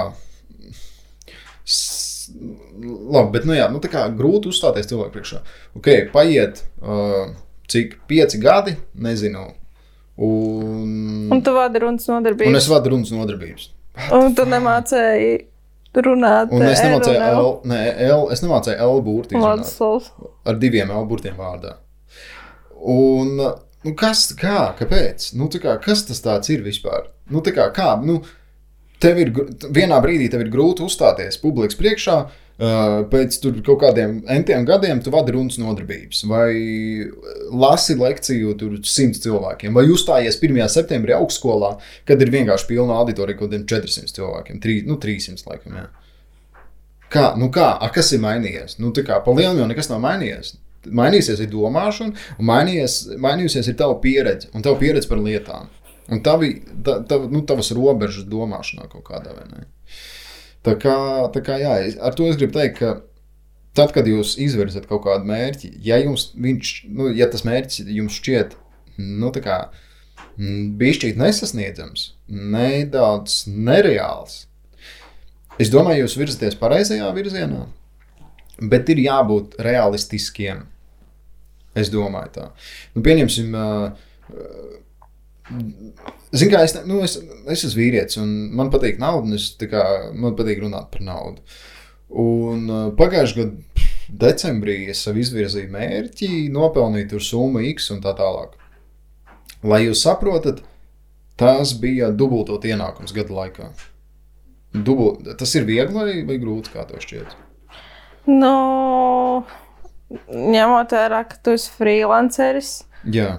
Labi, 2.30 3.32
bet, 3.34 3.46
nu, 3.50 3.56
jā, 3.58 3.68
nu, 3.72 3.82
kā 3.84 4.06
grūti 4.16 4.52
uzstāties 4.52 4.88
cilvēku 4.90 5.16
priekšā. 5.18 5.42
Ok, 5.80 5.90
paiet, 6.14 6.64
uh, 6.84 7.32
cik 7.72 7.98
pieci 8.10 8.40
gadi, 8.42 8.76
nezinu. 8.96 9.48
Un, 10.20 11.30
Un 11.32 11.42
tu 11.44 11.54
vadi 11.56 11.80
runas 11.80 12.08
un 12.10 12.20
nodarbības. 12.20 12.58
es 12.60 12.68
vadu 12.68 12.92
runas 12.94 13.12
nodarbības. 13.16 13.70
Un 14.16 14.36
tu 14.36 14.44
nemācēji 14.48 15.32
runāt. 16.04 16.52
Un 16.52 16.66
es 16.68 16.82
un 16.82 16.90
nemācīju 16.90 17.30
L. 17.30 17.54
Ne, 17.72 17.80
L, 18.10 18.26
es 18.34 18.44
nemācīju 18.44 18.78
L 18.84 19.02
burti 19.06 19.36
izrunāt. 19.36 19.64
Vladislavs. 19.64 20.12
ar 20.46 20.60
diviem 20.60 20.92
L 20.92 21.06
burtiem 21.10 21.40
vārdā. 21.40 21.78
Un, 22.80 23.36
nu, 23.40 23.94
kas, 24.00 24.28
kā, 24.40 24.74
kāpēc? 24.80 25.32
Nu, 25.40 25.50
kā, 25.52 25.78
kas 25.84 26.06
tas 26.08 26.22
tāds 26.24 26.52
ir 26.54 26.64
vispār? 26.68 27.10
Nu, 27.32 27.42
kā, 27.44 27.70
kā, 27.76 27.94
nu, 28.04 28.20
tev 29.04 29.20
ir, 29.24 29.34
vienā 29.76 30.00
brīdī 30.04 30.30
tev 30.32 30.46
ir 30.46 30.54
grūti 30.54 30.86
uzstāties 30.86 31.40
publikas 31.42 31.78
priekšā, 31.80 32.16
uh, 32.20 32.40
pēc 32.60 33.38
kaut 33.64 33.80
kādiem 33.86 34.20
entiem 34.36 34.66
gadiem 34.68 35.00
tu 35.04 35.14
vadi 35.14 35.36
runas 35.36 35.60
nodarbības, 35.62 36.26
vai 36.28 36.52
lasi 37.56 37.96
lekciju 38.00 38.56
tur 38.60 38.76
simts 38.84 39.24
cilvēkiem, 39.24 39.74
vai 39.76 39.88
uzstājies 39.88 40.40
1. 40.42 40.60
septembrī 40.72 41.16
augstskolā, 41.16 41.78
kad 42.10 42.22
ir 42.22 42.34
vienkārši 42.36 42.68
pilna 42.68 43.00
auditorija 43.00 43.40
kaut 43.40 43.50
kādiem 43.50 43.66
400 43.70 44.16
cilvēkiem, 44.20 44.60
3, 44.64 44.86
nu, 44.90 45.00
300 45.00 45.48
laikam, 45.48 45.80
jā. 45.80 45.88
Kā, 47.10 47.32
nu 47.42 47.50
kā, 47.50 47.72
a, 47.82 47.90
kas 47.94 48.12
ir 48.14 48.22
mainījies? 48.22 48.78
Nu, 48.78 48.92
tā 48.94 49.02
kā 49.08 49.18
pa 49.26 49.34
lielu 49.34 49.58
jau 49.58 49.70
nekas 49.70 49.90
nav 49.90 50.02
mainījies. 50.04 50.60
Mainīsies 50.96 51.42
ir 51.42 51.50
domāšana, 51.52 52.14
un 52.38 52.48
mainījies, 52.48 53.00
mainījusies 53.20 53.72
ir 53.72 53.80
tava 53.80 53.98
pieredze 54.04 54.52
un 54.54 54.64
tava 54.66 54.78
pieredze 54.80 55.10
par 55.10 55.20
lietām. 55.24 55.72
Un 56.10 56.24
tavi, 56.26 56.56
ta, 56.86 57.00
ta, 57.06 57.20
nu, 57.30 57.44
tavas 57.46 57.70
robežas 57.76 58.26
domāšanā 58.30 58.88
kaut 58.90 59.06
kādā 59.10 59.36
veidā. 59.36 59.66
Tā 60.66 60.74
kā, 60.80 60.96
tā 61.34 61.44
kā 61.46 61.60
jā, 61.62 61.76
ar 62.04 62.18
to 62.18 62.28
es 62.28 62.40
gribu 62.40 62.58
teikt, 62.58 62.80
ka 62.82 62.96
tad, 63.78 63.94
kad 63.96 64.08
jūs 64.10 64.36
izvirzat 64.42 64.90
kaut 64.90 65.06
kādu 65.06 65.30
mērķi, 65.30 65.72
ja, 65.86 66.00
jums 66.02 66.32
viņš, 66.36 66.74
nu, 66.92 67.12
ja 67.16 67.30
tas 67.32 67.46
mērķis 67.48 67.88
jums 67.96 68.18
šķiet 68.20 68.58
nu, 69.00 69.32
kā, 69.32 69.60
mm, 70.36 70.74
bišķīt 70.82 71.20
nesasniedzams, 71.20 72.10
nedaudz 72.28 73.44
nereāls, 73.48 74.42
es 75.62 75.72
domāju, 75.72 76.06
jūs 76.06 76.18
virzaties 76.20 76.60
pareizajā 76.60 77.08
virzienā, 77.16 77.64
bet 78.60 78.92
ir 78.92 79.06
jābūt 79.06 79.60
realistiskiem. 79.64 80.66
Es 81.78 81.92
domāju, 81.94 82.32
tā. 82.34 82.46
Nu, 82.96 83.04
pieņemsim, 83.06 83.54
uh, 83.56 84.79
Ziniet, 85.50 86.52
kā 86.54 86.62
es, 86.66 86.76
nu, 86.86 87.00
es, 87.06 87.16
es 87.50 87.66
esmu 87.66 87.82
vīrietis, 87.82 88.20
un 88.22 88.32
man 88.56 88.70
patīk 88.74 89.00
nauda, 89.02 89.26
un 89.26 89.38
es, 89.38 89.52
kā, 89.70 89.84
man 90.14 90.36
patīk 90.38 90.62
runāt 90.62 90.92
par 90.94 91.04
naudu. 91.06 91.42
Un 92.10 92.66
uh, 92.70 92.88
pagājušajā 92.98 93.46
gadā, 93.46 93.86
decembrī, 94.10 94.80
es 94.90 95.04
sev 95.06 95.20
izvirzīju 95.22 95.70
mērķi, 95.74 96.32
nopelnīt 96.54 97.14
summu 97.22 97.62
X 97.74 97.92
un 97.94 98.02
tā 98.06 98.16
tālāk. 98.18 98.56
Lai 99.66 99.84
jūs 99.84 100.02
saprotat, 100.06 100.64
tas 101.40 101.74
bija 101.78 102.10
dubultot 102.16 102.66
ienākums 102.66 103.14
gada 103.16 103.36
laikā. 103.42 103.70
Dubult, 104.74 105.26
tas 105.38 105.54
ir 105.58 105.66
viegli 105.66 106.24
vai, 106.26 106.38
grūti, 106.42 106.74
kā 106.74 106.86
tev 106.90 107.02
šķiet? 107.04 107.34
Nu, 108.30 108.54
ņemot 110.30 110.94
vērā, 110.94 111.24
ka 111.30 111.42
tu 111.42 111.58
esi 111.58 111.74
freelanceris, 111.74 112.74
Jā, 113.08 113.38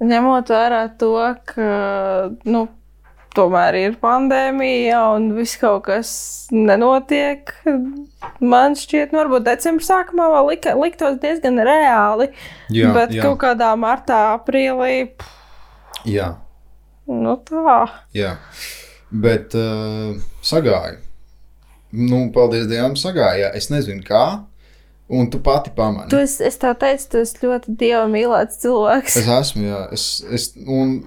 ņemot 0.00 0.50
vērā 0.52 0.84
to, 1.00 1.14
ka 1.48 1.70
nu, 2.48 2.66
tomēr 3.36 3.78
ir 3.78 3.96
pandēmija 4.02 5.00
un 5.14 5.30
viss 5.36 5.58
kaut 5.60 5.84
kas 5.88 6.12
nenotiek. 6.54 7.52
Man 8.52 8.76
šķiet, 8.78 9.12
nu, 9.12 9.22
varbūt 9.22 9.46
decembrī 9.46 9.86
sākumā 9.86 10.30
vēl 10.34 10.50
lika, 10.54 10.74
liktos 10.78 11.20
diezgan 11.22 11.60
reāli. 11.66 12.30
jā, 12.72 12.92
bet 12.96 13.14
jā, 13.14 13.24
kaut 13.26 13.40
kādā 13.44 13.70
martā, 13.78 14.22
aprīlī, 14.38 15.12
pff, 15.14 16.08
jā. 16.08 16.32
nu 17.06 17.36
tā. 17.46 17.78
Jā, 18.16 18.34
bet 19.10 19.56
uh, 19.58 20.18
sagāja. 20.42 20.98
Nu, 21.90 22.28
paldies 22.30 22.68
Dievam, 22.70 22.94
sagāja. 22.94 23.50
Es 23.58 23.66
nezinu, 23.72 24.04
kā. 24.06 24.44
Un 25.10 25.30
tu 25.30 25.40
pati 25.42 25.72
pamani. 25.74 26.06
Tu 26.12 26.20
es, 26.22 26.36
es 26.44 26.58
tev 26.62 26.76
teicu, 26.78 27.06
tu 27.10 27.20
esi 27.24 27.40
ļoti 27.42 27.72
dieva 27.80 28.04
mīlēts 28.10 28.60
cilvēks. 28.62 29.16
Es 29.18 29.30
esmu, 29.34 29.64
jā. 29.66 29.80
Es, 29.96 30.04
es, 30.30 30.50
un 30.70 31.00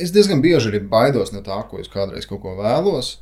es 0.00 0.12
diezgan 0.14 0.40
bieži 0.40 0.70
arī 0.70 0.80
baidos 0.88 1.34
no 1.34 1.42
tā, 1.44 1.58
ko 1.68 1.82
es 1.82 1.90
kādreiz 1.92 2.28
kaut 2.28 2.40
ko 2.44 2.54
vēlos. 2.56 3.18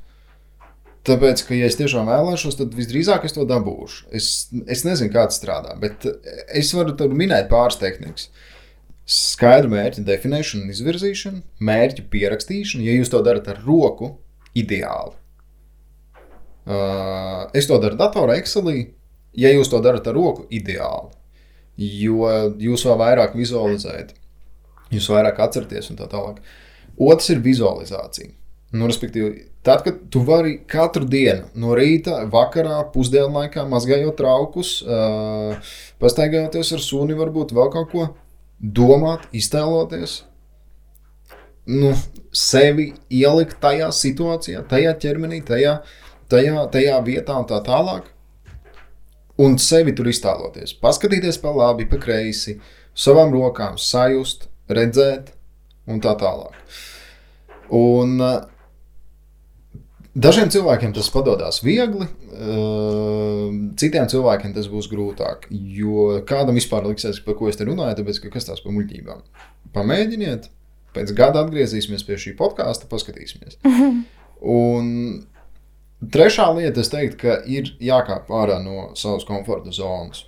Tāpēc, 1.08 1.42
ka, 1.48 1.56
ja 1.56 1.66
es 1.70 1.78
tiešām 1.78 2.06
vēlēšos, 2.10 2.58
tad 2.60 2.76
visdrīzāk 2.78 3.24
es 3.26 3.34
to 3.34 3.46
dabūšu. 3.48 4.06
Es, 4.14 4.28
es 4.70 4.84
nezinu, 4.86 5.10
kā 5.14 5.24
tas 5.26 5.40
strādā, 5.40 5.74
bet 5.80 6.06
es 6.54 6.70
varu 6.76 6.94
minēt 7.16 7.48
pāris 7.50 7.80
tehnikas. 7.80 8.28
Skaidru 9.08 9.72
mērķu 9.72 10.04
definēšanu 10.04 10.68
izvirzīšanu, 10.74 11.40
mērķu 11.64 12.04
pierakstīšanu. 12.12 12.84
Ja 12.84 12.98
jūs 12.98 13.10
to 13.10 13.22
darat 13.24 13.48
ar 13.48 13.62
roku, 13.64 14.18
ideāli. 14.58 15.16
Uh, 16.68 17.48
es 17.56 17.66
to 17.70 17.78
daru 17.80 17.96
datorā, 17.96 18.36
Excelī. 18.36 18.90
Ja 19.38 19.52
jūs 19.54 19.70
to 19.70 19.80
darat 19.84 20.06
ar 20.10 20.16
roku, 20.18 20.46
ideāli. 20.50 21.12
Jo 21.78 22.32
jūs 22.58 22.84
vēl 22.88 22.98
vairāk 22.98 23.36
vizualizējat, 23.38 24.16
jūs 24.94 25.06
vairāk 25.12 25.38
atceraties 25.44 25.92
un 25.92 26.00
tā 26.00 26.08
tālāk. 26.10 26.40
Otrs 26.98 27.30
ir 27.30 27.42
vizualizācija. 27.44 28.32
Nu, 28.74 28.84
respektīvi, 28.90 29.46
tad, 29.64 29.80
kad 29.86 30.00
tu 30.12 30.20
vari 30.28 30.58
katru 30.68 31.06
dienu, 31.08 31.46
no 31.56 31.72
rīta, 31.78 32.18
vakarā, 32.28 32.82
pusdienu 32.92 33.30
laikā, 33.38 33.64
mazgājot 33.70 34.18
traukus, 34.18 34.74
uh, 34.84 35.70
pastaigājoties 36.02 36.74
ar 36.76 36.82
suni, 36.84 37.16
varbūt 37.16 37.54
vēl 37.56 37.70
kaut 37.72 37.94
ko 37.94 38.08
domāt, 38.58 39.24
iztēloties, 39.32 40.18
nu, 41.72 41.94
sevi 42.34 42.90
ielikt 43.08 43.56
tajā 43.62 43.88
situācijā, 43.94 44.66
tajā 44.68 44.92
ķermenī, 45.00 45.40
tajā, 45.48 45.78
tajā, 46.28 46.68
tajā 46.74 47.00
vietā 47.06 47.40
un 47.40 47.48
tā 47.48 47.62
tālāk. 47.64 48.12
Un 49.38 49.54
sevi 49.62 49.94
tur 49.94 50.08
iztēloties, 50.10 50.74
paskatīties 50.82 51.38
pa 51.38 51.52
labi, 51.54 51.86
pa 51.86 52.00
kreisi, 52.02 52.56
savām 52.98 53.30
rokām, 53.30 53.76
sajust, 53.78 54.48
redzēt, 54.74 55.30
un 55.86 56.02
tā 56.02 56.16
tālāk. 56.18 56.56
Un 57.78 58.16
uh, 58.18 58.40
dažiem 60.18 60.50
cilvēkiem 60.50 60.96
tas 60.96 61.10
padodas 61.14 61.62
viegli, 61.62 62.08
uh, 62.08 63.46
citiem 63.78 64.10
cilvēkiem 64.10 64.56
tas 64.56 64.66
būs 64.72 64.90
grūtāk. 64.90 65.46
Jo 65.52 66.18
kādam 66.28 66.58
vispār 66.58 66.88
liksies, 66.90 67.22
par 67.22 67.38
ko 67.38 67.52
es 67.52 67.60
te 67.60 67.68
runāju, 67.68 68.00
tāpēc 68.00 68.22
ka 68.24 68.34
kas 68.34 68.50
tās 68.50 68.64
par 68.64 68.74
muļķībām. 68.74 69.22
Pamēģiniet, 69.76 70.50
pēc 70.98 71.14
gada 71.14 71.46
atgriezīsimies 71.46 72.06
pie 72.08 72.18
šī 72.18 72.34
podkāsta, 72.40 72.90
paskatīsimies. 72.90 73.60
Un 74.42 74.86
trešā 76.02 76.48
lieta, 76.56 76.82
es 76.82 76.92
teiktu, 76.92 77.20
ka 77.22 77.38
ir 77.50 77.72
jākāp 77.82 78.30
ārā 78.30 78.58
no 78.62 78.90
savas 78.98 79.26
komforta 79.28 79.72
zonas. 79.74 80.24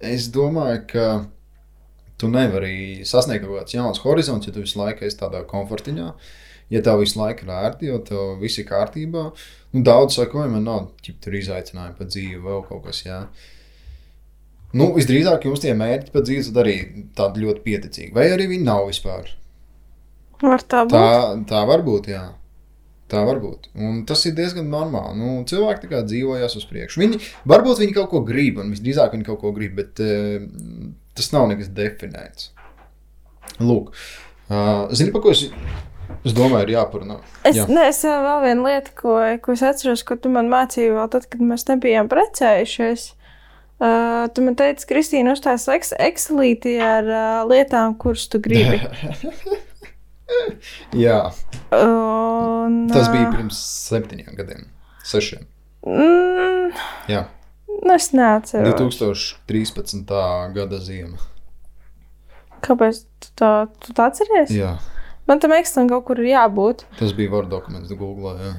Es 0.00 0.30
domāju, 0.32 0.84
ka 0.90 1.06
tu 2.20 2.28
nevari 2.32 3.04
sasniegt 3.08 3.44
kaut 3.46 3.60
kādus 3.60 3.76
jaunus 3.76 4.02
horizontus, 4.04 4.50
ja 4.50 4.56
tu 4.56 4.64
visu 4.64 4.80
laiku 4.80 5.06
esi 5.06 5.18
tādā 5.20 5.42
komfortiņā. 5.48 6.10
Ja 6.70 6.82
tev 6.86 7.00
visu 7.02 7.18
laiku 7.18 7.46
ir 7.46 7.54
ērti, 7.56 7.88
jo 7.90 7.96
tev 8.06 8.36
viss 8.38 8.60
ir 8.62 8.68
kārtībā, 8.68 9.24
nu, 9.74 9.80
daudz 9.86 10.20
saka, 10.20 10.44
man 10.46 10.62
nav 10.68 10.92
ķip, 11.02 11.16
tur 11.24 11.34
izaicinājumi 11.34 11.96
pa 11.98 12.06
dzīvi, 12.06 12.38
vēl 12.44 12.62
kaut 12.68 12.84
kas. 12.86 13.02
Jā. 13.02 13.24
Nu, 14.70 14.92
visdrīzāk 14.94 15.48
jums 15.48 15.64
tie 15.64 15.74
mērķi 15.74 16.14
pa 16.14 16.22
dzīvi 16.22 16.44
tad 16.46 16.60
arī 16.62 16.76
tādi 17.18 17.42
ļoti 17.42 17.64
pieticīgi, 17.64 18.14
vai 18.14 18.28
arī 18.30 18.46
viņi 18.52 18.68
nav 18.68 18.86
vispār. 18.86 19.32
Var 20.44 20.62
tā 20.70 20.84
būt. 20.86 20.94
Tā, 20.94 21.08
tā 21.50 21.64
var 21.68 21.82
būt, 21.84 22.12
jā. 22.14 22.22
Tā 23.10 23.24
var 23.26 23.40
būt. 23.42 23.70
Un 23.74 24.04
tas 24.06 24.22
ir 24.28 24.36
diezgan 24.38 24.68
normāli. 24.70 25.18
Nu, 25.18 25.32
cilvēki 25.48 25.84
tā 25.84 25.90
kā 25.90 26.02
dzīvojas 26.06 26.54
uz 26.60 26.66
priekšu. 26.70 27.02
Viņi, 27.02 27.18
varbūt 27.50 27.82
viņi 27.82 27.96
kaut 27.96 28.10
ko 28.12 28.22
grib, 28.26 28.60
un 28.62 28.70
visdrīzāk 28.70 29.16
viņi 29.16 29.26
kaut 29.26 29.40
ko 29.42 29.50
grib, 29.56 29.74
bet 29.80 30.02
uh, 30.04 30.44
tas 31.18 31.32
nav 31.34 31.48
nekas 31.50 31.72
definēts. 31.74 32.52
Lūk, 33.60 33.90
uh, 34.48 34.86
zini, 34.94 35.10
par 35.12 35.24
ko 35.24 35.32
es, 35.34 35.48
es 36.22 36.36
domāju, 36.36 36.68
ir 36.68 36.76
jāparunā. 36.76 37.18
Es, 37.42 37.58
Jā. 37.58 37.66
ne, 37.68 37.88
es 37.90 37.98
vēl 38.06 38.22
vēl 38.28 38.44
vienu 38.46 38.68
lietu, 38.68 38.94
ko, 39.02 39.16
ko 39.42 39.56
es 39.56 39.64
atceros, 39.66 40.04
ko 40.06 40.16
tu 40.20 40.30
man 40.32 40.48
mācīji 40.52 40.94
vēl 40.94 41.10
tad, 41.12 41.26
kad 41.32 41.42
mēs 41.44 41.66
nebijām 41.72 42.10
precējušies. 42.12 43.08
Uh, 43.80 44.28
tu 44.36 44.44
man 44.44 44.54
teici, 44.60 44.84
Kristīna, 44.86 45.32
uzstājas 45.32 45.64
eks 45.72 45.94
Excelītī 46.04 46.76
ar 46.84 47.06
uh, 47.08 47.48
lietām, 47.48 47.96
kuras 47.98 48.28
tu 48.30 48.38
gribi. 48.44 48.76
Jā, 50.96 51.20
Un, 51.74 52.86
tas 52.90 53.08
bija 53.12 53.30
pirms 53.32 53.58
septiņiem 53.88 54.36
gadiem, 54.38 54.64
sešiem. 55.06 55.46
Mm, 55.86 56.72
Jā, 57.10 57.24
nu 57.80 57.94
es 57.94 58.10
neatceros. 58.12 58.74
2013. 59.48 60.14
gada 60.54 60.78
ziema. 60.84 61.18
Kāpēc 62.60 63.04
tu 63.22 63.30
tā, 63.40 63.52
tu 63.80 63.94
tā 63.96 64.10
atceries? 64.10 64.50
Jā, 64.52 64.74
Man 65.30 65.38
tam 65.38 65.52
ekstam 65.54 65.86
kaut 65.86 66.08
kur 66.08 66.18
ir 66.18 66.32
jābūt. 66.32 66.82
tas 66.98 67.12
bija 67.14 67.30
Word 67.30 67.50
dokuments, 67.52 67.92
Google. 67.94 68.32
Jā. 68.42 68.54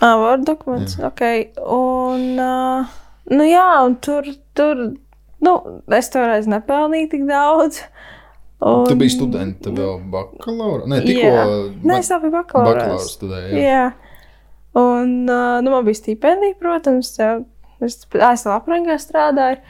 Ah, 0.00 0.14
Word 0.16 0.46
dokuments. 0.48 0.94
Jā. 0.96 1.10
Ok. 1.10 1.20
Un, 1.68 2.38
uh, 2.40 2.86
nu 3.28 3.44
jā, 3.44 3.66
un 3.84 3.96
tur, 4.00 4.24
tur, 4.56 4.80
nu, 5.44 5.52
es 5.92 6.08
toreiz 6.14 6.48
nepelnīju 6.48 7.10
tik 7.12 7.26
daudz. 7.28 7.82
Un, 8.58 8.86
Tu 8.88 8.96
biji 8.98 9.14
students, 9.14 9.60
tu 9.62 9.70
vēl 9.70 10.00
bakalaura. 10.10 10.86
Nē, 10.90 11.02
tikko 11.06 11.26
Jā. 11.28 11.42
Nē, 11.86 11.98
es 12.02 12.08
jau 12.10 12.18
biju 12.22 12.34
bakalaura. 12.34 12.80
bakalaura 12.80 13.04
studēji. 13.06 13.60
Jā. 13.62 13.66
Jā. 13.68 14.14
Un, 14.78 15.12
uh, 15.30 15.58
nu, 15.62 15.70
man 15.70 15.86
bija 15.86 15.98
stipendija, 16.00 16.56
protams, 16.58 17.12
jā. 17.18 17.36
es 17.84 18.00
ASV 18.14 18.50
aprangā 18.56 18.98
strādāju. 18.98 19.60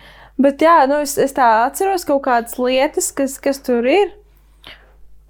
Bet, 0.41 0.63
jā, 0.65 0.79
nu, 0.89 1.03
es, 1.05 1.17
es 1.21 1.35
tā 1.37 1.47
atceros 1.67 2.07
kaut 2.09 2.23
kādas 2.25 2.57
lietas, 2.61 3.11
kas, 3.13 3.37
kas 3.43 3.61
tur 3.67 3.85
ir. 3.89 4.15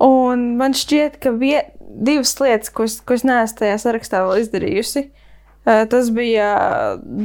Un 0.04 0.52
man 0.60 0.76
šķiet, 0.78 1.16
ka 1.22 1.32
vie, 1.34 1.58
divas 1.80 2.36
lietas, 2.38 2.70
ko 2.70 2.86
es, 2.86 3.00
ko 3.02 3.16
es 3.16 3.24
neesmu 3.26 3.58
tajā 3.58 3.80
sarakstā 3.82 4.20
vēl 4.26 4.44
izdarījusi, 4.44 5.08
uh, 5.08 5.82
tas 5.90 6.12
bija 6.14 6.52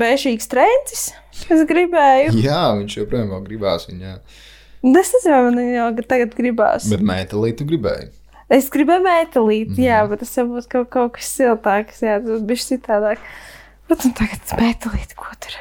bēšīgs 0.01 0.49
trends, 0.49 1.05
kas 1.45 1.61
gribēju. 1.69 2.33
jā, 2.41 2.63
viņš 2.81 2.97
joprojām 3.03 3.35
vēl 3.35 3.45
gribās 3.51 3.85
viņā. 3.91 4.17
Es 4.83 5.13
nezinu, 5.15 5.51
man 5.51 5.59
jau 5.73 5.87
tagad 6.07 6.33
gribās. 6.35 6.89
Bet 6.91 7.01
mētelī 7.01 7.53
tu 7.57 7.65
gribēji. 7.65 8.09
Es 8.53 8.67
gribēju 8.69 9.03
metālīt, 9.05 9.69
mm 9.69 9.73
Mhm. 9.73 9.81
-hmm. 9.81 9.85
jā, 9.87 10.09
bet 10.09 10.19
tas 10.19 10.35
jau 10.37 10.45
būs 10.47 10.67
kaut, 10.69 10.89
kaut 10.89 11.13
kas 11.13 11.29
siltāks, 11.37 12.01
jā, 12.03 12.19
tas 12.25 12.41
būs 12.41 12.65
citādāk. 12.71 13.17
Bet 13.89 14.03
nu 14.05 14.11
tagad 14.11 14.41
metālīt, 14.59 15.15
ko 15.15 15.25
tur. 15.39 15.55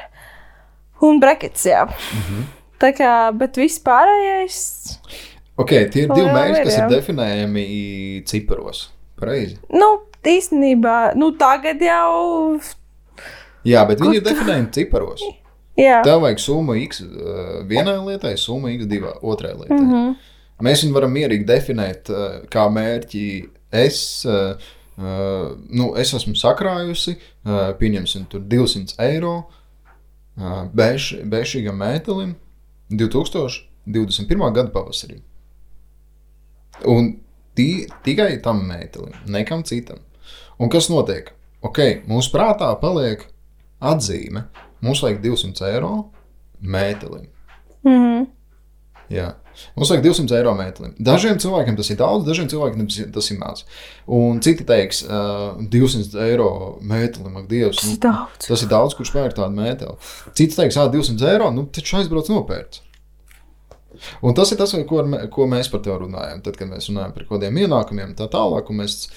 Un 1.01 1.19
brekets, 1.19 1.63
jā. 1.65 1.85
Mm 1.85 2.19
Mhm. 2.19 2.33
-hmm. 2.33 2.43
Tā 2.79 2.91
kā, 2.97 3.37
bet 3.37 3.55
viss 3.57 3.79
pārējais, 3.79 4.99
Ok, 5.55 5.69
tie 5.69 6.01
ir 6.03 6.09
divi 6.09 6.27
ir, 6.49 6.63
kas 6.63 6.77
ir 6.77 6.89
definējami 6.89 8.23
ciparos. 8.25 8.89
Pareizi. 9.19 9.57
nu, 9.69 10.01
īstenībā, 10.23 11.15
nu 11.15 11.31
tagad 11.37 11.79
jau, 11.81 12.59
Jā, 13.63 13.85
bet 13.87 13.99
viņi 13.99 14.05
Kur 14.05 14.15
ir 14.15 14.21
definējami 14.21 14.71
ciparos. 14.71 15.21
Jā. 15.79 16.01
Tev 16.05 16.21
vajag 16.23 16.43
summu 16.43 16.75
X 16.83 17.01
uh, 17.05 17.63
vienai 17.69 17.97
lietai, 18.05 18.35
summu 18.37 18.71
X 18.73 18.87
divā, 18.89 19.15
otrai 19.21 19.53
lietai. 19.55 19.79
Mm. 19.79 19.91
-hmm. 19.91 20.15
Mēs 20.63 20.83
viņu 20.85 20.93
varam 20.93 21.11
mierīgi 21.11 21.45
definēt 21.49 22.09
uh, 22.13 22.39
kā 22.49 22.69
mērķi. 22.69 23.49
Es, 23.73 24.25
uh, 24.29 24.53
nu, 25.69 25.95
es 25.97 26.13
esmu 26.13 26.35
sakrājusi, 26.37 27.15
pieņemsim, 27.79 28.27
tur 28.29 28.41
200 28.45 28.93
eiro 29.01 29.49
bēšīgam 30.37 31.81
mētelim 31.81 32.35
2021. 32.91 34.53
gada 34.53 34.69
pavasarī. 34.69 35.21
Un 36.85 37.15
tī, 37.57 37.87
tikai 38.05 38.41
tam 38.43 38.63
mētelim, 38.69 39.15
nekam 39.25 39.63
citam. 39.63 39.97
Un 40.59 40.69
kas 40.69 40.89
notiek? 40.89 41.33
Ok, 41.63 41.79
mūsu 42.09 42.33
prātā 42.33 42.69
paliek 42.81 43.25
atzīme. 43.79 44.45
Mums 44.83 45.01
vajag 45.03 45.21
200 45.23 45.63
eiro 45.71 45.93
mētelim. 46.63 47.29
Mhm. 47.87 48.27
Jā. 49.13 49.33
Mums 49.77 49.91
vajag 49.91 50.03
200 50.07 50.33
eiro 50.39 50.53
mētelim. 50.57 50.93
Dažiem 50.97 51.37
cilvēkiem 51.41 51.75
tas 51.77 51.89
ir 51.93 51.97
daudz, 51.99 52.23
dažiem 52.25 52.47
cilvēkiem 52.49 53.11
tas 53.13 53.27
ir- 53.31 53.37
maz. 53.39 53.63
Un 54.07 54.39
citi 54.41 54.65
teiks, 54.65 55.03
uh, 55.05 55.53
200 55.69 56.15
eiro 56.25 56.47
mētelim, 56.81 57.35
ak, 57.37 57.47
Dievs. 57.51 57.77
Tas 57.81 57.91
ir 57.91 57.99
Nu, 57.99 57.99
daudz. 58.07 58.47
tas 58.47 58.63
ir 58.63 58.69
daudz, 58.71 58.95
kurš 58.97 59.11
pērk 59.13 59.35
tādu 59.37 59.53
mēteli. 59.59 59.95
Cits 60.33 60.55
teiks, 60.57 60.77
ah, 60.77 60.87
200 60.89 61.21
eiro, 61.29 61.51
nu 61.53 61.65
taču 61.71 61.97
aizbrauc 61.99 62.27
nopērts. 62.33 62.81
Un 64.23 64.33
tas 64.33 64.51
ir 64.51 64.57
tas, 64.57 64.71
ko, 64.89 65.03
ko 65.29 65.45
mēs 65.45 65.69
par 65.69 65.79
to 65.85 65.93
runājam. 66.01 66.41
Tad, 66.43 66.57
kad 66.57 66.67
mēs 66.67 66.89
runājam 66.89 67.13
par 67.13 67.23
kaut 67.29 67.37
kādiem 67.39 67.59
ienākumiem, 67.61 68.15
tā 68.17 68.25
tālāk, 68.27 68.69
un 68.71 68.77
mēs 68.81 69.07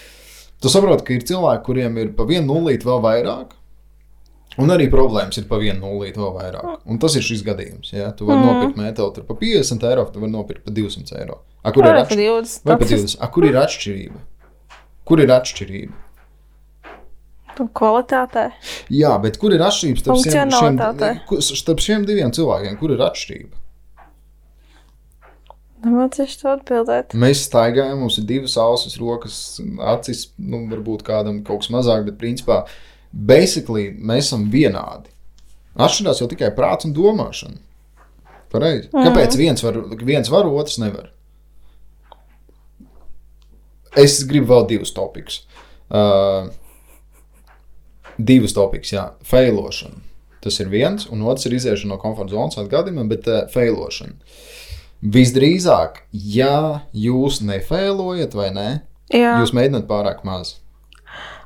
tu 0.60 0.68
saproti, 0.68 1.04
ka 1.06 1.14
ir 1.16 1.24
cilvēki, 1.24 1.64
kuriem 1.64 1.96
ir 2.02 2.12
pa 2.12 2.24
vienu 2.28 2.52
nulīti 2.52 2.84
vēl 2.84 3.00
vairāk. 3.00 3.56
Un 4.62 4.72
arī 4.72 4.86
problēmas 4.92 5.36
ir 5.36 5.44
pa 5.50 5.58
vienu 5.60 5.82
nulīti 5.82 6.20
vēl 6.20 6.32
vairāk. 6.38 6.86
Un 6.88 7.00
tas 7.02 7.16
ir 7.18 7.24
šis 7.26 7.42
gadījums. 7.44 7.92
Ja? 7.92 8.08
Tu 8.16 8.28
vari 8.28 8.40
mm. 8.40 8.46
nopirkt 8.48 8.80
metālu 8.80 9.26
par 9.26 9.36
50 9.42 9.84
eiro, 9.90 10.06
tu 10.12 10.22
vari 10.22 10.32
nopirkt 10.32 10.64
par 10.64 10.76
200 10.76 11.20
eiro. 11.20 11.42
A, 11.60 11.74
kur, 11.74 11.84
ir 11.84 11.92
Vai 11.92 12.00
pa 12.00 12.06
atš... 12.06 12.16
20? 12.22 12.64
Vai 12.64 12.78
pa 12.78 12.86
Tas 12.86 12.94
ir 12.94 13.04
20? 13.04 13.20
A, 13.20 13.28
kur 13.34 13.48
ir 13.48 13.60
atšķirība? 13.60 14.24
Kur 15.06 15.22
ir 15.22 15.34
atšķirība? 15.36 16.02
Kvalitātē. 17.56 18.48
Jā, 18.92 19.12
bet 19.20 19.38
kur 19.40 19.54
ir 19.56 19.62
atšķirība 19.64 20.02
starp 20.02 20.24
šiem, 20.24 20.56
šiem, 20.56 21.46
starp 21.60 21.84
šiem 21.84 22.08
diviem 22.08 22.32
cilvēkiem? 22.36 22.76
Kur 22.80 22.92
ir 22.96 23.04
atšķirība? 23.06 23.62
Nemācīšu 25.86 26.40
to 26.40 26.50
atbildēt. 26.54 27.14
Mēs 27.18 27.44
staigājam, 27.46 28.00
mums 28.02 28.16
ir 28.20 28.26
divas 28.28 28.56
ausis, 28.60 28.96
rokas, 29.00 29.38
acis, 29.92 30.26
nu, 30.40 30.64
varbūt 30.70 31.04
kādam 31.06 31.42
kaut 31.46 31.64
kas 31.64 31.72
mazāk, 31.74 32.06
bet 32.08 32.18
principā 32.20 32.62
basically, 33.16 33.90
mēs 33.96 34.28
esam 34.28 34.48
vienādi. 34.52 35.12
Atšķirās 35.76 36.22
jau 36.22 36.28
tikai 36.30 36.52
prāts 36.56 36.88
un 36.88 36.94
domāšana. 36.96 37.60
Pareizi. 38.52 38.88
Kāpēc 38.94 39.36
viens 39.36 39.62
var, 39.64 39.78
viens 40.06 40.30
var, 40.32 40.48
otrs 40.48 40.78
nevar? 40.80 41.10
Es 43.96 44.18
gribu 44.28 44.52
vēl 44.52 44.66
divus 44.70 44.92
topikus. 44.96 45.42
Uh, 45.88 46.50
divus 48.16 48.54
topikus, 48.56 48.92
jā, 48.92 49.06
failošana. 49.26 50.02
Tas 50.44 50.60
ir 50.62 50.70
viens, 50.70 51.08
un 51.10 51.24
otrs 51.26 51.48
ir 51.48 51.56
iziešana 51.56 51.94
no 51.94 52.00
komforta 52.00 52.36
zonas 52.36 52.58
atgādījumiem, 52.60 53.08
bet 53.12 53.28
uh, 53.30 53.44
failošana. 53.52 54.16
Visdrīzāk, 55.16 56.04
ja 56.12 56.86
jūs 56.96 57.42
nefailojat 57.44 58.36
vai 58.36 58.48
ne, 58.54 58.68
Jā. 59.12 59.36
jūs 59.42 59.52
mēģināt 59.56 59.84
pārāk 59.90 60.22
maz. 60.26 60.56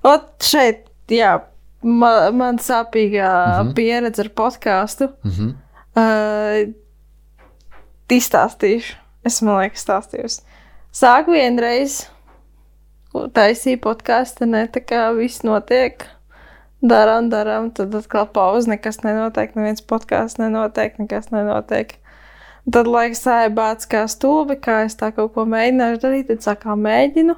Ot 0.06 0.30
šeit, 0.46 0.86
jā, 1.12 1.34
man, 1.82 2.36
man 2.36 2.58
sāpīgā 2.58 3.30
mm 3.30 3.68
-hmm. 3.68 3.74
pieredze 3.74 4.22
ar 4.22 4.28
podkāstu. 4.28 5.08
Mm 5.24 5.30
-hmm. 5.30 5.54
Uh, 5.96 6.72
izstāstīšu. 8.08 8.96
Es 9.24 9.42
man 9.42 9.60
liekas, 9.60 9.84
stāstījusi. 9.84 10.40
Sāku 10.92 11.30
vienreiz, 11.36 12.08
taisīju 13.12 13.80
podkāstu, 13.84 14.46
ne 14.46 14.66
tā 14.72 14.80
kā 14.80 15.16
viss 15.16 15.44
notiek. 15.46 16.06
Darām, 16.80 17.28
darām, 17.28 17.70
tad 17.76 17.94
atkal 17.94 18.26
pauze, 18.26 18.70
nekas 18.70 19.02
nenotiek, 19.04 19.52
neviens 19.54 19.82
podkāsts 19.84 20.38
nenotiek, 20.40 20.98
nekas 20.98 21.28
nenotiek. 21.30 21.92
Tad 22.72 22.88
laiks 22.88 23.26
aibāts 23.28 23.88
kā 23.90 24.06
stūbi, 24.08 24.56
kā 24.64 24.84
es 24.86 24.96
tā 24.96 25.10
kaut 25.12 25.34
ko 25.34 25.44
mēģināšu 25.44 26.00
darīt, 26.00 26.30
tad 26.30 26.46
sākām 26.46 26.80
mēģinu. 26.86 27.36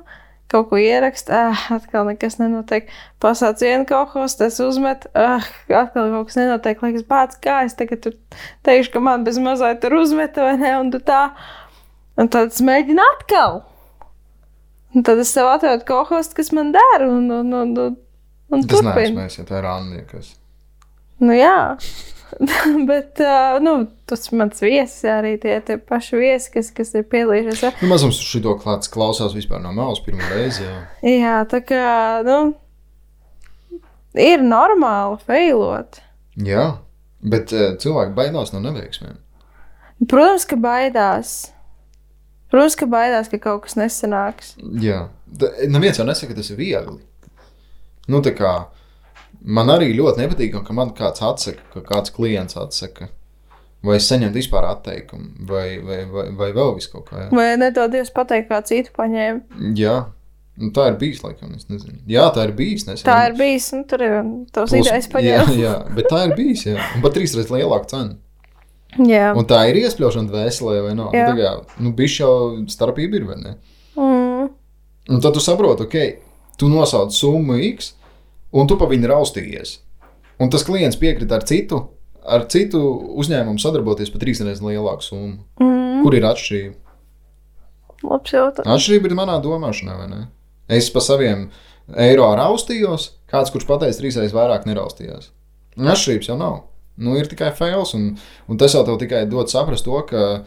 Kaut 0.53 0.69
ko 0.69 0.77
ierakst, 0.77 1.31
ah, 1.33 1.57
atkal 1.73 2.05
nekas 2.11 2.37
nenotiek. 2.37 2.91
Pasāc 3.23 3.63
vienu 3.65 3.87
kaut 3.89 4.13
ko, 4.13 4.27
tas 4.39 4.59
uzmet, 4.61 5.07
ah, 5.17 5.47
atkal 5.73 6.11
kaut 6.13 6.29
kas 6.29 6.37
nenotiek. 6.37 6.83
Liekas, 6.85 7.07
bāc, 7.09 7.39
kā 7.41 7.63
es 7.67 7.77
tagad 7.79 8.03
tur 8.05 8.19
teikšu, 8.69 8.93
ka 8.93 9.01
man 9.01 9.25
bez 9.25 9.41
mazliet 9.41 9.81
tur 9.81 9.97
uzmeta 10.03 10.45
vai 10.45 10.57
ne, 10.61 10.75
un 10.83 10.93
tu 10.93 11.01
tā. 11.01 11.25
Un 12.21 12.29
tad 12.29 12.53
es 12.53 12.61
mēģinu 12.61 13.01
atkal. 13.15 13.63
Un 14.93 15.07
tad 15.09 15.21
es 15.23 15.33
sev 15.33 15.49
atradu 15.49 15.87
kaut 15.89 16.11
ko, 16.11 16.21
kas 16.37 16.53
man 16.53 16.75
der, 16.75 17.07
un, 17.09 17.25
un, 17.33 17.53
un, 17.63 17.73
un, 17.87 17.97
un 18.53 18.67
Tas 18.69 18.83
neesmu 18.83 18.93
turpinu. 18.93 19.21
mēs, 19.23 19.39
ja 19.41 19.49
tā 19.49 19.63
ir 19.63 19.69
Anna. 19.73 20.05
Kas... 20.11 20.35
Nu 21.25 21.33
jā. 21.33 21.57
Bet, 22.91 23.21
uh, 23.21 23.59
nu, 23.63 23.75
tas 24.09 24.27
mans 24.33 24.61
viesis 24.65 25.05
arī 25.11 25.35
tie, 25.43 25.57
tie 25.67 25.77
paši 25.79 26.19
viesi, 26.21 26.51
kas, 26.55 26.71
kas 26.75 26.95
ir 26.99 27.05
piedalījušies. 27.13 27.81
Nu, 27.83 27.91
Mazums 27.93 28.19
šito 28.25 28.55
klāts 28.63 28.91
klausās 28.93 29.35
vispār 29.37 29.61
no 29.65 29.73
malas 29.77 30.01
pirmo 30.05 30.25
reizi. 30.33 30.65
Jā. 30.67 30.79
Jā, 31.13 31.37
tā 31.51 31.61
kā, 31.67 31.85
nu, 32.27 32.39
ir 34.19 34.43
normāli 34.45 35.19
failot. 35.27 36.01
jā, 36.37 36.67
bet 37.23 37.53
uh, 37.55 37.73
cilvēki 37.81 38.15
baidās 38.17 38.53
no 38.55 38.61
neveiksmēm. 38.65 39.19
Protams, 40.11 40.45
ka 40.51 40.57
baidās. 40.59 41.33
Protams, 42.51 42.75
ka 42.77 42.87
baidās, 42.91 43.29
ka 43.31 43.39
kaut 43.41 43.63
kas 43.69 43.77
nesanāks. 43.79 44.55
Jā, 44.83 45.07
Da- 45.33 45.53
neviens 45.71 45.97
jau 45.97 46.05
nesaka, 46.05 46.35
ka 46.35 46.41
tas 46.43 46.51
ir 46.53 46.59
viegli. 46.59 46.99
Nu, 48.11 48.19
tā 48.21 48.35
kā 48.37 48.51
man 49.45 49.71
arī 49.75 49.93
ļoti 49.97 50.23
nepatīk, 50.23 50.57
ka 50.67 50.77
man 50.77 50.93
kāds 50.97 51.23
atsaka, 51.25 51.63
ka 51.75 51.83
kāds 51.89 52.15
klients 52.15 52.57
atsaka. 52.61 53.09
Vai 53.83 53.97
es 53.99 54.07
saņemtu 54.07 54.39
vispār 54.39 54.63
atteikumu, 54.69 55.33
vai, 55.49 55.79
vai, 55.83 56.05
vai, 56.07 56.29
vai 56.39 56.51
vēl 56.55 56.77
kaut 56.93 57.09
kā. 57.09 57.25
Jā, 57.25 57.31
Vai 57.35 57.49
nedodies 57.59 58.13
pateikt, 58.15 58.49
kā 58.53 58.61
citu 58.63 58.93
paņēma? 58.99 59.73
jā. 59.79 60.03
Nu, 60.61 60.69
tā 60.77 60.91
ir 60.91 60.99
bijis, 61.01 61.23
laikam, 61.25 61.55
es 61.57 61.65
nezinu. 61.71 61.97
Jā, 62.07 62.27
tā 62.37 62.43
ir 62.45 62.51
bijis. 62.53 62.83
Nesen. 62.85 63.07
Tā 63.09 63.15
ir 63.31 63.37
bijis, 63.39 63.71
un 63.73 63.87
tur 63.89 64.03
ir 64.05 64.19
tos 64.53 64.75
idejas 64.77 65.07
Jā, 65.09 65.13
paņēma. 65.15 65.55
jā, 65.57 65.73
bet 65.97 66.11
tā 66.13 66.19
ir 66.29 66.35
bijis. 66.37 66.67
Jā. 66.69 66.77
Un 66.95 67.01
pat 67.03 67.15
trīs 67.17 67.33
reizes 67.35 67.49
lielāka 67.51 67.89
cena. 67.89 68.19
Jā. 69.01 69.31
Un 69.33 69.47
tā 69.49 69.63
ir 69.71 69.79
iespļaušana 69.81 70.29
dvēselē, 70.29 70.75
vai 70.85 70.93
nav? 70.99 71.15
Jā. 71.17 71.25
Nu, 71.25 71.33
tā 71.33 71.39
kā, 71.41 71.81
nu, 71.81 71.95
bišķi 71.97 72.21
jau 72.21 72.35
starpība 72.69 73.17
ir, 73.17 73.25
vai 73.31 73.39
ne? 73.41 73.55
Mm. 73.97 74.51
Un 75.17 75.25
tad 75.25 75.33
tu 75.39 75.41
saproti, 75.43 75.87
ok, 75.89 75.97
tu 76.61 76.69
nosauc 76.69 77.17
summu 77.17 77.57
X, 77.73 77.95
un 78.53 78.71
tu 78.71 78.79
pa 78.81 78.89
viņu 78.91 79.11
raustījies. 79.11 79.79
Un 80.43 80.53
tas 80.53 80.65
klients 80.67 80.99
piekrita 81.01 81.39
ar 81.39 81.47
citu, 81.49 81.81
ar 82.23 82.47
citu 82.53 82.81
uzņēmumu 83.23 83.63
sadarboties 83.63 84.13
par 84.13 84.23
trīs 84.23 84.43
reizes 84.43 84.63
lielāku 84.65 85.07
summu. 85.07 85.43
Mm. 85.63 86.01
Kur 86.03 86.17
ir 86.19 86.27
atšķirība? 86.27 86.97
Labs 88.03 88.35
jautājums. 88.35 88.71
Atšķirība 88.75 89.11
ir 89.11 89.19
manā 89.19 89.37
domāšanā, 89.43 89.99
vai 90.01 90.09
ne? 90.11 90.23
Es 90.73 90.89
pa 90.91 91.03
saviem 91.05 91.49
eiro 91.99 92.27
raustījos, 92.39 93.11
Kāds, 93.33 93.53
kurš 93.53 93.65
pateica 93.65 93.97
trīsreiz 93.97 94.35
vairāk, 94.37 94.67
neraustījās. 94.69 95.31
Atšķirības 95.81 96.29
jau 96.29 96.37
nav. 96.37 96.59
Nu, 97.01 97.15
ir 97.17 97.31
tikai 97.31 97.49
fails, 97.57 97.95
un, 97.97 98.11
un 98.53 98.59
tas 98.61 98.75
jau 98.77 98.83
tev 98.85 98.99
tikai 99.01 99.23
dod 99.31 99.49
saprast 99.49 99.87
to, 99.87 99.97
ka 100.11 100.43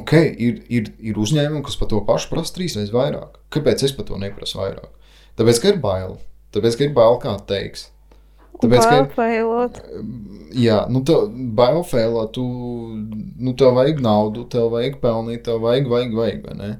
okay, 0.00 0.30
ir, 0.32 0.62
ir, 0.72 0.88
ir 1.04 1.20
uzņēmumi, 1.20 1.60
kas 1.66 1.76
par 1.76 1.90
to 1.90 2.00
pašu 2.06 2.30
prasa 2.32 2.56
trīsreiz 2.56 2.92
vairāk. 2.94 3.36
Kāpēc 3.52 3.84
es 3.84 3.92
par 3.96 4.08
to 4.08 4.16
neprasu 4.22 4.62
vairāk? 4.62 4.88
Tāpēc, 5.36 5.60
ka 5.60 5.74
ir 5.74 5.82
bail. 5.84 6.16
Tāpēc, 6.54 6.76
ka 6.80 6.84
ir 6.88 6.92
bail, 6.96 7.16
kā 7.22 7.36
teiks. 7.46 7.88
Tāpēc, 8.60 8.82
ka 8.84 8.96
ir 9.00 9.08
Bailot. 9.16 9.78
Jā, 10.58 10.80
nu, 10.90 11.00
tev 11.06 11.28
bail 11.56 11.80
failot, 11.86 12.32
tu, 12.36 12.42
nu, 13.40 13.54
tev 13.56 13.76
vajag 13.78 14.02
naudu, 14.04 14.42
tev 14.52 14.66
vajag 14.74 14.98
pelnīt, 15.00 15.44
tev 15.46 15.60
vajag, 15.62 15.86
vajag, 15.88 16.16
vajag, 16.18 16.42
vai 16.48 16.56
ne? 16.58 16.70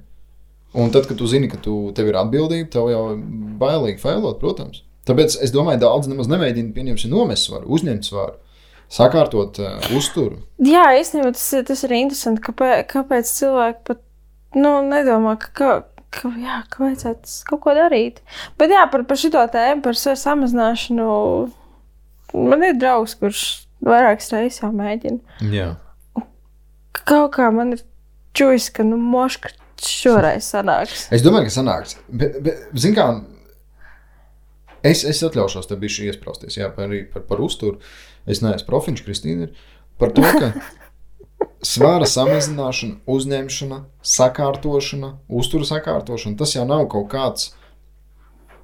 Un 0.75 0.91
tad, 0.95 1.07
kad 1.09 1.17
tu 1.19 1.27
zini, 1.31 1.49
ka 1.51 1.57
tu, 1.63 1.77
tev 1.97 2.11
ir 2.11 2.19
atbildība, 2.21 2.69
tev 2.71 2.91
jau 2.93 3.05
bailīgi 3.63 4.03
failot, 4.03 4.37
protams. 4.43 4.83
Tāpēc 5.09 5.39
es 5.43 5.55
domāju, 5.55 5.81
daudz 5.83 6.11
nemaz 6.11 6.29
nemēģina 6.31 6.75
pieņemsim 6.77 7.11
nomest 7.15 7.49
svaru, 7.49 7.71
uzņemt 7.75 8.07
svaru, 8.07 8.37
sakārtot 8.93 9.59
uh, 9.63 9.79
uzturu. 9.97 10.43
Jā, 10.63 10.85
īstenībā 11.01 11.33
tas, 11.35 11.47
ir- 11.57 11.65
tas 11.71 11.83
ir 11.87 11.95
interesanti, 11.97 12.43
kāpēc, 12.45 12.85
kāpēc 12.93 13.33
cilvēki 13.39 13.83
pat 13.89 14.03
nu, 14.59 14.77
nedomā, 14.91 15.37
ka, 15.41 15.73
ka, 16.15 16.31
jā, 16.41 16.61
ka 16.71 16.85
vajadzētu 16.85 17.37
kaut 17.49 17.63
ko 17.65 17.75
darīt. 17.77 18.21
Bet 18.61 18.73
jā, 18.75 18.85
par, 18.93 19.05
par 19.09 19.21
šo 19.21 19.31
tēmu, 19.31 19.83
par 19.85 19.99
svaru 19.99 20.21
samazināšanu, 20.21 21.07
man 22.51 22.67
ir 22.67 22.77
draugs, 22.79 23.17
kurš 23.21 23.45
vairākas 23.85 24.31
reizes 24.35 24.61
jau 24.63 24.73
mēģina. 24.75 25.41
Jā. 25.55 25.73
Kaut 27.07 27.33
kā 27.39 27.49
man 27.55 27.75
ir 27.77 27.85
čūs, 28.37 28.71
ka 28.75 28.87
nu, 28.87 28.99
moška 29.01 29.55
šoreiz 29.81 30.47
sanāks. 30.51 31.09
Es 31.15 31.25
domāju, 31.25 31.49
ka 31.49 31.57
sanāks. 31.57 31.97
Bet, 32.09 32.37
bet 32.45 32.67
zin 32.79 32.95
kā, 32.97 33.07
es, 34.87 35.05
es 35.09 35.23
atļaušos 35.27 35.71
te 35.71 35.79
bišķi 35.81 36.11
iesprausties, 36.11 36.59
jā, 36.61 36.69
par, 36.75 36.93
par, 37.15 37.27
par 37.31 37.43
uzturu. 37.45 37.81
Es 38.29 38.43
neesmu 38.45 38.69
profiņš, 38.69 39.05
Kristīna 39.07 39.49
ir. 39.49 39.69
Par 40.01 40.13
to, 40.17 40.25
ka 40.25 40.53
svāra 41.65 42.09
samazināšana, 42.09 43.01
uzņemšana, 43.11 43.81
sakārtošana, 44.17 45.15
uzturu 45.29 45.69
sakārtošana, 45.69 46.39
tas 46.41 46.55
jau 46.57 46.67
nav 46.69 46.87
kaut 46.93 47.11
kāds 47.13 47.51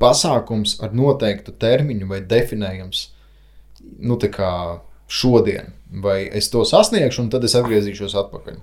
pasākums 0.00 0.76
ar 0.84 0.92
noteiktu 0.96 1.54
termiņu 1.60 2.08
vai 2.10 2.20
definējams, 2.24 3.06
nu 4.04 4.18
tā 4.20 4.30
kā 4.32 4.52
šodien, 5.08 5.72
vai 6.02 6.24
es 6.26 6.50
to 6.52 6.64
sasniegšu, 6.66 7.24
un 7.24 7.32
tad 7.32 7.44
es 7.46 7.56
atgriezīšos 7.58 8.16
atpakaļ. 8.22 8.60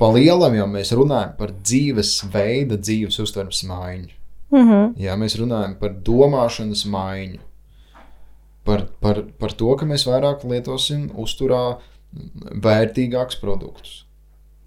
Pa 0.00 0.08
lielam 0.14 0.54
jau 0.56 0.66
mēs 0.70 0.94
runājam 0.96 1.36
par 1.36 1.52
dzīvesveida, 1.60 2.80
dzīves 2.80 3.20
uztveres 3.20 3.62
maiņu. 3.68 4.16
Mm 4.50 4.68
-hmm. 4.68 4.92
Jā, 4.98 5.16
mēs 5.16 5.36
runājam 5.38 5.76
par 5.78 5.94
domāšanas 5.94 6.86
maiņu. 6.86 7.38
Par, 8.64 8.86
par, 9.00 9.22
par 9.38 9.52
to, 9.52 9.76
ka 9.76 9.86
mēs 9.86 10.06
vairāk 10.06 10.44
lietosim 10.44 11.10
uzturā 11.16 11.78
vērtīgākus 12.64 13.38
produktus. 13.40 14.04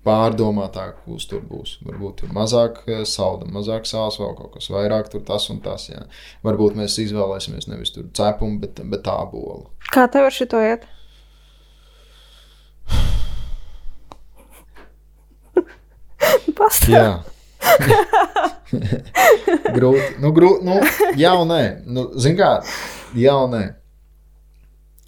Pārdomātāk 0.03 1.05
uztur 1.07 1.39
būs. 1.47 1.77
Varbūt 1.87 2.17
tur 2.21 2.31
mazāk 2.35 2.81
eh, 2.91 3.05
salda, 3.07 3.47
mazāk 3.47 3.87
sāls, 3.87 4.19
vēl 4.19 4.33
kaut 4.35 4.51
kas 4.57 4.67
vairāk 4.71 5.07
tur 5.11 5.21
tas 5.23 5.47
un 5.51 5.61
tas. 5.63 5.87
Jā. 5.87 6.01
Varbūt 6.43 6.75
mēs 6.79 6.99
izvēlēsimies 7.05 7.69
nevis 7.71 7.93
tur 7.95 8.05
cepumu, 8.15 8.59
bet, 8.63 8.81
bet 8.91 9.01
tā 9.07 9.15
bolu. 9.31 9.69
Kā 9.95 10.03
tev 10.11 10.27
ar 10.27 10.35
šo 10.35 10.59
iet? 10.59 10.83
Pastāv. 16.59 16.91
Jā. 16.91 17.23
grūti. 19.77 20.19
Nu, 20.19 20.33
grūti. 20.35 20.67
Nu, 20.67 20.81
jā, 21.19 21.31
un 21.39 21.47
nē. 21.53 21.63
Nu, 21.87 22.11
Zini, 22.19 22.35
kā? 22.39 22.59
Jā, 23.15 23.39
un 23.45 23.55
nē. 23.55 23.63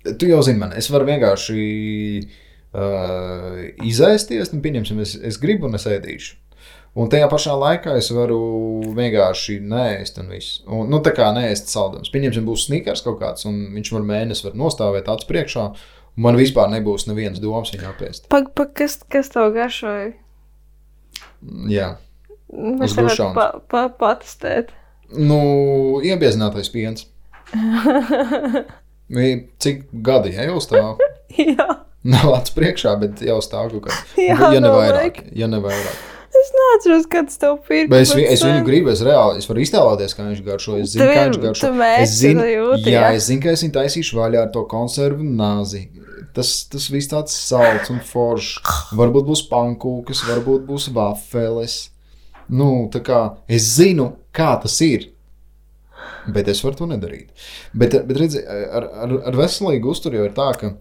Tu 0.06 0.30
jau 0.30 0.42
zini, 0.46 0.62
man. 0.62 0.74
Es 0.78 0.90
varu 0.94 1.08
vienkārši 1.10 1.60
uh, 2.22 3.62
izēsties, 3.86 4.52
un 4.54 4.62
pieņemsim, 4.66 5.00
es, 5.02 5.16
es 5.18 5.40
gribu 5.42 5.70
un 5.70 5.78
es 5.80 5.88
ēdīšu. 5.90 6.36
Un 6.96 7.10
tajā 7.12 7.28
pašā 7.28 7.52
laikā 7.60 7.98
es 8.00 8.08
varu 8.16 8.38
vienkārši 8.96 9.58
nēst 9.68 10.22
un 10.22 10.30
viss. 10.32 10.62
Un, 10.64 10.86
nu, 10.94 11.02
tā 11.04 11.12
kā 11.16 11.28
nēst 11.36 11.68
saldums. 11.68 12.12
Pieņemsim, 12.14 12.46
būs 12.48 12.70
snikers 12.70 13.04
kaut 13.04 13.20
kāds, 13.20 13.44
un 13.50 13.58
viņš 13.76 13.92
var 13.98 14.06
mēnesi 14.08 14.48
var 14.48 14.56
nostāvēt 14.62 15.10
acis 15.12 15.28
priekšā. 15.28 15.66
Man 16.24 16.40
vispār 16.40 16.72
nebūs 16.72 17.10
nevienas 17.10 17.42
domas 17.44 17.74
viņu 17.76 17.90
apēst. 17.90 18.30
Pag, 18.32 18.54
pag, 18.56 18.72
kas, 18.80 19.02
kas 19.12 19.34
tev 19.34 19.50
garšoja? 19.58 20.14
Jā. 21.68 21.90
Mēs 22.56 22.96
varētu 22.96 23.10
dušām. 23.10 23.36
pa, 23.36 23.50
pa, 23.68 23.90
patestēt. 24.00 24.72
Nu, 25.12 25.42
iebiezinātais 26.06 26.72
piens. 26.72 27.10
Vi- 29.10 29.48
Cik 29.62 29.84
gadi 30.06 30.34
ja, 30.36 30.48
jau 30.50 30.60
stāv? 30.64 30.98
Jā, 31.38 31.68
Nav 32.06 32.36
acis 32.38 32.54
priekšā, 32.56 32.92
bet 33.02 33.22
jau 33.26 33.40
stāv 33.42 33.72
kaut 33.74 33.88
kā. 33.88 33.96
Jā, 34.30 34.38
ja 34.54 34.60
ne 34.62 34.70
vairāk. 34.74 35.24
Ja 35.36 35.48
ne 35.50 35.58
vairāk. 35.64 36.04
es 36.36 36.50
neatceros, 36.54 37.06
kad 37.10 37.30
tas 37.30 37.38
tev 37.42 37.56
pirka. 37.66 37.90
Bet 37.90 38.04
es, 38.06 38.12
vi- 38.14 38.26
es 38.30 38.44
viņu 38.46 38.64
gribu, 38.68 38.92
es 38.94 39.02
reāli, 39.06 39.40
es 39.42 39.48
varu 39.50 39.64
iztēloties, 39.64 40.14
kā 40.18 40.26
viņš 40.28 40.42
garšo. 40.46 40.76
Es 40.82 40.92
zinu, 40.94 41.06
Tu 41.06 41.16
kā 41.16 41.24
viņš 41.30 41.40
garšo. 41.46 41.72
Es 42.04 42.14
zinu, 42.20 42.44
jūti, 42.46 42.92
jā, 42.94 43.06
jā. 43.08 43.14
es 43.18 43.30
zinu, 43.32 43.42
ka 43.46 43.54
es 43.56 43.64
viņu 43.66 43.74
taisīšu 43.80 44.20
vaļā 44.20 44.44
ar 44.46 44.52
to 44.54 44.66
konservu 44.70 45.26
nāzi. 45.26 45.86
Tas, 46.36 46.52
tas 46.68 46.90
viss 46.92 47.08
tāds 47.10 47.32
salds 47.40 47.90
un 47.94 48.02
foršs. 48.04 48.60
Varbūt 49.00 49.26
būs 49.32 49.46
pankūkas, 49.50 50.26
varbūt 50.28 50.66
būs 50.68 50.90
vafeles. 50.94 51.78
Nu, 52.52 52.90
tā 52.94 53.00
kā 53.02 53.20
es 53.50 53.72
zinu, 53.80 54.12
kā 54.36 54.52
tas 54.62 54.76
ir. 54.86 55.08
Bet 56.34 56.48
es 56.50 56.64
varu 56.66 56.80
to 56.80 56.88
nedarīt. 56.90 57.30
Bet, 57.74 57.98
bet 58.08 58.18
redziet, 58.18 58.46
ar, 58.50 58.88
ar, 59.06 59.16
ar 59.32 59.38
veselīgu 59.38 59.92
uzturu 59.94 60.18
jau 60.20 60.28
ir 60.30 60.36
tā, 60.38 60.48
ka 60.60 60.72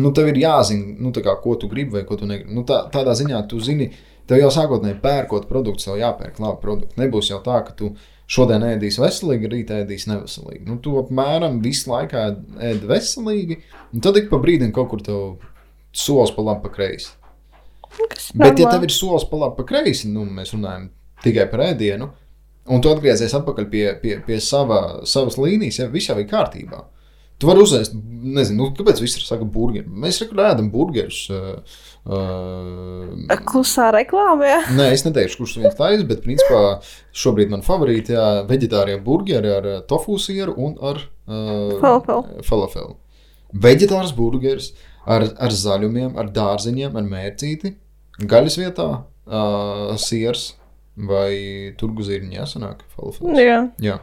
nu, 0.00 0.12
tev 0.16 0.30
ir 0.30 0.38
jāzina, 0.42 0.94
nu, 1.02 1.12
kā, 1.14 1.34
ko 1.42 1.56
tu 1.60 1.68
gribi 1.70 1.98
vai 1.98 2.04
ko 2.08 2.16
tu 2.18 2.28
negribi. 2.28 2.54
Nu, 2.56 2.64
tā, 2.68 2.84
tādā 2.94 3.14
ziņā 3.18 3.42
tu 3.50 3.60
zini, 3.64 3.90
tev 4.30 4.40
jau 4.40 4.50
sākotnēji 4.54 5.00
pērkot 5.02 5.48
produktu, 5.50 5.88
tev 5.88 6.00
jāpērk 6.00 6.40
labi 6.42 6.62
produkti. 6.62 7.00
Nebūs 7.02 7.30
jau 7.32 7.40
tā, 7.44 7.60
ka 7.66 7.76
tu 7.78 7.92
šodien 8.28 8.64
ēdīsi 8.68 9.00
veselīgi, 9.02 9.50
rīt 9.52 9.70
ēdīsi 9.72 10.10
neveselīgi. 10.10 10.64
Nu, 10.68 10.78
tu 10.84 10.96
apmēram 11.00 11.60
visu 11.64 11.92
laiku 11.92 12.18
ēd- 12.20 12.84
veselīgi, 12.90 13.60
un 13.94 14.04
tad 14.04 14.18
ik 14.20 14.28
pa 14.32 14.40
brīdim 14.42 14.74
kaut 14.76 14.90
kur 14.92 15.04
tev 15.04 15.22
solis 15.96 16.34
pa 16.36 16.44
labi, 16.44 16.66
pa 16.66 16.74
kreisi. 16.74 17.14
Kas 17.88 18.30
Bet, 18.36 18.60
ja 18.60 18.68
tev 18.70 18.84
ir 18.84 18.92
solis 18.92 19.24
pa 19.28 19.40
labi, 19.40 19.56
pa 19.56 19.64
kreisi, 19.70 20.10
nu, 20.12 20.26
mēs 20.28 20.52
runājam 20.52 20.90
tikai 21.24 21.48
par 21.50 21.64
ēdienu, 21.70 22.10
un 22.68 22.84
tu 22.84 22.92
atgriezies 22.92 23.34
atpakaļ 23.38 23.66
pie, 23.72 23.84
pie, 24.02 24.18
pie 24.26 24.38
sava, 24.44 25.00
savas 25.08 25.38
līnijas, 25.40 25.82
ja 25.82 25.90
viss 25.92 26.10
jau 26.10 26.18
ir 26.20 26.28
kārtībā. 26.30 26.84
Tu 27.38 27.46
vari 27.46 27.62
uzēst, 27.62 27.92
nezinu, 27.94 28.56
nu, 28.58 28.72
kāpēc 28.74 28.98
visi 28.98 29.20
saka, 29.22 29.46
burgeri. 29.46 29.86
Mēs 29.86 30.16
rekur 30.24 30.40
ēdam 30.42 30.72
burgerus. 30.72 31.20
Uh, 31.30 31.76
uh, 32.10 33.36
Klusā 33.46 33.92
reklāmā. 33.94 34.56
Nē, 34.74 34.88
es 34.96 35.04
neteikšu, 35.06 35.38
kurš 35.44 35.54
viens 35.60 35.76
taisa, 35.78 36.02
bet 36.08 36.24
principā 36.24 36.80
šobrīd 37.14 37.54
man 37.54 37.62
favorīti 37.62 38.16
ir 38.16 38.42
vegetārie 38.50 38.98
burgeri 39.06 39.54
ar 39.54 39.70
uh, 39.70 39.78
tofu 39.86 40.18
sieru 40.18 40.56
un 40.58 40.74
ar 40.82 40.98
uh, 41.04 41.78
Falafelu. 41.78 42.42
falafelu. 42.48 42.96
Vegetārs 43.54 44.10
burgeris 44.18 44.72
ar, 45.06 45.30
ar 45.38 45.54
zaļumiem, 45.54 46.18
ar 46.18 46.34
dārziņiem, 46.34 46.98
ar 46.98 47.06
mērcīti, 47.06 47.76
gaļas 48.18 48.58
vietā, 48.58 48.88
uh, 49.30 49.94
siers 49.94 50.56
vai 51.08 51.74
turguzīriņa 51.80 52.40
jāsanāk. 52.40 52.82
Falafels. 52.96 53.38
jā. 53.42 53.60
Jā. 53.82 53.98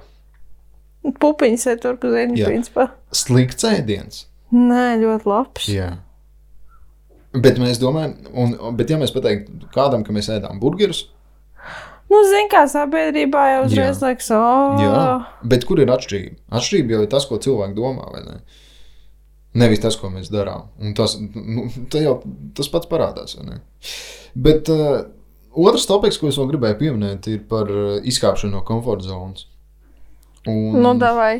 Pupiņas 1.22 1.68
ir 1.70 1.82
tur, 1.84 2.00
zini, 2.02 2.40
Jā. 2.40 2.48
principā. 2.50 2.88
Slikts 3.14 3.68
ēdiens. 3.68 4.24
Nē, 4.56 4.96
ļoti 5.04 5.30
labs. 5.30 5.68
Jā. 5.70 5.92
Bet 7.36 7.60
mēs 7.60 7.78
domājam, 7.82 8.16
un, 8.32 8.56
bet 8.80 8.90
ja 8.90 8.98
mēs 8.98 9.12
pateiktu 9.14 9.68
kādam, 9.76 10.06
ka 10.08 10.16
mēs 10.16 10.32
ēdām 10.34 10.62
burgerus, 10.62 11.10
Nu, 12.06 12.20
zini, 12.30 12.46
kā 12.52 12.62
sabiedrībā 12.70 13.42
jau 13.50 13.62
uzreiz 13.66 14.02
liekas, 14.04 14.28
oh, 14.38 14.78
Jā, 14.78 15.00
bet 15.50 15.66
kur 15.66 15.82
ir 15.82 15.90
atšķirība? 15.90 16.38
Atšķirība 16.60 16.94
jau 16.94 17.00
ir 17.02 17.10
tas, 17.12 17.26
ko 17.26 17.40
cilvēki 17.42 17.78
domā, 17.78 18.06
vai 18.14 18.22
ne? 18.28 18.36
Nevis 19.58 19.82
tas, 19.82 19.98
ko 19.98 20.12
mēs 20.14 20.30
darām. 20.30 20.68
Un 20.84 20.94
tas, 20.98 21.16
nu, 21.18 21.66
jau 21.98 22.14
tas 22.56 22.70
pats 22.72 22.90
parādās. 22.92 23.34
Bet 24.36 24.70
uh, 24.70 25.08
otrs 25.56 25.88
topoks, 25.90 26.20
ko 26.22 26.30
es 26.32 26.38
vēl 26.40 26.52
gribēju 26.54 26.80
pieminēt, 26.84 27.28
ir 27.32 27.44
par 27.50 27.72
uh, 27.72 27.98
izkāpšanu 28.08 28.58
no 28.58 28.64
komforta 28.68 29.08
zonas. 29.10 29.48
Un, 30.46 30.78
nu, 30.78 30.94
davai. 31.02 31.40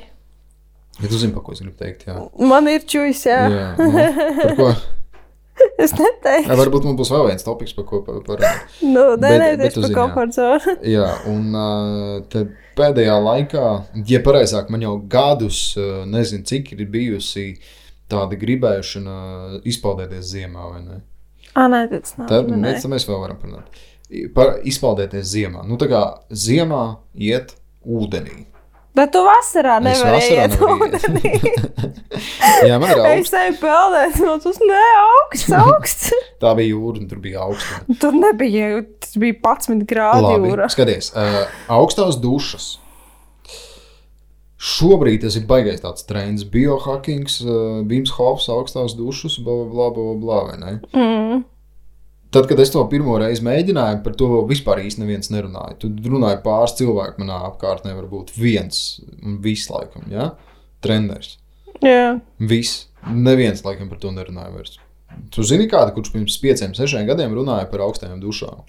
ja 1.02 1.08
tu 1.12 1.18
zini, 1.22 1.34
par 1.36 1.44
ko 1.46 1.54
es 1.54 1.62
gribu 1.62 1.78
teikt, 1.78 2.08
jā. 2.10 2.18
Man 2.42 2.68
ir 2.72 2.86
čūs, 2.90 3.26
jā. 3.30 3.42
jā. 3.54 3.66
nu, 3.78 3.92
par 4.42 4.56
ko, 4.60 4.70
Es 5.80 5.94
neteiktu. 5.96 6.50
jā, 6.52 6.56
varbūt 6.60 6.84
mums 6.84 6.98
būs 7.00 7.10
vēl 7.14 7.30
viens 7.30 7.46
topoks, 7.46 7.72
par 7.78 7.86
ko 7.88 8.02
par, 8.04 8.18
parunāt. 8.28 8.74
Nu, 8.84 9.06
nē, 9.16 9.30
Bet- 9.30 9.40
nē, 9.40 9.50
bet 9.62 9.78
par 9.86 9.94
komforta 9.96 10.36
zonu. 10.36 10.74
Jā, 10.96 11.06
un 11.32 11.56
uh, 11.56 12.18
tad 12.32 12.52
pēdējā 12.76 13.16
laikā, 13.24 13.64
ja 14.10 14.20
pareizāk, 14.26 14.68
man 14.74 14.84
jau 14.84 14.98
gadus, 15.12 15.62
uh, 15.80 16.02
nezinu, 16.12 16.44
cik 16.50 16.74
ir 16.76 16.84
bijusi 16.92 17.46
tāda 18.12 18.36
gribēšana 18.42 19.16
izpaudēties 19.72 20.28
ziemā, 20.34 20.68
vai 20.74 20.82
ne? 20.84 21.00
Ah, 21.56 21.70
nē, 21.72 21.86
tas 21.94 22.18
nav. 22.20 22.28
Tad 22.34 22.52
mēs, 22.52 22.84
mēs 22.92 23.08
vēl 23.08 23.22
varam 23.24 23.40
parunāt. 23.40 23.80
Par 24.36 24.60
izpaudēties 24.68 25.28
ziemā. 25.36 25.64
Nu, 25.68 25.78
tā 25.82 25.88
kā 25.92 26.02
ziemā 26.32 26.84
iet 27.16 27.56
ūdenī. 27.86 28.46
Bet 28.96 29.10
tu 29.12 29.20
vasarā 29.26 29.74
Es 29.84 30.00
nevari 30.00 30.28
iet 30.38 30.54
ūdenī. 30.64 31.32
Jā, 32.70 32.78
man 32.80 32.88
ir 32.94 33.02
Es 33.02 33.10
augsts. 33.10 33.34
tevi 33.34 33.58
peldēju, 33.60 34.24
no 34.24 34.38
tas 34.40 34.60
ne 34.64 34.84
augsts, 35.02 35.52
augsts. 35.66 36.14
Tā 36.40 36.54
bija 36.56 36.72
jūra, 36.72 37.02
un 37.04 37.10
tur 37.12 37.20
bija 37.20 37.44
augsts. 37.44 37.84
Tur 38.00 38.16
nebija, 38.16 38.70
tas 39.04 39.18
bija 39.20 39.36
11 39.44 39.84
grādi 39.90 40.24
Labi, 40.30 40.48
jūra. 40.54 40.70
skaties, 40.72 41.12
uh, 41.12 41.44
augstās 41.76 42.16
dušas. 42.24 42.70
Šobrīd 44.66 45.26
tas 45.26 45.36
ir 45.38 45.44
baigais 45.50 45.84
tāds 45.84 46.06
trends. 46.08 46.46
Biohackings, 46.48 47.42
uh, 47.44 47.82
Vims 47.86 48.14
Hofs, 48.16 48.48
augstās 48.50 48.96
dušas, 48.98 49.36
bla, 49.44 49.66
bla, 49.68 49.90
bla, 49.92 50.06
bla, 50.06 50.16
bla 50.24 50.40
vai 50.48 50.56
ne? 50.62 50.72
Mm. 50.96 51.44
Tad, 52.36 52.50
kad 52.50 52.60
es 52.60 52.74
to 52.74 52.82
pirmo 52.92 53.16
reizi 53.22 53.46
mēģināju, 53.48 54.02
par 54.04 54.16
to 54.20 54.42
vispār 54.50 54.82
īsti 54.84 55.00
neviens 55.06 55.32
nerunāja. 55.32 55.78
Tur 55.80 55.94
runāja 56.12 56.42
pāris 56.44 56.76
cilvēku 56.76 57.24
manā 57.24 57.38
apkārtnē, 57.48 57.94
varbūt 57.96 58.34
viens 58.36 58.82
un 59.24 59.38
viss 59.44 59.72
laikam, 59.72 60.10
ja? 60.12 60.34
Treneris. 60.84 61.38
Jā, 61.84 62.18
Viss. 62.40 62.90
Neviens 63.06 63.64
laikam 63.64 63.88
par 63.92 64.02
to 64.02 64.12
nerunāja 64.12 64.52
vairs. 64.52 64.76
Tu 65.32 65.46
zini, 65.48 65.70
kāda, 65.72 65.94
kurš 65.96 66.12
pirms 66.12 66.36
pieciem, 66.42 66.76
sešiem 66.76 67.08
gadiem 67.08 67.36
runāja 67.38 67.70
par 67.72 67.86
augstajām 67.86 68.20
dušām? 68.20 68.66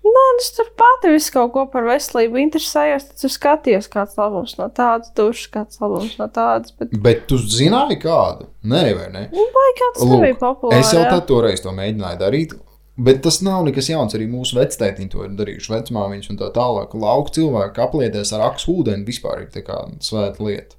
Nē, 0.00 0.22
es 0.40 0.48
tur 0.56 0.70
pati 0.80 1.10
visu 1.12 1.34
kaut 1.34 1.52
ko 1.52 1.66
par 1.68 1.84
veselību 1.84 2.40
interesējos. 2.40 3.10
Tad 3.10 3.26
es 3.28 3.36
skatījos, 3.36 3.90
kāds 3.92 4.16
labums 4.16 4.56
no 4.56 4.70
tādas 4.72 5.12
dušas, 5.16 5.50
kāds 5.52 5.82
labums 5.82 6.16
no 6.16 6.30
tādas. 6.32 6.72
Bet 6.78 6.96
Bet 7.04 7.26
tu 7.28 7.36
zināji 7.36 8.00
kādu? 8.00 8.48
Nē, 8.64 8.84
vai 8.96 9.10
ne? 9.12 9.26
vai 9.28 9.68
kāds 9.82 10.00
Lūk, 10.00 10.14
nebija 10.16 10.40
populārs? 10.40 10.80
Es 10.80 10.96
jau 10.96 11.04
tad 11.04 11.28
toreiz 11.28 11.60
to 11.60 11.76
mēģināju 11.76 12.20
darīt. 12.24 12.56
Bet 13.00 13.22
tas 13.24 13.38
nav 13.46 13.62
nekas 13.68 13.86
jauns. 13.88 14.12
Arī 14.18 14.26
mūsu 14.28 14.58
vectētiņi 14.58 15.10
to 15.12 15.22
ir 15.24 15.36
darījuši. 15.38 15.70
Vecmāmiņas 15.72 16.32
un 16.32 16.38
tā 16.40 16.50
tālāk. 16.56 16.92
Lauka 17.00 17.32
cilvēki 17.38 17.80
aplieties 17.84 18.32
ar 18.36 18.44
aksu 18.50 18.74
ūdeni 18.80 19.06
vispār 19.08 19.46
ir 19.46 19.50
tā 19.54 19.62
kā 19.64 19.78
svēta 20.04 20.42
lieta. 20.44 20.76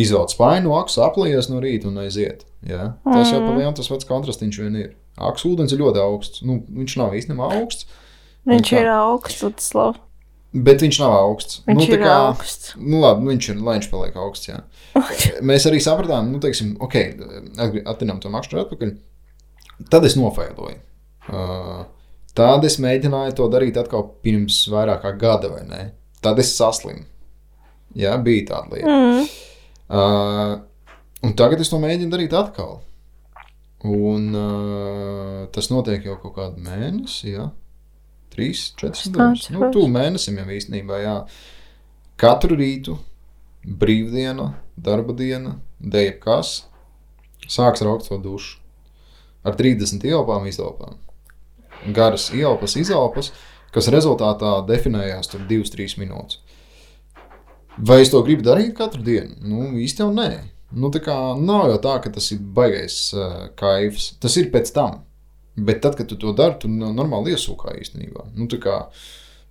Izvelc 0.00 0.32
spainu, 0.32 0.72
aksu 0.78 1.02
aplies 1.04 1.50
no 1.50 1.58
rīta 1.60 1.90
un 1.90 1.98
aiziet. 2.00 2.46
Ja? 2.64 2.94
Tas 3.04 3.32
jau 3.34 3.40
pa 3.42 3.56
lielu 3.58 3.72
tas 3.76 3.90
pats 3.90 4.06
kontrastiņš 4.08 4.60
vien 4.62 4.78
ir. 4.80 4.92
Aksu 5.20 5.50
ūdens 5.52 5.74
ir 5.74 5.82
ļoti 5.82 6.00
augsts. 6.00 6.44
Nu, 6.46 6.60
viņš 6.72 6.94
nav 7.02 7.16
īstenībā 7.18 7.50
augsts, 7.58 7.90
Viņš 8.48 8.70
ir 8.72 8.86
augsts, 8.88 9.42
Lutslav. 9.44 9.98
bet 10.54 10.80
viņš 10.80 10.98
nav 11.02 11.12
augsts. 11.18 11.58
Viņš 11.66 11.76
nu, 11.82 11.88
tā 11.90 11.98
ir 11.98 12.04
kā- 12.06 12.14
augsts. 12.30 12.70
Nu, 12.80 13.02
labi, 13.02 13.26
viņš 13.34 13.48
ir, 13.52 13.58
lai 13.66 13.74
viņš 13.76 13.88
paliek 13.92 14.16
augsts. 14.16 14.48
Jā. 14.48 14.62
Mēs 15.50 15.66
arī 15.68 15.82
sapratām, 15.84 16.30
nu, 16.32 16.40
teiksim, 16.40 16.70
ok, 16.80 16.96
attīstām 17.60 18.22
to 18.22 18.32
makšķeru 18.32 18.62
atpakaļ. 18.64 18.94
Tad 19.92 20.08
es 20.08 20.16
nofailoju. 20.16 20.78
Tad 21.28 22.64
es 22.64 22.78
mēģināju 22.80 23.36
to 23.36 23.48
darīt 23.52 23.78
atkal 23.80 24.06
pirms 24.24 24.62
vairāk 24.70 25.02
kā 25.04 25.14
gada, 25.18 25.50
vai 25.52 25.64
ne? 25.66 25.80
Tad 26.24 26.38
es 26.40 26.52
saslimu. 26.56 27.04
Jā, 27.98 28.14
bija 28.22 28.46
tāda 28.52 28.76
lieta. 28.76 28.94
Mm. 28.94 29.24
Uh, 29.90 30.52
un 31.26 31.34
tagad 31.38 31.62
es 31.62 31.72
to 31.72 31.80
mēģinu 31.82 32.12
darīt 32.12 32.36
atkal. 32.38 32.78
Un 33.86 34.28
uh, 34.36 35.48
tas 35.54 35.70
notiek 35.72 36.04
jau 36.06 36.18
kaut 36.22 36.36
kādu 36.36 36.62
mēnesi, 36.62 37.32
jā. 37.34 37.48
Trīs, 38.30 38.68
četras 38.78 39.08
dienas. 39.10 39.48
Nu, 39.50 39.72
tu 39.74 39.82
mēnesim 39.90 40.38
jau 40.38 40.46
īstenībā, 40.54 41.00
jā. 41.02 41.16
Katru 42.20 42.54
rītu, 42.60 42.94
brīvdiena, 43.64 44.52
darba 44.78 45.16
diena, 45.16 45.56
deja 45.80 46.14
kas, 46.22 46.60
sāks 47.48 47.82
raukt 47.82 48.06
to 48.06 48.20
dušu. 48.22 48.60
Ar 49.42 49.56
30 49.56 50.04
ielpām, 50.04 50.44
izelpām. 50.46 51.00
Garas 51.96 52.28
ielpas, 52.36 52.76
izelpas, 52.76 53.32
kas 53.74 53.88
rezultātā 53.92 54.58
definējās 54.68 55.30
tur 55.32 55.44
2-3 55.48 55.96
minūtes. 56.00 56.40
Vai 57.80 58.00
es 58.02 58.10
to 58.12 58.20
gribu 58.26 58.44
darīt 58.44 58.74
katru 58.76 59.02
dienu? 59.06 59.36
Nu, 59.40 59.68
īsti 59.80 60.02
jau 60.04 60.10
nē. 60.12 60.30
Nu, 60.76 60.90
tā 60.94 61.00
kā 61.02 61.14
nav 61.38 61.70
jau 61.70 61.78
tā, 61.82 61.94
ka 62.04 62.12
tas 62.14 62.26
ir 62.34 62.42
baisais 62.56 62.98
uh, 63.16 63.46
kaifs. 63.58 64.12
Tas 64.22 64.36
ir 64.38 64.50
pēc 64.52 64.70
tam. 64.74 65.00
Bet 65.56 65.80
tad, 65.84 65.96
kad 65.98 66.10
tu 66.10 66.18
to 66.20 66.34
dari, 66.36 66.58
tu 66.60 66.68
no- 66.70 66.92
normāli 66.94 67.34
iesūkā 67.34 67.74
īstenībā. 67.80 68.28
Nu, 68.36 68.46
tā 68.50 68.60
kā, 68.62 68.76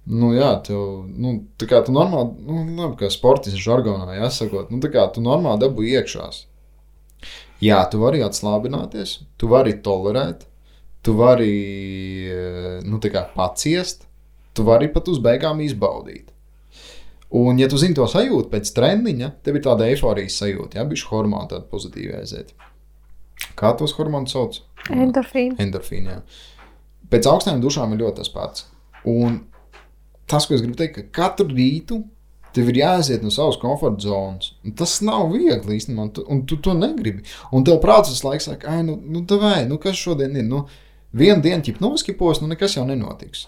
nu, 0.07 0.31
jā, 0.37 0.51
tev, 0.65 1.07
nu, 1.09 1.33
tā 1.59 1.67
kā 1.69 1.81
tu 1.85 1.95
normāli, 1.95 2.37
nu, 2.45 2.61
labi, 2.77 2.95
kā 3.01 3.09
sportists 3.13 3.59
žargonā, 3.59 4.15
jāsakot, 4.19 4.71
nu, 4.71 4.79
tā 4.83 4.91
kā 4.93 5.07
tu 5.13 5.23
normāli 5.25 5.63
dabū 5.65 5.85
iekšās. 5.89 6.45
Jā, 7.59 7.81
tu 7.91 7.99
vari 7.99 8.21
atslābināties, 8.23 9.17
tu 9.37 9.49
vari 9.51 9.75
tolerēt, 9.83 10.45
tu 11.05 11.15
vari, 11.17 11.53
eh, 12.29 12.79
nu, 12.85 12.99
tā 12.99 13.23
paciest, 13.35 14.05
tu 14.53 14.65
vari 14.67 14.89
pat 14.91 15.07
uz 15.07 15.21
beigām 15.23 15.61
izbaudīt. 15.63 16.33
Un, 17.29 17.59
ja 17.61 17.67
tu 17.69 17.77
zini 17.77 17.93
to 17.93 18.07
sajūtu 18.09 18.49
pēc 18.49 18.71
treniņa, 18.73 19.33
tev 19.45 19.59
ir 19.59 19.65
tāda 19.65 19.85
eifórijas 19.85 20.39
sajūta, 20.41 20.79
ja 20.79 20.85
bija 20.89 21.11
hormoni 21.11 21.51
tādi 21.51 21.67
pozitīvi 21.69 22.15
aiziet. 22.17 22.55
Kā 23.59 23.75
tos 23.77 23.93
hormonus 23.95 24.33
sauc? 24.33 24.57
Endorfīna. 24.89 25.59
Endorfīna. 25.61 26.15
jā. 26.17 26.21
Pēc 27.09 27.27
augstām 27.29 27.61
dušām 27.61 27.93
ir 27.93 28.03
ļoti 28.03 28.21
tas 28.21 28.31
pats. 28.33 28.65
Un 29.07 29.43
tas, 30.29 30.45
ko 30.45 30.57
es 30.57 30.63
gribu 30.63 30.77
teikt, 30.77 30.97
ka 30.97 31.21
katru 31.21 31.53
rītu 31.53 32.01
tev 32.53 32.69
ir 32.71 32.81
jāaiziet 32.81 33.23
no 33.25 33.31
savas 33.33 33.59
komforta 33.61 34.07
zonas. 34.07 34.53
Un 34.65 34.75
Tas 34.77 34.97
nav 35.05 35.29
viegli 35.33 35.77
īstenībā, 35.77 36.07
un 36.07 36.11
tu, 36.13 36.25
un 36.33 36.43
tu 36.49 36.57
to 36.57 36.73
negribi. 36.77 37.25
Un 37.53 37.65
tev 37.65 37.79
prāts 37.83 38.11
visu 38.13 38.27
laiku 38.27 38.47
saka, 38.49 38.73
ah, 38.73 38.83
nu, 38.85 38.97
nu, 39.05 39.23
vai, 39.41 39.63
nu 39.69 39.77
kas 39.81 39.97
šodien 40.01 40.37
ir? 40.37 40.47
Nu, 40.49 40.65
Vienu 41.15 41.41
dienu 41.41 41.65
ķip 41.65 41.79
noskipos, 41.81 42.41
nu 42.41 42.49
nekas 42.51 42.75
jau 42.77 42.85
nenotiks. 42.85 43.47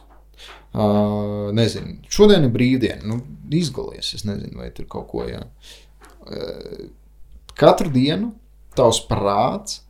Uh, 0.72 1.52
nezinu, 1.54 2.00
šodien 2.10 2.48
ir 2.48 2.54
brīvdiena, 2.54 3.04
nu, 3.06 3.20
izgalies. 3.54 4.14
Es 4.18 4.24
nezinu, 4.26 4.62
vai 4.64 4.72
tur 4.74 4.88
kaut 4.90 5.10
ko 5.12 5.26
jā. 5.28 5.44
Uh, 6.22 6.88
katru 7.60 7.92
dienu 7.94 8.32
tavs 8.78 9.02
prāts 9.10 9.82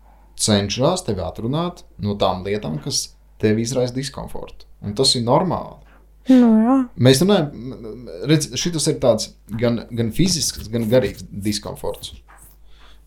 cenšas 0.42 1.06
tevi 1.06 1.22
atrunāt 1.24 1.86
no 2.02 2.18
tām 2.20 2.42
lietām, 2.48 2.80
kas 2.84 3.12
tev 3.42 3.62
izraisa 3.62 3.96
diskomfortu. 3.96 4.68
Un 4.82 4.98
tas 4.98 5.14
ir 5.16 5.26
normāli. 5.28 5.78
Nu, 6.30 6.50
jā. 6.62 6.76
Mēs 7.02 7.22
runājam, 7.24 8.08
redz, 8.30 8.52
šis 8.60 8.90
ir 8.92 9.00
tāds 9.02 9.32
gan, 9.62 9.84
gan 9.90 10.12
fizisks, 10.14 10.70
gan 10.74 10.86
garīgs 10.90 11.26
diskomforts. 11.30 12.14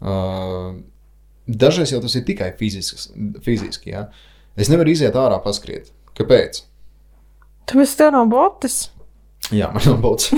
Uh, 0.05 0.81
dažreiz 1.47 1.95
jau 1.95 2.01
tas 2.03 2.15
ir 2.19 2.25
tikai 2.27 2.53
fizisks, 2.59 3.11
fiziski. 3.47 3.95
Ja? 3.95 4.09
Es 4.55 4.71
nevaru 4.71 4.93
iziet 4.95 5.17
ārā 5.19 5.41
paskriet. 5.43 5.91
Kāpēc? 6.15 6.61
Tāpēc 7.67 7.95
tev 7.99 8.13
nav 8.15 8.29
botas. 8.31 8.85
Jā, 9.53 9.71
man 9.75 9.83
nav 9.89 9.99
bauts. 10.05 10.31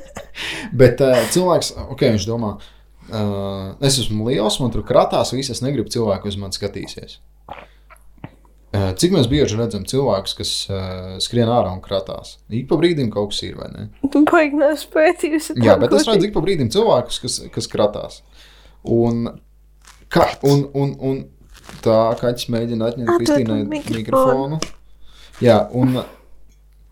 Bet 0.80 1.02
uh, 1.04 1.16
cilvēks, 1.34 1.72
ok, 1.90 2.04
viņš 2.14 2.26
domā, 2.28 2.54
uh, 3.10 3.72
es 3.84 3.98
esmu 4.00 4.28
liels, 4.28 4.60
man 4.62 4.70
tur 4.72 4.84
kratās, 4.86 5.34
viss 5.34 5.52
es 5.52 5.64
negribu 5.64 5.92
cilvēku 5.92 6.30
uz 6.30 6.38
mani 6.40 6.56
skatīsies. 6.56 7.18
Uh, 8.70 8.92
cik 8.94 9.16
mēs 9.16 9.26
bieži 9.26 9.58
redzam 9.58 9.82
cilvēkus, 9.90 10.36
kas 10.38 10.52
uh, 10.70 11.18
skrien 11.22 11.50
ārā 11.50 11.72
un 11.74 11.82
kratās? 11.82 12.36
Ik 12.54 12.68
pa 12.70 12.78
brīdim 12.78 13.10
kaut 13.10 13.32
kas 13.32 13.42
ir, 13.48 13.58
vai 13.58 13.66
ne? 13.74 13.88
Baigi 14.30 14.60
nespētījusi. 14.60 15.58
Jā, 15.58 15.74
bet 15.80 15.96
es 15.98 16.06
redzu 16.06 16.30
ik 16.30 16.36
pa 16.36 16.44
brīdim 16.44 16.70
cilvēkus, 16.70 17.18
kas, 17.24 17.40
kas 17.50 17.66
kratās. 17.72 18.20
Un, 18.86 19.26
ka, 20.06 20.30
un, 20.46 20.68
un, 20.70 20.94
un 21.10 21.20
tā 21.84 22.00
kaķis 22.20 22.50
mēģina 22.52 22.90
atņemt 22.90 23.12
Kristīnai 23.20 23.60
mikrofonu. 23.68 24.00
mikrofonu. 24.00 24.60
Jā, 25.40 25.62
un 25.76 26.02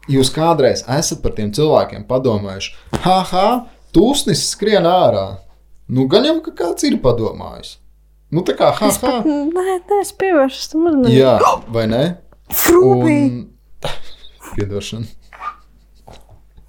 jūs 0.09 0.31
kādreiz 0.33 0.85
esat 0.89 1.21
par 1.25 1.35
tiem 1.37 1.51
cilvēkiem 1.57 2.07
padomājuši, 2.09 2.73
ha, 3.05 3.19
ha, 3.33 3.49
tūsnis 3.95 4.47
skrien 4.53 4.89
ārā. 4.89 5.27
Nu, 5.89 6.07
gan 6.11 6.27
jau 6.29 6.39
ka 6.45 6.55
kāds 6.57 6.85
ir 6.89 6.99
padomājis. 7.05 7.77
Nu, 8.33 8.43
tā 8.45 8.55
kā, 8.57 8.71
ha, 8.77 8.89
ha. 9.03 9.13
nē, 9.25 9.79
nē, 9.89 10.01
es 10.03 10.13
pievēršos 10.21 10.73
tam 10.75 10.89
uzmanību. 10.91 11.15
Jā, 11.17 11.37
vai 11.73 11.87
ne? 11.89 12.03
Frūbī. 12.53 13.15
Un... 13.25 13.39
Piedošana. 14.57 15.09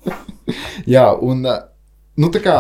Jā, 0.94 1.10
un 1.20 1.44
uh, 1.48 1.60
nu, 2.20 2.30
tā 2.34 2.42
kā 2.44 2.56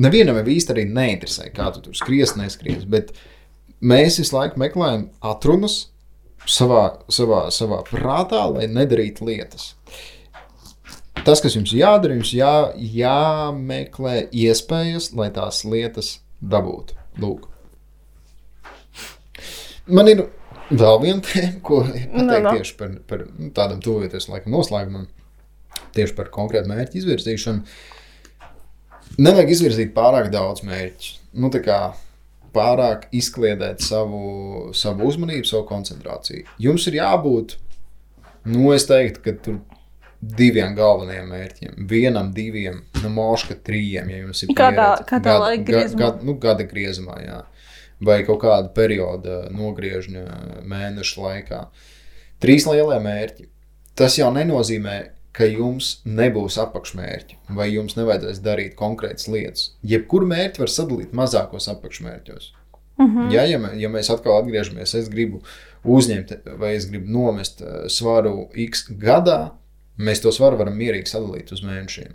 nevienam 0.00 0.40
jau 0.40 0.46
īsti 0.54 0.74
arī 0.74 0.86
neinteresē, 0.88 1.50
kā 1.54 1.68
tu 1.74 1.84
tur 1.84 1.96
skries, 1.96 2.34
neskries. 2.40 2.86
Bet 2.88 3.12
mēs 3.80 4.20
visu 4.20 4.36
laiku 4.36 4.60
meklējam 4.60 5.08
atrunas 5.24 5.90
savā, 6.48 6.84
savā, 7.12 7.46
savā 7.54 7.82
prātā, 7.88 8.44
lai 8.52 8.68
nedarītu 8.70 9.26
lietas. 9.28 9.74
Tas, 11.20 11.42
kas 11.42 11.54
jums 11.56 11.72
jādara, 11.76 12.16
jums 12.16 12.32
jā, 12.32 12.72
jāmeklē 12.80 14.22
iespējas, 14.32 15.10
lai 15.16 15.28
tās 15.34 15.64
lietas 15.68 16.18
dabūtu. 16.40 16.96
Lūk. 17.20 17.48
Man 19.90 20.08
ir 20.08 20.22
vēl 20.70 21.00
viena 21.02 21.24
tēma, 21.26 21.60
ko 21.66 21.82
pateikt 21.84 22.14
Nu, 22.14 22.24
nu. 22.30 22.52
tieši 22.54 22.76
par, 22.78 22.94
par 23.10 23.24
nu, 23.28 23.50
tādam 23.56 23.82
tuvojoties 23.84 24.30
laikam 24.30 24.54
noslēgumam, 24.54 25.08
tieši 25.96 26.16
par 26.16 26.30
konkrētu 26.32 26.70
mērķu 26.70 27.02
izvirzīšanu. 27.02 27.64
Nevajag 29.20 29.52
izvirzīt 29.52 29.92
pārāk 29.96 30.30
daudz 30.32 30.62
mērķu. 30.64 31.18
Nu, 31.42 31.50
tā 31.52 31.60
kā 31.66 31.80
pārāk 32.54 33.08
izkliedēt 33.12 33.80
savu, 33.84 34.70
savu 34.74 35.06
uzmanību, 35.10 35.46
savu 35.48 35.66
koncentrāciju. 35.68 36.44
Jums 36.58 36.86
ir 36.90 36.98
jābūt, 37.00 37.56
nu, 38.50 38.72
es 38.74 38.86
teiktu, 38.90 39.22
ka 39.24 39.32
tur 39.44 39.60
diviem 40.20 40.74
galvenajiem 40.76 41.28
mērķiem. 41.32 41.76
Vienam, 41.88 42.32
diviem, 42.36 42.82
no 43.02 43.08
mūža 43.14 43.56
trījiem, 43.64 44.10
ja 44.12 44.18
jums 44.24 44.42
ir 44.44 44.50
Kādā- 44.52 44.90
pieredze. 44.96 45.06
kādā 45.08 45.22
Gada- 45.30 45.44
laika 45.46 45.64
griezumā? 45.70 45.98
gada- 46.02 46.22
nu, 46.28 46.34
gada 46.34 46.64
griezumā, 46.64 47.16
jā. 47.24 47.38
Vai 48.00 48.22
kaut 48.24 48.40
kāda 48.40 48.68
perioda 48.74 49.48
nogriežņa 49.52 50.64
mēneša 50.64 51.16
laikā. 51.24 51.66
Trīs 52.40 52.64
lielie 52.66 52.98
mērķi. 53.04 53.46
Tas 53.94 54.16
jau 54.16 54.30
nenozīmē, 54.32 55.10
ka 55.40 55.48
jums 55.48 55.94
nebūs 56.04 56.58
apakšmērķi, 56.60 57.38
vai 57.56 57.70
jums 57.72 57.96
nevajadzēs 57.96 58.42
darīt 58.44 58.76
konkrētas 58.78 59.28
lietas. 59.32 59.70
Jebkuru 59.86 60.28
mērķi 60.28 60.60
var 60.60 60.72
sadalīt 60.72 61.14
mazākos 61.16 61.70
apakšmērķos. 61.72 62.50
Mhm. 63.00 63.30
Ja, 63.32 63.46
ja, 63.48 63.56
mē, 63.60 63.72
ja 63.80 63.88
mēs 63.88 64.10
atkal 64.12 64.42
atgriežamies, 64.42 64.92
es 64.98 65.08
gribu 65.12 65.40
uzņemt, 65.88 66.34
vai 66.60 66.74
es 66.76 66.90
gribu 66.90 67.08
nomest 67.14 67.62
eh, 67.64 67.86
svaru 67.88 68.50
X 68.68 68.90
gadā, 69.00 69.54
mēs 70.00 70.20
to 70.20 70.32
svaru 70.36 70.58
varam 70.60 70.76
mierīgi 70.76 71.08
sadalīt 71.08 71.52
uz 71.56 71.62
mēnešiem. 71.64 72.12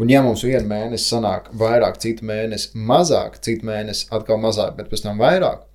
Un, 0.00 0.12
ja 0.12 0.22
mums 0.24 0.44
vienu 0.46 0.64
mēnesi 0.70 1.10
sanāk 1.12 1.50
vairāk, 1.60 2.00
citu 2.00 2.24
mēnesi 2.28 2.72
mazāk, 2.76 3.40
citu 3.44 3.68
mēnesi 3.68 4.08
atkal 4.12 4.40
mazāk, 4.40 4.78
bet 4.80 4.88
pēc 4.92 5.04
tam 5.04 5.20
vairāk, 5.20 5.66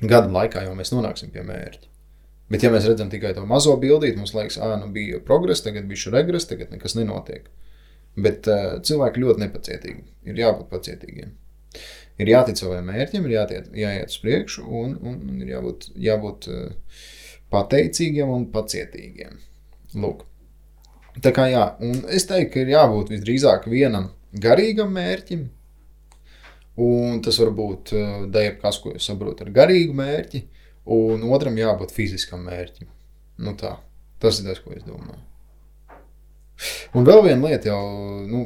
gada 0.00 0.28
laikā 0.32 0.66
jau 0.66 0.76
mēs 0.76 0.92
nonāksim 0.92 1.32
pie 1.32 1.44
mērķa. 1.48 1.89
Bet, 2.50 2.64
ja 2.66 2.70
mēs 2.72 2.86
redzam 2.90 3.10
tikai 3.12 3.30
to 3.36 3.44
mazo 3.46 3.76
bildīti, 3.78 4.18
mums 4.18 4.32
liekas, 4.34 4.58
ah, 4.58 4.74
nu 4.80 4.88
bija 4.94 5.20
progress, 5.22 5.62
tagad 5.62 5.86
bija 5.90 6.10
regress, 6.10 6.48
tagad 6.50 6.72
nekas 6.74 6.96
nenotiek. 6.98 7.46
Bet 8.18 8.48
uh, 8.50 8.80
cilvēki 8.82 9.22
ļoti 9.22 9.44
nepacietīgi. 9.44 10.02
Ir 10.26 10.40
jābūt 10.40 10.66
pacietīgiem. 10.72 11.30
Ir 12.20 12.32
jātic 12.32 12.58
saviem 12.58 12.90
mērķiem, 12.90 13.28
ir 13.28 13.36
jātiet, 13.36 13.70
jāiet 13.78 14.10
uz 14.10 14.18
priekšu, 14.20 14.66
un, 14.66 14.96
un, 14.98 15.20
un 15.30 15.44
ir 15.44 15.54
jābūt, 15.54 15.86
jābūt 15.94 16.50
uh, 16.50 16.98
pateicīgiem 17.54 18.34
un 18.34 18.48
pacietīgiem. 18.50 19.38
Lūk. 20.02 20.26
Tā 21.22 21.32
kā 21.34 21.46
jā, 21.50 21.64
un 21.86 22.02
es 22.10 22.26
teiktu, 22.26 22.52
ka 22.54 22.64
ir 22.64 22.74
jābūt 22.74 23.14
visdrīzāk 23.14 23.70
vienam 23.70 24.10
garīgam 24.42 24.90
mērķim, 24.94 25.46
un 26.82 27.22
tas 27.22 27.38
var 27.42 27.54
būt 27.54 27.94
uh, 27.94 28.26
jebkas, 28.34 28.82
ko 28.82 28.96
jūs 28.96 29.06
saprotat 29.06 29.46
ar 29.46 29.54
garīgu 29.54 29.94
mērķi, 30.02 30.44
un 30.84 31.26
otram 31.32 31.58
jābūt 31.60 31.92
fiziskam 31.94 32.46
mērķim. 32.48 32.88
Nu 33.44 33.54
tā, 33.58 33.76
tas 34.20 34.40
ir 34.40 34.48
tas, 34.50 34.60
ko 34.62 34.74
es 34.76 34.84
domāju. 34.86 35.22
Un 36.96 37.06
vēl 37.08 37.22
viena 37.24 37.48
lieta, 37.48 37.70
jau, 37.70 37.80
nu, 38.28 38.44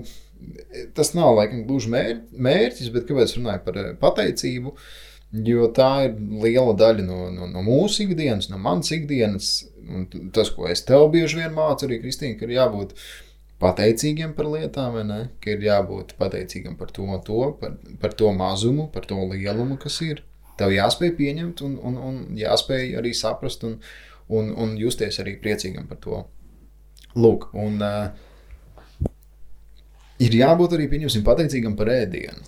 tas 0.94 1.12
nav 1.16 1.34
laikam 1.38 1.64
gluži 1.68 1.90
mēr, 1.94 2.14
mērķis, 2.32 2.92
bet 2.94 3.08
kāpēc 3.08 3.36
runāju 3.38 3.64
par 3.66 3.80
eh, 3.80 3.90
pateicību? 4.00 4.74
Jo 5.44 5.66
tā 5.74 5.90
ir 6.06 6.12
liela 6.44 6.76
daļa 6.78 7.04
no, 7.08 7.24
no, 7.34 7.48
no 7.50 7.62
mūsu 7.66 8.04
ikdienas, 8.04 8.46
no 8.52 8.60
manas 8.62 8.92
ikdienas. 8.94 9.54
Tas, 10.34 10.52
ko 10.54 10.68
es 10.70 10.84
tev 10.86 11.08
bieži 11.12 11.40
vien 11.40 11.56
mācu, 11.56 11.88
arī 11.88 11.98
Kristīna, 12.04 12.38
ka 12.38 12.46
ir 12.46 12.54
jābūt 12.54 12.94
pateicīgiem 13.62 14.36
par 14.36 14.52
lietām? 14.52 15.00
Ka 15.42 15.56
ir 15.56 15.66
jābūt 15.66 16.14
pateicīgam 16.20 16.78
par 16.78 16.94
to, 16.94 17.08
to 17.26 17.48
par, 17.58 17.74
par 18.02 18.14
to 18.14 18.30
mazumu, 18.36 18.86
par 18.94 19.08
to 19.10 19.18
lielumu, 19.32 19.80
kas 19.80 19.98
ir. 20.06 20.22
Tev 20.58 20.70
jāspēj 20.74 21.14
pieņemt, 21.18 21.62
un, 21.66 21.78
un, 21.82 21.96
un 21.98 22.20
jāspēj 22.38 22.94
arī 23.00 23.14
saprast 23.16 23.64
un, 23.66 23.78
un, 24.30 24.52
un 24.54 24.76
justies 24.78 25.18
arī 25.22 25.36
priecīgam 25.42 25.88
par 25.90 25.98
to. 26.04 26.20
Lūk, 27.14 27.48
un 27.58 27.82
uh, 27.82 28.10
ir 30.22 30.36
jābūt 30.38 30.76
arī 30.76 30.88
pateicīgam 31.26 31.76
par 31.78 31.90
ēdienu. 31.94 32.42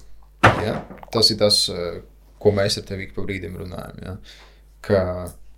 Ja? 0.62 0.80
Tas 1.12 1.30
ir 1.30 1.40
tas, 1.42 1.64
uh, 1.72 2.00
ko 2.42 2.52
mēs 2.54 2.78
ar 2.80 2.86
tevi 2.88 3.06
ik 3.06 3.14
pa 3.16 3.26
brīdim 3.26 3.58
runājam. 3.58 4.00
Ja? 4.02 4.16
Ka 4.86 5.02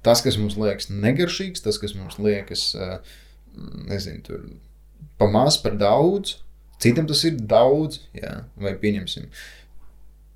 tas, 0.05 0.23
kas 0.25 0.39
mums 0.41 0.57
liekas 0.61 0.91
negaršīgs, 0.93 1.65
tas, 1.65 1.81
kas 1.81 1.97
mums 1.97 2.19
liekas, 2.21 2.71
uh, 2.77 2.99
nezinu, 3.89 4.25
tur 4.27 4.45
pamās 5.21 5.59
par 5.61 5.77
daudz, 5.81 6.39
citam 6.83 7.09
tas 7.11 7.25
ir 7.29 7.41
daudz. 7.41 8.03
Ja? 8.17 8.43
Vai 8.61 8.77
pieņemsim, 8.81 9.29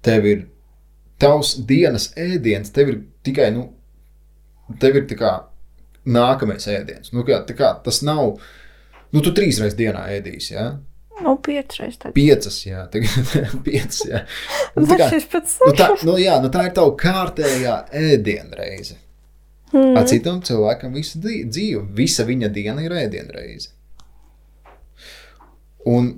tev 0.05 0.29
ir 0.29 0.47
tavs 1.23 1.55
dienas 1.69 2.11
ēdiens, 2.19 2.73
tev 2.75 2.91
ir 2.93 3.01
tikai, 3.27 3.51
nu, 3.55 3.69
tev 4.83 4.99
ir 5.01 5.07
kā 5.19 5.35
nākamais 6.11 6.67
ēdiens. 6.71 7.13
Nu, 7.15 7.23
kā, 7.27 7.43
kā, 7.55 7.75
tas 7.85 8.01
nav, 8.07 8.37
nu, 9.13 9.23
tu 9.23 9.31
trīs 9.37 9.61
reizes 9.63 9.79
dienā 9.79 10.03
ēdīsi, 10.17 10.55
ja? 10.57 10.73
Nu, 11.23 11.37
tā. 12.01 12.11
Piecas, 12.17 12.57
jā, 12.67 12.83
tagad 12.93 13.53
piecas, 13.67 14.01
jā. 14.09 14.25
Nu, 14.75 14.87
tā, 14.89 14.97
kā, 15.03 15.11
nu, 15.69 15.75
tā, 15.79 15.89
nu, 16.09 16.17
jā, 16.19 16.39
nu, 16.43 16.51
tā 16.53 16.67
ir 16.69 16.75
tava 16.79 16.97
kārtējā 16.99 17.77
ēdienreize. 18.01 18.99
Mm. 19.73 19.95
Citam 20.09 20.43
cilvēkam 20.45 20.93
visu 20.93 21.21
dī- 21.23 21.47
dzīve, 21.49 21.87
visa 21.97 22.27
viņa 22.29 22.51
diena 22.53 22.83
ir 22.85 22.93
ēdienreize. 22.93 23.71
Un, 25.89 26.11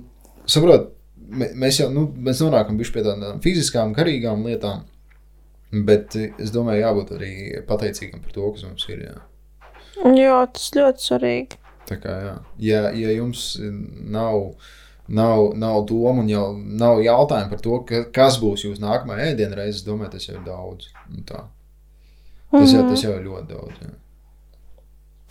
saprot, 0.49 0.89
mē- 1.15 1.53
mēs 1.57 1.79
jau, 1.79 1.87
nu, 1.93 2.07
mēs 2.25 2.41
nonākam 2.43 2.75
pie 2.93 3.05
tādām 3.05 3.39
fiziskām, 3.43 3.93
garīgām 3.95 4.43
lietām, 4.45 4.83
bet 5.71 6.15
eh, 6.19 6.33
es 6.41 6.53
domāju, 6.55 6.83
jābūt 6.85 7.13
arī 7.17 7.33
pateicīgam 7.67 8.23
par 8.23 8.35
to, 8.35 8.51
kas 8.55 8.65
mums 8.67 8.87
ir, 8.91 9.05
jā. 9.09 9.15
Jā, 10.15 10.39
tas 10.51 10.71
ļoti 10.75 11.07
svarīgi. 11.07 11.61
Tā 11.85 11.99
kā, 12.01 12.15
jā. 12.25 12.35
Ja, 12.65 12.81
ja 12.97 13.13
jums 13.13 13.55
nav, 13.61 14.55
nav, 15.07 15.51
nav 15.59 15.83
doma 15.89 16.23
un 16.23 16.29
jau 16.31 16.47
nav 16.57 17.01
jautājumu 17.05 17.53
par 17.53 17.61
to, 17.63 17.81
ka, 17.89 18.05
kas 18.15 18.39
būs 18.41 18.65
jūsu 18.65 18.83
nākamā 18.83 19.19
ēdiena 19.29 19.61
reize, 19.61 19.79
es 19.79 19.87
domāju, 19.87 20.15
tas 20.15 20.27
jau 20.27 20.37
ir 20.39 20.45
daudz. 20.47 20.89
Nu 21.13 21.25
tā. 21.27 21.45
Tas, 22.55 22.71
jau, 22.71 22.85
tas 22.89 23.03
jau 23.03 23.13
ir 23.17 23.27
ļoti 23.27 23.51
daudz. 23.51 23.83
Jā. 23.83 23.93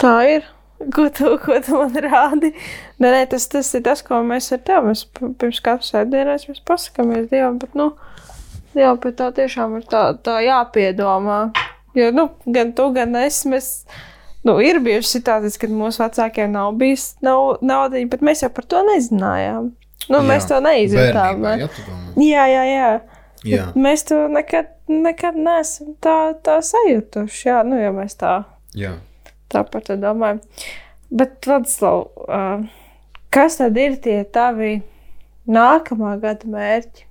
Tā 0.05 0.19
ir. 0.37 0.53
Ko 0.93 1.07
tu, 1.15 1.29
ko 1.41 1.55
tu 1.63 1.79
man 1.79 1.95
rādi? 2.03 2.51
Nē, 3.01 3.09
nē, 3.15 3.21
tas, 3.31 3.47
tas 3.49 3.69
ir 3.79 3.85
tas, 3.87 4.03
ko 4.05 4.19
mēs 4.27 4.51
ar 4.53 4.61
tevi 4.67 4.91
mēs 4.91 5.05
pirms 5.15 5.61
katras 5.65 5.95
ēdienas 6.01 6.49
mēs 6.51 6.59
pasakāmies 6.67 7.29
Dievam. 7.31 7.61
Bet, 7.63 7.77
nu, 7.79 7.93
jā, 8.79 8.91
bet 9.01 9.17
tā 9.21 9.31
tiešām 9.35 9.79
ir 9.79 9.87
tā, 9.91 10.09
tā 10.25 10.41
jāpiedomā. 10.45 11.39
Jo, 11.95 12.11
nu, 12.15 12.29
gan 12.51 12.73
tu, 12.75 12.89
gan 12.95 13.15
es, 13.21 13.45
mēs, 13.47 13.71
nu, 14.47 14.57
ir 14.63 14.81
bijušas 14.83 15.17
situācijas, 15.19 15.59
kad 15.63 15.75
mūsu 15.75 16.03
vecākiem 16.03 16.51
nav 16.55 16.75
bijis 16.81 17.13
nav, 17.25 17.61
naudiņa, 17.63 18.11
bet 18.11 18.25
mēs 18.27 18.43
jau 18.43 18.51
par 18.55 18.67
to 18.71 18.83
nezinājām. 18.89 19.71
Nu, 20.11 20.19
jā, 20.19 20.25
mēs 20.29 20.49
to 20.51 20.59
neizjūtām. 20.65 21.45
Bērnībā, 21.45 21.99
ne? 22.17 22.25
Jā, 22.27 22.47
jā, 22.51 22.65
jā. 22.69 22.89
jā. 23.49 23.69
Mēs 23.79 24.05
to 24.11 24.25
nekad, 24.33 24.75
nekad 24.91 25.39
neesam 25.39 25.95
tā, 26.05 26.35
tā 26.45 26.59
sajutuši. 26.67 27.47
Jā, 27.49 27.63
nu, 27.67 27.79
ja 27.81 27.95
mēs 27.95 28.19
tā 28.21 28.41
jā. 28.77 28.97
tā 29.53 29.65
par 29.71 29.87
to 29.87 29.97
domājam. 30.01 30.43
Bet, 31.15 31.39
Vladislav, 31.47 32.09
kas 33.33 33.61
tad 33.61 33.79
ir 33.79 33.97
tie 34.03 34.19
tavi 34.35 34.77
nākamā 35.47 36.17
gada 36.23 36.49
mērķi? 36.51 37.07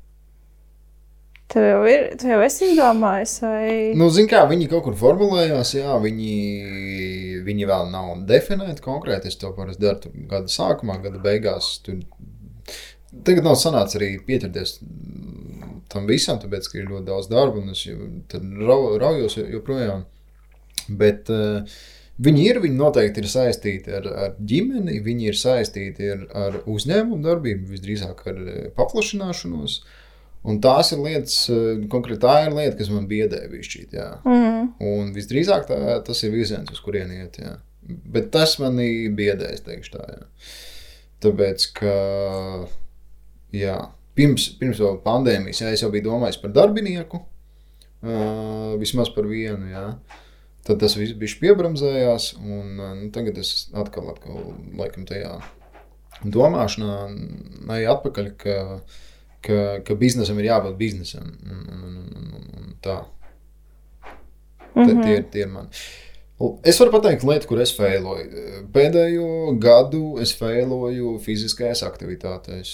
Tev 1.51 1.65
jau 1.67 1.81
ir, 1.85 2.05
tu 2.17 2.29
jau 2.31 2.39
esi 2.41 2.69
izdomājis, 2.71 3.33
vai 3.43 3.73
Nu, 3.99 4.07
zin 4.13 4.29
kā, 4.31 4.45
viņi 4.49 4.69
kaut 4.71 4.85
kur 4.87 4.95
formulējās, 4.97 5.75
jā, 5.75 5.97
viņi, 6.01 6.35
viņi 7.45 7.67
vēl 7.69 7.91
nav 7.93 8.13
definēti 8.29 8.85
konkrēti. 8.85 9.29
Es 9.29 9.37
to 9.41 9.51
parasti 9.57 9.83
daru 9.83 10.13
gada 10.31 10.49
sākumā, 10.49 10.97
gada 11.03 11.21
beigās. 11.21 11.75
Tur... 11.85 11.99
Tagad 13.27 13.45
nav 13.45 13.59
sanācis 13.61 13.99
arī 13.99 14.13
pieķerties 14.25 14.79
tam 15.93 16.07
visam, 16.09 16.39
tāpēc, 16.41 16.69
ka 16.69 16.79
ir 16.79 16.89
ļoti 16.89 17.05
daudz 17.09 17.29
darba 17.31 17.61
un 17.61 17.73
es 17.73 17.83
jau 17.85 17.99
raujos 19.03 19.37
jo- 19.37 19.49
joprojām. 19.57 20.07
Bet 20.89 21.29
uh, 21.31 21.75
viņi 22.23 22.45
ir, 22.49 22.59
viņi 22.63 22.79
noteikti 22.79 23.23
ir 23.23 23.29
saistīti 23.31 23.93
ar, 23.99 24.07
ar 24.25 24.33
ģimeni, 24.39 24.99
viņi 25.05 25.29
ir 25.31 25.39
saistīti 25.39 26.09
ar, 26.15 26.23
ar 26.45 26.57
uzņēmumu 26.69 27.23
darbību, 27.25 27.69
visdrīzāk 27.73 28.25
ar 28.29 28.41
eh, 28.43 28.65
paplašināšanos. 28.77 29.79
Un 30.43 30.59
tās 30.59 30.91
ir 30.91 30.99
lietas, 30.99 31.37
eh, 31.49 31.85
konkrēti 31.91 32.19
tā 32.25 32.35
ir 32.45 32.55
lieta, 32.55 32.75
kas 32.77 32.89
man 32.91 33.07
biedē 33.07 33.45
višķīt, 33.51 33.93
mm, 34.27 34.73
Un 34.83 35.13
visdrīzāk 35.15 35.67
tā, 35.67 36.03
tas 36.03 36.23
ir 36.23 36.31
virziens, 36.31 36.71
uz 36.71 36.79
kurien 36.83 37.11
iet. 37.11 37.39
Jā. 37.39 37.57
Bet 37.87 38.31
tas 38.31 38.57
manī 38.57 39.07
biedē, 39.15 39.53
es 39.53 39.61
teikšu 39.61 39.91
tā. 39.95 40.03
Jā. 40.09 40.25
Tāpēc, 41.23 41.73
ka 41.73 42.67
jā, 43.55 43.77
pirms, 44.15 44.49
pirms 44.59 44.81
pandēmijas 45.05 45.61
jā, 45.63 45.71
es 45.71 45.83
jau 45.83 45.91
biju 45.93 46.09
domājis 46.09 46.41
par 46.41 46.51
darbinieku, 46.51 47.21
uh, 48.03 48.75
vismaz 48.81 49.11
par 49.15 49.23
vienu. 49.29 49.71
Jā. 49.71 49.85
Tad 50.67 50.79
tas 50.79 50.95
viss 50.95 51.15
bija 51.19 51.39
piebremzējās, 51.39 52.33
un 52.39 52.79
uh, 52.79 52.93
nu, 52.99 53.09
tagad 53.15 53.39
es 53.39 53.69
atkal, 53.75 54.11
atkal 54.11 54.53
laikam 54.79 55.07
tajā 55.07 55.37
domāšanā 56.23 56.97
eju 57.77 57.91
atpakaļ, 57.95 58.29
ka, 58.39 58.57
ka, 59.45 59.59
ka 59.85 59.97
biznesam 59.99 60.39
ir 60.41 60.49
jābūt 60.51 60.77
biznesam. 60.79 61.27
Un, 61.43 61.61
un, 61.73 61.83
un, 61.89 61.99
un, 62.17 62.31
un, 62.39 62.47
un 62.63 62.73
tā. 62.83 63.01
Mhm. 64.73 64.87
Tie, 64.87 64.95
tie, 65.03 65.17
ir- 65.19 65.29
tie 65.33 65.45
ir 65.45 65.51
mani. 65.53 65.83
Es 66.67 66.79
varu 66.81 66.91
pateikt, 66.91 67.23
lietu, 67.23 67.47
kur 67.47 67.61
es 67.63 67.71
failoju. 67.77 68.41
Pēdējo 68.73 69.27
gadu 69.63 70.17
es 70.19 70.33
failoju 70.35 71.13
fiziskajās 71.23 71.85
aktivitātēs. 71.87 72.73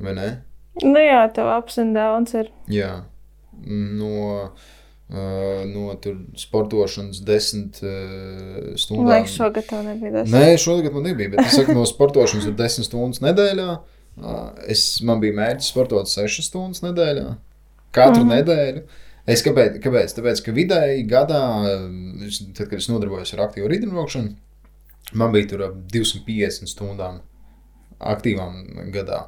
Vai 0.00 0.14
ne? 0.16 0.28
nu 0.80 0.96
jā, 0.96 1.26
tev 1.36 1.50
ups 1.52 1.76
un 1.82 1.90
downs 1.92 2.32
ir. 2.38 2.52
Jā. 2.72 2.94
No 3.66 4.52
Uh, 5.12 5.66
no 5.68 5.90
tur 6.00 6.14
sportošanas 6.40 7.18
desmit 7.28 7.82
uh, 7.84 8.70
stundām. 8.80 9.10
Liekas, 9.10 9.34
šogad 9.36 9.66
tev 9.68 9.82
nebija 9.84 10.12
tas. 10.14 10.30
Nē, 10.32 10.54
šogad 10.56 10.94
man 10.94 11.04
nebija, 11.04 11.34
bet 11.34 11.42
es 11.42 11.58
saku, 11.58 11.74
no 11.76 11.82
sportošanas 11.84 12.46
ir 12.48 12.54
desmit 12.56 12.86
stundas 12.88 13.20
nedēļā. 13.20 13.66
Uh, 13.74 14.01
es, 14.68 15.00
man 15.06 15.20
bija 15.22 15.36
mērķis 15.38 15.70
sportot 15.72 16.10
sešas 16.10 16.50
stundas 16.50 16.82
nedēļā. 16.84 17.36
Katru 17.92 18.24
mm 18.24 18.32
nedēļu. 18.36 18.82
Es 19.32 19.42
kāpēc? 19.46 19.76
kāpēc? 19.84 20.14
Tāpēc, 20.16 20.40
ka 20.44 20.52
vidēji 20.56 21.04
gadā, 21.08 21.40
es- 22.26 22.42
tad, 22.56 22.68
kad 22.68 22.78
es 22.80 22.88
nodarbojos 22.90 23.32
ar 23.36 23.44
aktīvu 23.46 23.68
riteņbraukšanu, 23.70 24.32
man 25.14 25.32
bija 25.32 25.48
tur 25.52 25.62
ap 25.68 25.76
250 25.92 26.66
stundām 26.72 27.20
aktīvām 28.00 28.90
gadā. 28.92 29.26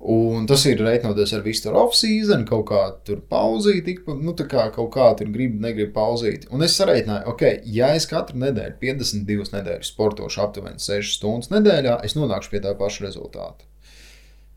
Un 0.00 0.46
tas 0.48 0.62
ir 0.64 0.78
reiķinoties 0.80 1.34
ar 1.36 1.42
visu 1.44 1.72
off-season, 1.76 2.46
kaut 2.48 2.62
kā 2.70 2.78
tur 3.04 3.18
pauzīt, 3.28 3.82
tik, 3.84 3.98
pa- 4.06 4.14
nu, 4.16 4.32
tā 4.32 4.46
kā 4.48 4.62
kaut 4.72 4.88
kā 4.94 5.10
tur 5.18 5.28
grib, 5.28 5.58
negrib 5.60 5.90
pauzīt. 5.92 6.46
Un 6.50 6.62
es 6.64 6.72
sareiķināju, 6.80 7.26
ok, 7.34 7.42
ja 7.68 7.90
es 7.98 8.06
katru 8.08 8.38
nedēļu, 8.40 8.78
52 8.80 9.52
nedēļas 9.58 9.90
sportošu 9.92 10.40
aptuveni 10.40 10.80
6 10.80 11.18
stundas 11.18 11.50
nedēļā, 11.52 11.98
es 12.08 12.16
nonākšu 12.16 12.50
pie 12.54 12.62
tā 12.64 12.72
paša 12.80 13.04
rezultāta. 13.10 13.68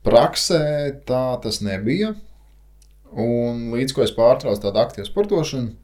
Praksē 0.04 0.62
tā 1.08 1.24
tas 1.44 1.60
nebija. 1.64 2.14
Un 3.14 3.68
līdz 3.76 3.94
ko 3.94 4.02
es 4.08 4.12
pārtraucu 4.16 4.64
tādu 4.64 4.80
aktīvu 4.82 5.06
sportošanu, 5.12 5.76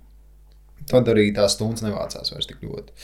tad 0.90 1.12
arī 1.12 1.28
tās 1.36 1.54
stundas 1.60 1.84
nevācās 1.86 2.32
vairs 2.34 2.48
tik 2.50 2.64
ļoti. 2.66 2.96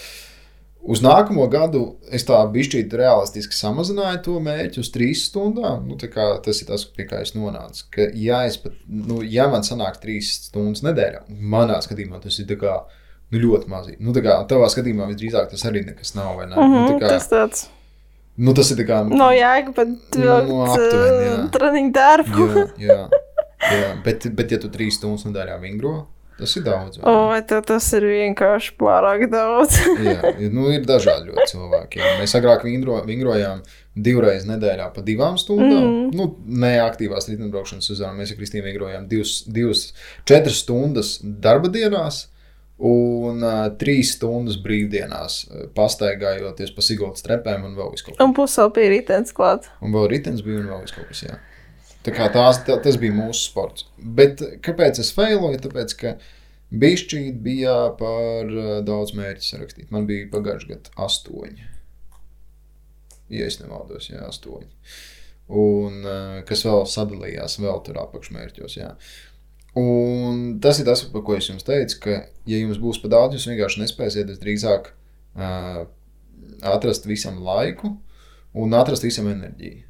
Uz 0.86 1.02
nākamo 1.02 1.48
gadu 1.50 1.80
es 2.14 2.26
tā 2.28 2.38
bišķīgi 2.54 2.98
realistiski 3.00 3.58
samazināju 3.58 4.20
to 4.28 4.36
mērķi 4.46 4.84
uz 4.84 4.92
trīs 4.94 5.24
stundām. 5.32 5.88
Nu, 5.90 5.96
tas 5.98 6.62
ir 6.62 6.68
tas, 6.70 6.84
pie 6.94 7.08
kā 7.10 7.24
es 7.26 7.34
nonācu. 7.34 7.88
Ka, 7.96 8.06
ja, 8.14 8.44
es 8.46 8.60
pat, 8.62 8.76
nu, 8.86 9.24
ja 9.26 9.48
man 9.50 9.66
sanāk 9.66 9.98
trīs 10.04 10.30
stundas 10.46 10.84
nedēļā, 10.86 11.24
manā 11.56 11.80
skatījumā 11.82 12.22
tas 12.22 12.38
ir 12.44 12.54
kā, 12.62 12.76
nu, 13.34 13.42
ļoti 13.42 13.72
mazīgi. 13.72 13.98
Nu, 14.06 14.14
kā 14.14 14.38
tavā 14.50 14.70
skatījumā 14.70 15.10
visdrīzāk 15.10 15.50
tas 15.56 15.66
arī 15.66 15.82
nekas 15.88 16.14
nav. 16.18 16.44
Ne? 16.46 16.54
Mm 16.54 16.70
Nu, 16.70 16.78
-hmm, 16.78 16.88
tā 16.94 17.02
kā, 17.02 17.10
tas 17.16 17.30
tāds 17.34 17.66
nu, 18.38 18.54
tas 18.54 18.72
ir 18.72 18.78
tā 18.78 18.86
kā. 18.86 19.02
no 19.10 19.30
jēga 19.32 19.74
pat 19.74 19.88
Nu, 20.22 20.64
aptuveni, 20.70 21.26
jā. 21.26 21.38
treniņu 21.52 21.92
darbu. 21.96 22.48
jā, 22.78 23.10
jā, 23.72 23.80
jā. 23.82 23.92
Bet, 24.04 24.28
bet, 24.36 24.52
ja 24.52 24.60
tu 24.60 24.70
trīs 24.70 25.00
stundas 25.00 25.26
nedēļā 25.26 25.60
vingro, 25.62 26.08
tas 26.40 26.56
ir 26.60 26.66
daudz. 26.66 27.00
vai? 27.00 27.12
O, 27.12 27.24
vai 27.32 27.40
tev 27.48 27.64
tas 27.70 27.88
ir 27.98 28.06
vienkārši 28.10 28.76
pārāk 28.80 29.26
daudz? 29.32 29.80
Jā, 30.10 30.36
nu, 30.52 30.68
ir 30.74 30.86
dažādi 30.88 31.32
ļoti 31.32 31.48
cilvēki. 31.54 32.02
Jā. 32.02 32.14
Mēs 32.22 32.36
agrāk 32.40 32.66
vingro, 32.68 33.00
vingrojām 33.08 33.64
divreiz 33.96 34.46
nedēļā 34.50 34.90
pa 34.96 35.04
divām 35.06 35.40
stundām. 35.40 35.88
Mm. 35.88 36.14
Nu, 36.16 36.30
neaktīvās 36.66 37.30
riteņbraukšanas 37.32 37.92
sezonā 37.92 38.14
mēs 38.18 38.34
ar 38.34 38.40
Kristīnu 38.42 38.68
vingrojām 38.68 39.10
divas, 39.12 39.38
divas, 39.48 39.90
četras 40.28 40.64
stundas 40.66 41.18
darba 41.24 41.72
dienās. 41.72 42.26
Un 42.76 43.40
uh, 43.40 43.70
trīs 43.80 44.18
stundas 44.18 44.58
brīvdienās, 44.60 45.46
pastaigājoties 45.78 46.74
pa 46.76 46.84
Sigūdas 46.84 47.24
trepēm 47.24 47.64
un 47.70 47.78
vēl 47.78 47.94
visu 47.94 48.10
kaut 48.10 48.18
ko. 48.18 48.26
Un 48.28 48.34
pusē 48.36 48.66
bija 48.76 48.92
rītdienas 48.92 49.32
klāta. 49.38 49.72
Un 49.80 49.96
vēl 49.96 50.10
ritenis 50.12 50.44
bija 50.44 50.60
un 50.60 50.74
vēl 50.74 50.84
kas. 50.92 51.22
Jā. 51.24 51.38
Tā 52.06 52.14
kā 52.14 52.28
tās, 52.34 52.60
tā, 52.68 52.78
tas 52.84 52.99
bija 53.01 53.16
mūsu 53.16 53.47
sports. 53.47 53.88
Bet 53.97 54.43
kāpēc 54.66 54.99
es 55.01 55.10
failoju? 55.16 55.62
Tāpēc, 55.64 55.95
ka 55.97 56.16
bišķīt 56.76 57.39
bija 57.45 57.76
par 57.99 58.51
uh, 58.51 58.72
daudz 58.86 59.16
mērķu 59.18 59.45
sarakstīt. 59.47 59.91
Man 59.93 60.06
bija 60.10 60.30
pagājuši 60.34 60.70
gadu 60.74 60.93
astoņi. 61.08 61.70
Ja 63.34 63.47
es 63.49 63.58
nemaldos, 63.58 64.12
jā, 64.12 64.22
astoņi. 64.28 64.70
Un 65.56 66.06
uh, 66.06 66.41
kas 66.45 66.66
vēl 66.66 66.86
sadalījās 66.89 67.58
vēl 67.62 67.82
tur 67.86 67.97
apakšmērķos. 68.03 68.78
Jā. 68.78 68.93
Un 69.82 70.60
tas 70.64 70.78
ir 70.80 70.88
tas, 70.88 71.03
par 71.12 71.26
ko 71.26 71.36
es 71.36 71.49
jums 71.49 71.66
teicu, 71.68 71.99
ka, 72.06 72.20
ja 72.47 72.62
jums 72.62 72.80
būs 72.82 73.01
par 73.03 73.12
daudz, 73.12 73.36
jūs 73.36 73.49
vienkārši 73.49 73.82
nespēsiet 73.82 74.32
drīzāk 74.39 74.93
uh, 74.93 75.82
atrast 76.66 77.10
visam 77.10 77.41
laiku 77.43 77.95
un 78.56 78.78
atrast 78.78 79.03
visam 79.03 79.28
enerģiju. 79.34 79.84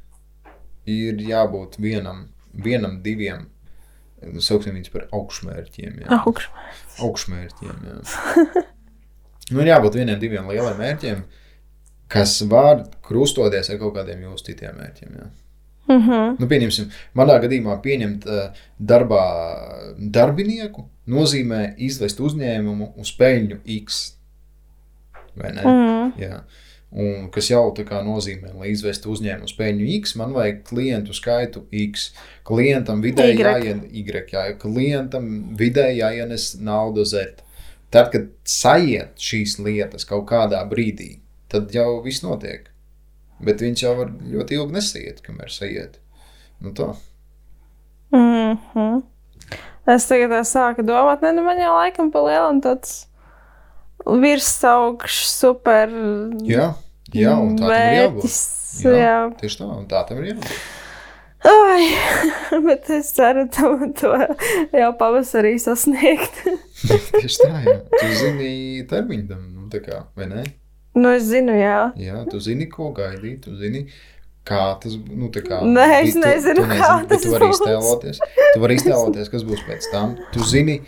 Ir 0.86 1.22
jābūt 1.26 1.80
vienam, 1.82 2.28
vienam 2.54 3.00
diviem, 3.06 3.48
nu, 4.22 4.42
sauksim 4.44 4.76
viņus 4.78 4.94
par 4.94 5.08
augšmērķiem. 5.16 6.04
Jā. 6.04 6.20
Augšā. 6.22 6.68
Augšmērķiem, 7.06 7.88
jā. 7.90 7.96
nu, 9.52 9.64
ir 9.64 9.72
jābūt 9.72 9.98
vieniem, 10.02 10.20
diviem 10.22 10.52
lieliem 10.52 10.78
mērķiem, 10.82 11.24
kas 12.12 12.38
var 12.50 12.86
krustoties 13.06 13.72
ar 13.74 13.82
kaut 13.82 13.98
kādiem 13.98 14.28
jūsu 14.28 14.52
citiem 14.52 14.78
mērķiem. 14.78 15.18
Jā. 15.18 15.32
Mm 15.88 16.02
-hmm. 16.02 16.36
Nu, 16.40 16.48
pieņemsim, 16.50 16.90
manā 17.14 17.38
gadījumā 17.42 17.78
pieņemt 17.82 18.26
uh, 18.26 18.62
darbā 18.80 19.26
darbinieku 19.98 20.90
nozīmē 21.08 21.76
izvest 21.78 22.20
uzņēmumu 22.20 22.94
uz 22.98 23.12
peļņu 23.20 23.60
X. 23.66 24.18
Vai 25.36 25.52
ne? 25.52 25.62
Mm. 25.62 26.14
Jā. 26.18 26.40
Un 26.96 27.26
kas 27.34 27.50
jau 27.50 27.64
tā 27.76 27.84
kā 27.88 28.00
nozīmē, 28.06 28.54
lai 28.56 28.70
izvestu 28.72 29.12
uzņēmumu 29.12 29.50
uz 29.50 29.56
peļņu 29.58 29.88
X, 29.98 30.14
man 30.20 30.36
vajag 30.36 30.62
klientu 30.70 31.16
skaitu 31.18 31.66
X. 31.76 32.12
Klientam 32.48 33.02
vidēji 33.04 33.42
jāien 33.42 33.82
Y, 33.90 34.22
jā, 34.32 34.46
klientam 34.62 35.28
vidēji 35.60 36.00
jāienes 36.00 36.54
nauda 36.64 37.04
Z. 37.04 37.42
Tad, 37.92 38.12
kad 38.14 38.30
sajiet 38.48 39.20
šīs 39.22 39.58
lietas 39.60 40.08
kaut 40.08 40.28
kādā 40.30 40.62
brīdī, 40.70 41.18
tad 41.52 41.74
jau 41.76 42.00
viss 42.06 42.24
notiek. 42.24 42.70
Bet 43.44 43.60
viņš 43.64 43.84
jau 43.84 43.92
var 43.98 44.14
ļoti 44.16 44.56
ilgi 44.56 44.78
nesaiet, 44.78 45.20
kamēr 45.26 45.52
sajiet. 45.52 46.00
Nu 46.64 46.72
tā. 46.72 46.94
Mm 48.16 48.58
-hmm. 48.74 49.04
Es 49.86 50.08
tagad 50.08 50.32
tā 50.32 50.42
sāku 50.44 50.82
domāt, 50.82 51.22
ne, 51.22 51.32
nu 51.32 51.44
man 51.44 51.60
jau 51.60 51.76
laikam 51.76 52.12
pa 52.12 52.24
lielam 52.26 52.62
tāds 52.62 53.05
virsaugšs, 54.06 55.28
super 55.40 55.92
Jā, 56.46 56.72
jā 57.16 57.36
un 57.40 57.56
tā 57.60 57.70
tam 57.70 57.76
ir 57.76 58.00
jābūt. 58.02 58.40
Jā. 58.86 58.96
Jā. 59.00 59.20
Tieši 59.40 59.62
tā, 59.62 59.70
un 59.72 59.86
tā 59.92 60.02
tam 60.10 60.20
ir 60.24 60.34
jābūt. 60.34 60.58
Ai, 61.46 61.86
bet 62.66 62.90
es 62.90 63.12
ceru, 63.14 63.46
to, 63.54 63.72
to 64.00 64.12
jau 64.74 64.92
pavasarī 64.98 65.56
sasniegt. 65.62 66.42
Tieši 67.20 67.42
tā, 67.44 67.54
jā. 67.68 67.80
Tu 67.94 68.12
zini 68.18 68.54
termiņu 68.90 69.28
tam, 69.30 69.50
nu 69.54 69.70
tā 69.74 69.84
kā, 69.86 70.06
vai 70.18 70.30
ne? 70.32 70.46
nu, 70.96 71.12
es 71.12 71.28
zinu, 71.28 71.54
jā. 71.60 71.92
Jā, 72.00 72.24
tu 72.32 72.40
zini, 72.44 72.70
ko 72.72 72.90
gaidīt, 72.96 73.44
tu 73.46 73.56
zini, 73.60 73.86
kā 74.48 74.62
tas, 74.82 74.96
nu 74.96 75.30
kā. 75.34 75.60
Nē, 75.62 75.88
es 76.02 76.16
tu- 76.16 76.24
nezinu, 76.24 76.64
tu 76.64 76.80
kā 76.80 76.92
bet 77.02 77.10
tas 77.12 77.26
tu 77.26 77.34
vari 77.34 77.50
būs. 77.50 77.60
iztēloties, 77.60 78.22
tu 78.54 78.62
vari 78.64 78.78
iztēloties, 78.80 79.32
kas 79.34 79.44
būs 79.44 79.66
pēc 79.68 79.90
tam. 79.92 80.16
Tu 80.34 80.48
zini, 80.48 80.80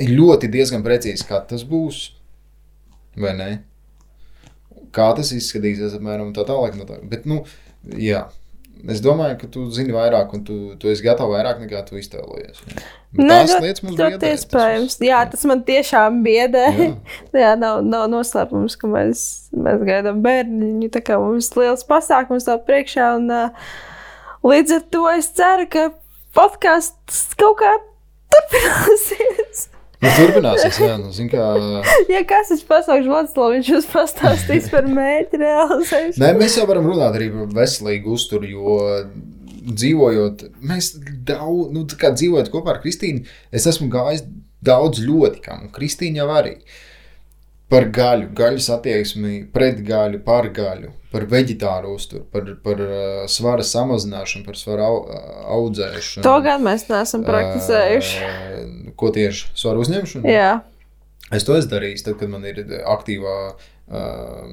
ļoti 0.00 0.48
diezgan 0.52 0.84
precīzi, 0.84 1.26
kā 1.28 1.42
tas 1.48 1.64
būs, 1.68 2.04
vai 3.20 3.34
ne? 3.38 3.50
Kā 4.92 5.10
tas 5.16 5.32
izskatīsies, 5.32 5.96
apmēram 5.96 6.34
tā 6.36 6.44
tālāk. 6.48 6.76
No 6.76 6.84
tā. 6.88 6.98
Bet, 7.08 7.26
nu, 7.28 7.42
jā. 7.96 8.26
Es 8.90 8.98
domāju, 9.04 9.36
ka 9.38 9.46
tu 9.52 9.62
zini 9.70 9.92
vairāk, 9.94 10.32
un 10.34 10.40
tu, 10.42 10.54
tu 10.80 10.88
esi 10.90 11.04
gatavs 11.04 11.30
vairāk 11.30 11.60
nekā 11.62 11.84
tu 11.86 11.94
iztēlojies. 12.00 12.58
Nē, 13.14 13.28
tās 13.28 13.52
ļoti- 13.52 13.62
lietas 13.62 13.82
mums 13.84 13.98
ļoti 14.00 14.18
tas 14.18 14.40
iespējams. 14.40 14.96
viss. 14.98 15.04
Jā, 15.06 15.20
tas 15.30 15.44
man 15.46 15.62
tiešām 15.68 16.18
biedē. 16.24 16.64
Jā. 16.80 16.88
Jā, 17.44 17.52
nav, 17.60 17.78
nav 17.86 18.08
noslēpums, 18.10 18.74
ka 18.80 18.90
mēs, 18.90 19.22
mēs 19.54 19.84
gaidām 19.86 20.18
bērniņu. 20.24 20.90
Tā 20.96 21.02
kā 21.04 21.20
mums 21.22 21.52
ir 21.52 21.62
liels 21.62 21.86
pasākums 21.86 22.48
vēl 22.50 22.58
priekšā. 22.66 23.12
Un, 23.20 23.30
uh, 23.30 23.70
līdz 24.42 24.74
ar 24.80 24.82
to 24.96 25.04
es 25.14 25.30
ceru, 25.36 25.68
ka 25.70 25.86
podkāsts 26.34 27.36
kaut 27.38 27.60
kā 27.62 27.76
turpināsies. 28.34 29.68
Nu, 30.02 30.10
turpināsies, 30.18 30.78
jā, 30.82 30.94
nu, 30.98 31.12
zin, 31.14 31.28
kā. 31.30 31.44
Ja 32.10 32.24
kas 32.26 32.50
ir 32.50 32.62
pasaules 32.66 33.06
Vladislavs, 33.06 33.54
viņš 33.54 33.68
jums 33.70 33.90
pastāstīs 33.92 34.66
par 34.72 34.88
mērķi 34.90 35.38
realizēšanu. 35.44 36.22
Nē, 36.22 36.32
mēs 36.40 36.56
jau 36.58 36.66
varam 36.66 36.88
runāt 36.90 37.14
arī 37.18 37.28
par 37.30 37.52
veselīgu 37.60 38.16
uzturu, 38.16 38.50
jo 38.50 38.78
dzīvojot, 39.62 40.46
mēs 40.66 40.92
daudz, 41.26 41.68
nu, 41.74 41.84
tā 41.86 41.98
kā 42.00 42.10
dzīvojot 42.16 42.50
kopā 42.50 42.74
ar 42.74 42.80
Kristīnu, 42.82 43.22
es 43.54 43.68
esmu 43.70 43.86
gājis 43.92 44.24
daudz 44.64 45.02
ļoti 45.06 45.42
kam, 45.44 45.68
un 45.68 45.74
Kristīna 45.74 46.22
jau 46.22 46.32
arī. 46.34 46.56
Par 47.72 47.88
gaļu, 47.96 48.26
gaļas 48.36 48.68
attieksmi 48.76 49.38
pret 49.52 49.78
gaļu, 49.86 50.20
par 50.26 50.50
gaļu, 50.52 50.90
par 51.12 51.24
veģetāru 51.30 51.94
uzturu, 51.96 52.26
par, 52.32 52.50
par 52.64 52.82
uh, 52.84 53.22
svara 53.32 53.64
samazināšanu, 53.64 54.44
par 54.48 54.58
svara 54.60 54.90
au, 54.90 54.98
audzēšanu. 55.58 56.24
To 56.26 56.34
gan 56.44 56.64
mēs 56.66 56.84
neesam 56.92 57.24
praktizējuši. 57.24 58.20
Uh, 58.20 58.92
ko 59.00 59.08
tieši 59.14 59.54
svaru 59.56 59.84
uzņemšanu? 59.86 60.28
Jā, 60.28 60.52
Es 61.32 61.46
to 61.48 61.56
esmu 61.56 61.72
darījis, 61.72 62.04
tad, 62.04 62.18
kad 62.20 62.28
man 62.28 62.44
ir 62.44 62.60
aktīvā, 62.92 63.36
uh, 63.52 64.50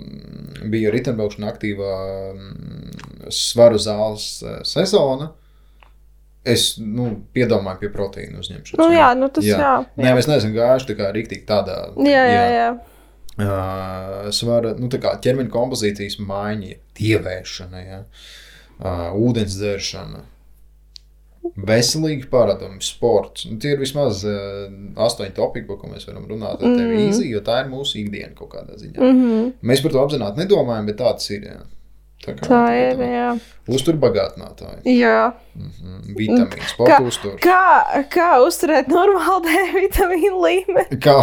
bija 0.72 0.94
riteņbraukšana, 0.96 1.52
aktīvā 1.52 1.96
um, 2.32 2.46
svaru 3.36 3.82
zāles 3.82 4.30
uh, 4.46 4.62
sezona. 4.68 5.34
Es 6.48 6.78
nu, 6.80 7.10
piedomāju 7.36 7.82
pie 7.82 7.90
proteīna 7.92 8.40
uzņemšanas. 8.40 8.80
nu, 8.80 8.88
jā, 8.96 9.10
nu 9.20 9.28
tas 9.36 9.44
jā. 9.44 9.58
jā. 9.60 9.74
Nē, 10.00 10.14
mēs 10.16 10.30
neesam 10.32 10.54
gājuši 10.56 10.88
tā 10.88 10.96
kā 10.96 11.10
rīktīgi 11.14 11.44
tādā 11.50 11.82
Jā, 12.00 12.24
jā, 12.32 12.46
jā. 12.56 12.70
Uh, 13.40 14.28
svara, 14.36 14.74
nu, 14.76 14.90
kā 14.92 15.14
ķermeņa 15.24 15.52
kompozīcijas 15.54 16.18
maiņa, 16.20 16.74
tievēšana, 17.00 17.84
ja? 17.86 18.00
uh, 18.82 19.06
ūdens 19.16 19.56
dzeršana, 19.56 20.26
veselīgi 21.56 22.28
paradumi, 22.32 22.82
sports. 22.84 23.46
Nu, 23.48 23.56
tie 23.64 23.74
ir 23.78 23.80
vismaz 23.80 24.26
uh, 24.28 24.68
astoņi 25.08 25.32
topiki, 25.38 25.70
par 25.70 25.80
ko 25.80 25.92
mēs 25.94 26.08
varam 26.10 26.28
runāt 26.28 26.60
ar 26.60 26.68
tevi 26.68 26.98
Mm. 26.98 27.06
īsi, 27.08 27.30
jo 27.32 27.40
tā 27.46 27.62
ir 27.64 27.72
mūsu 27.72 28.02
ikdiena 28.04 28.36
kaut 28.36 28.52
kādā 28.58 28.76
ziņā. 28.76 29.00
Mm 29.00 29.22
-hmm. 29.24 29.52
Mēs 29.64 29.84
par 29.84 29.92
to 29.96 30.04
apzināti 30.04 30.44
nedomājam, 30.44 30.86
bet 30.92 31.00
tā 31.00 31.14
tas 31.14 31.30
ir. 31.30 31.48
Jā. 31.48 31.62
Tā, 32.20 32.34
kā, 32.36 32.44
Tā 32.50 32.62
ir. 32.76 33.00
Jā. 33.00 33.28
Uzturbagātinātāji. 33.70 34.82
jā. 35.00 35.32
Mm, 35.56 36.16
vitamīns, 36.18 36.72
sporta 36.74 36.98
uztur. 37.08 37.38
Kā, 37.44 38.02
kā 38.12 38.28
uzturēt 38.44 38.90
normālu 38.92 39.40
D 39.46 39.54
vitamīnu 39.78 40.42
līmeni? 40.44 41.00
Kā, 41.04 41.16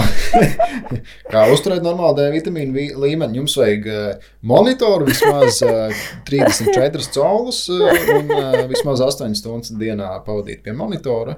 kā 1.33 1.43
uzturēt 1.53 1.85
normālu 1.85 2.17
D 2.19 2.27
vitamīnu 2.37 2.73
vi- 2.77 2.95
līmeni? 2.97 3.41
Jums 3.43 3.57
vajag 3.61 3.89
uh, 3.93 4.29
monitoru 4.47 5.09
vismaz 5.09 5.61
uh, 5.67 5.93
34 6.29 7.11
caulas 7.15 7.63
uh, 7.73 7.87
un 8.17 8.31
uh, 8.33 8.61
vismaz 8.71 9.03
8 9.05 9.37
stundas 9.41 9.73
dienā 9.77 10.13
pavadīt 10.27 10.63
pie 10.67 10.75
monitora. 10.77 11.37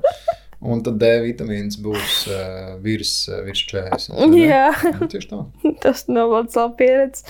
Un 0.59 0.81
tad 0.83 0.97
D 0.99 1.07
vitamīns 1.23 1.77
būs 1.83 2.15
uh, 2.35 2.77
virs, 2.83 3.13
uh, 3.31 3.43
virs 3.47 3.61
40. 3.71 4.09
vai 4.19 4.31
ne? 4.33 4.45
Jā, 4.49 4.65
Nu, 4.99 5.07
Tieši 5.11 5.29
tā. 5.31 5.43
tas 5.85 6.07
nav 6.11 6.33
labs 6.35 6.57
labi 6.59 6.81
pieredze. 6.83 7.23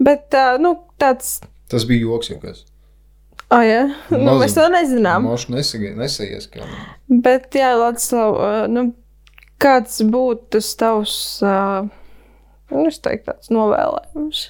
Bet, 0.00 0.28
uh, 0.32 0.56
nu, 0.60 0.76
tāds. 1.00 1.40
Tas 1.72 1.88
bija 1.88 2.04
joks, 2.04 2.28
jau 2.28 2.38
kas. 2.42 2.66
Oh, 3.52 3.60
jā, 3.64 3.82
nu, 4.08 4.18
Mazum. 4.24 4.40
mēs 4.40 4.54
to 4.56 4.64
nezinām. 4.72 5.26
Mošs 5.28 5.48
nesaies, 5.52 6.46
ka 6.52 6.64
Bet, 7.08 7.50
jā, 7.56 7.74
Ladislav, 7.76 8.36
uh, 8.36 8.60
nu, 8.68 8.86
kāds 9.60 10.00
būtu 10.08 10.54
tas 10.56 10.70
tavs, 10.80 11.16
uh, 11.44 11.84
nu, 12.72 12.86
es 12.88 13.00
teiktu, 13.04 13.28
tāds 13.28 13.52
novēlējums? 13.52 14.46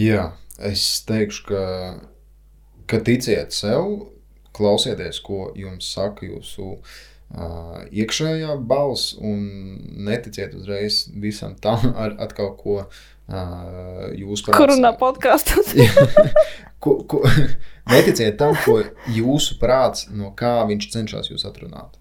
Jā, 0.00 0.30
es 0.68 0.84
teikšu, 1.08 1.46
ka, 1.48 1.64
ka 2.92 3.00
ticiet 3.04 3.56
sev, 3.56 4.10
klausieties, 4.56 5.22
ko 5.24 5.50
jums 5.56 5.88
saka 5.96 6.28
jūsu 6.28 6.74
uh, 6.76 7.82
iekšējā 7.88 8.58
balss, 8.68 9.14
un 9.16 9.44
neticiet 10.08 10.56
uzreiz 10.56 11.06
visam 11.16 11.56
tam, 11.56 11.92
ar 11.96 12.18
atkal 12.28 12.52
ko 12.60 12.82
uh, 13.28 14.06
jūs 14.16 14.46
Kur 14.46 14.70
runā 14.72 14.94
prāts. 14.94 15.02
podkāstos? 15.02 15.74
neticiet 17.92 18.38
tam, 18.40 18.56
ko 18.64 18.80
jūsu 19.14 19.58
prāts, 19.60 20.08
no 20.12 20.32
kā 20.38 20.58
viņš 20.68 20.90
cenšas 20.94 21.30
jūs 21.32 21.46
atrunāt. 21.48 21.96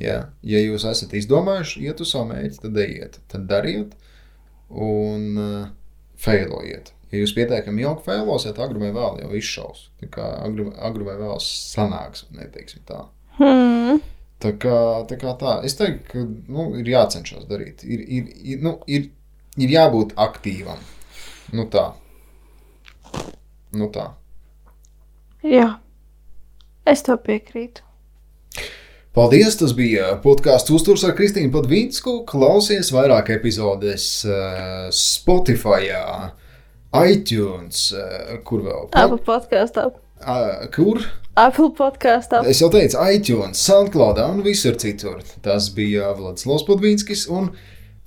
Ja, 0.00 0.32
ja 0.40 0.62
jūs 0.62 0.86
esat 0.88 1.12
izdomājuši, 1.16 1.82
iet 1.84 2.00
uz 2.00 2.14
savu 2.14 2.30
mērķi, 2.30 2.62
tad 2.62 2.78
ejiet, 2.80 3.18
tad 3.28 3.44
dariet 3.50 3.92
un 4.72 5.26
uh, 5.36 5.66
failojiet. 6.20 6.94
Ja 7.12 7.20
jūs 7.20 7.34
pietiekami 7.36 7.84
ilgi 7.84 8.06
failosiet, 8.06 8.60
agri 8.62 8.80
vai 8.80 8.88
vēl 8.94 9.20
jau 9.20 9.34
izšaus. 9.36 9.90
Tā 10.00 10.08
kā 10.14 10.30
agri, 10.46 10.70
agri 10.80 11.04
vai 11.04 11.18
vēl 11.20 11.36
sanāks, 11.44 12.24
neteiksim 12.32 12.86
tā. 12.88 13.02
Hmm. 13.36 14.00
Tā 14.42 14.54
kā, 14.58 14.78
tā 15.10 15.18
kā 15.20 15.34
tā, 15.38 15.58
es 15.66 15.76
teiktu, 15.78 16.06
ka 16.08 16.22
nu, 16.24 16.70
ir 16.80 16.88
jācenšas 16.88 17.44
darīt. 17.50 17.84
Ir, 17.84 18.00
ir, 18.00 18.30
ir, 18.54 18.64
nu, 18.64 18.78
ir, 18.90 19.10
ir 19.60 19.72
jābūt 19.76 20.16
aktīvam. 20.20 20.80
Nu 21.52 21.68
tā. 21.72 21.92
Nu 23.72 23.88
tā. 23.92 24.12
Jā, 25.42 25.80
es 26.88 27.02
to 27.04 27.16
piekrītu. 27.18 27.82
Paldies! 29.12 29.58
Tas 29.60 29.74
bija 29.76 30.14
podkāsts 30.24 30.72
Uzturs 30.72 31.02
ar 31.04 31.12
Kristīnu 31.18 31.52
Padvīnsku. 31.52 32.22
Klausies 32.28 32.88
vairāk 32.94 33.28
epizodēs 33.34 34.06
uh, 34.24 34.86
Spotify, 34.96 35.90
iTunes, 36.96 37.90
uh, 37.92 38.38
kur 38.46 38.62
vēl? 38.64 38.86
Apple 38.96 39.20
podkāstā. 39.26 39.90
Uh, 40.22 40.64
kur? 40.72 41.02
Apple 41.36 41.74
podkāstā. 41.76 42.40
Es 42.48 42.62
jau 42.64 42.70
teicu, 42.72 42.96
iTunes, 43.12 43.60
SoundCloud 43.66 44.22
un 44.24 44.40
visur 44.46 44.80
citur. 44.80 45.20
Tas 45.44 45.68
bija 45.76 46.14
Vladislavs 46.16 46.64
Podvīnskis 46.68 47.26
un 47.32 47.50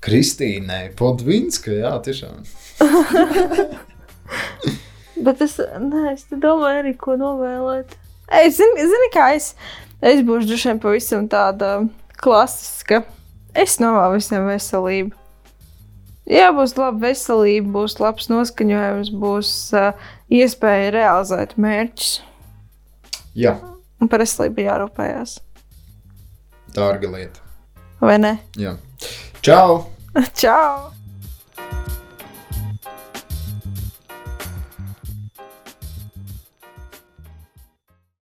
Kristīne 0.05 0.91
Podvīnska. 0.99 1.71
Jā, 1.81 1.95
tiešām. 2.05 2.43
Bet 5.25 5.41
es, 5.41 5.57
nē, 5.59 6.13
es 6.13 6.25
domāju 6.31 6.81
arī, 6.83 6.93
ko 6.99 7.15
novēlēt. 7.19 7.95
Es 8.35 8.57
zinu, 8.59 8.75
zini, 8.89 9.09
kā 9.13 9.29
es, 9.37 9.53
es 10.03 10.21
būšu 10.25 10.57
vien 10.59 10.81
pavisam 10.83 11.27
tāda 11.31 11.77
klasiska. 12.21 13.03
Es 13.55 13.77
novēlu 13.79 14.19
visiem 14.19 14.47
veselību. 14.49 15.13
Jā, 16.25 16.49
būs 16.57 16.73
laba 16.77 16.97
veselība, 17.05 17.69
būs 17.77 17.99
labs 18.01 18.29
noskaņojums, 18.33 19.11
būs 19.21 19.49
uh, 19.77 19.91
iespēja 20.33 20.91
realizēt 20.95 21.53
mērķus. 21.61 22.15
Jā, 23.37 23.57
Un 24.01 24.09
par 24.11 24.19
veselību 24.19 24.65
jārūpējas. 24.65 25.37
dārga 26.75 27.07
lieta. 27.13 27.39
Vai 28.01 28.17
ne? 28.19 28.33
Jā. 28.59 28.73
Čau! 29.45 29.85
Čau! 30.33 30.94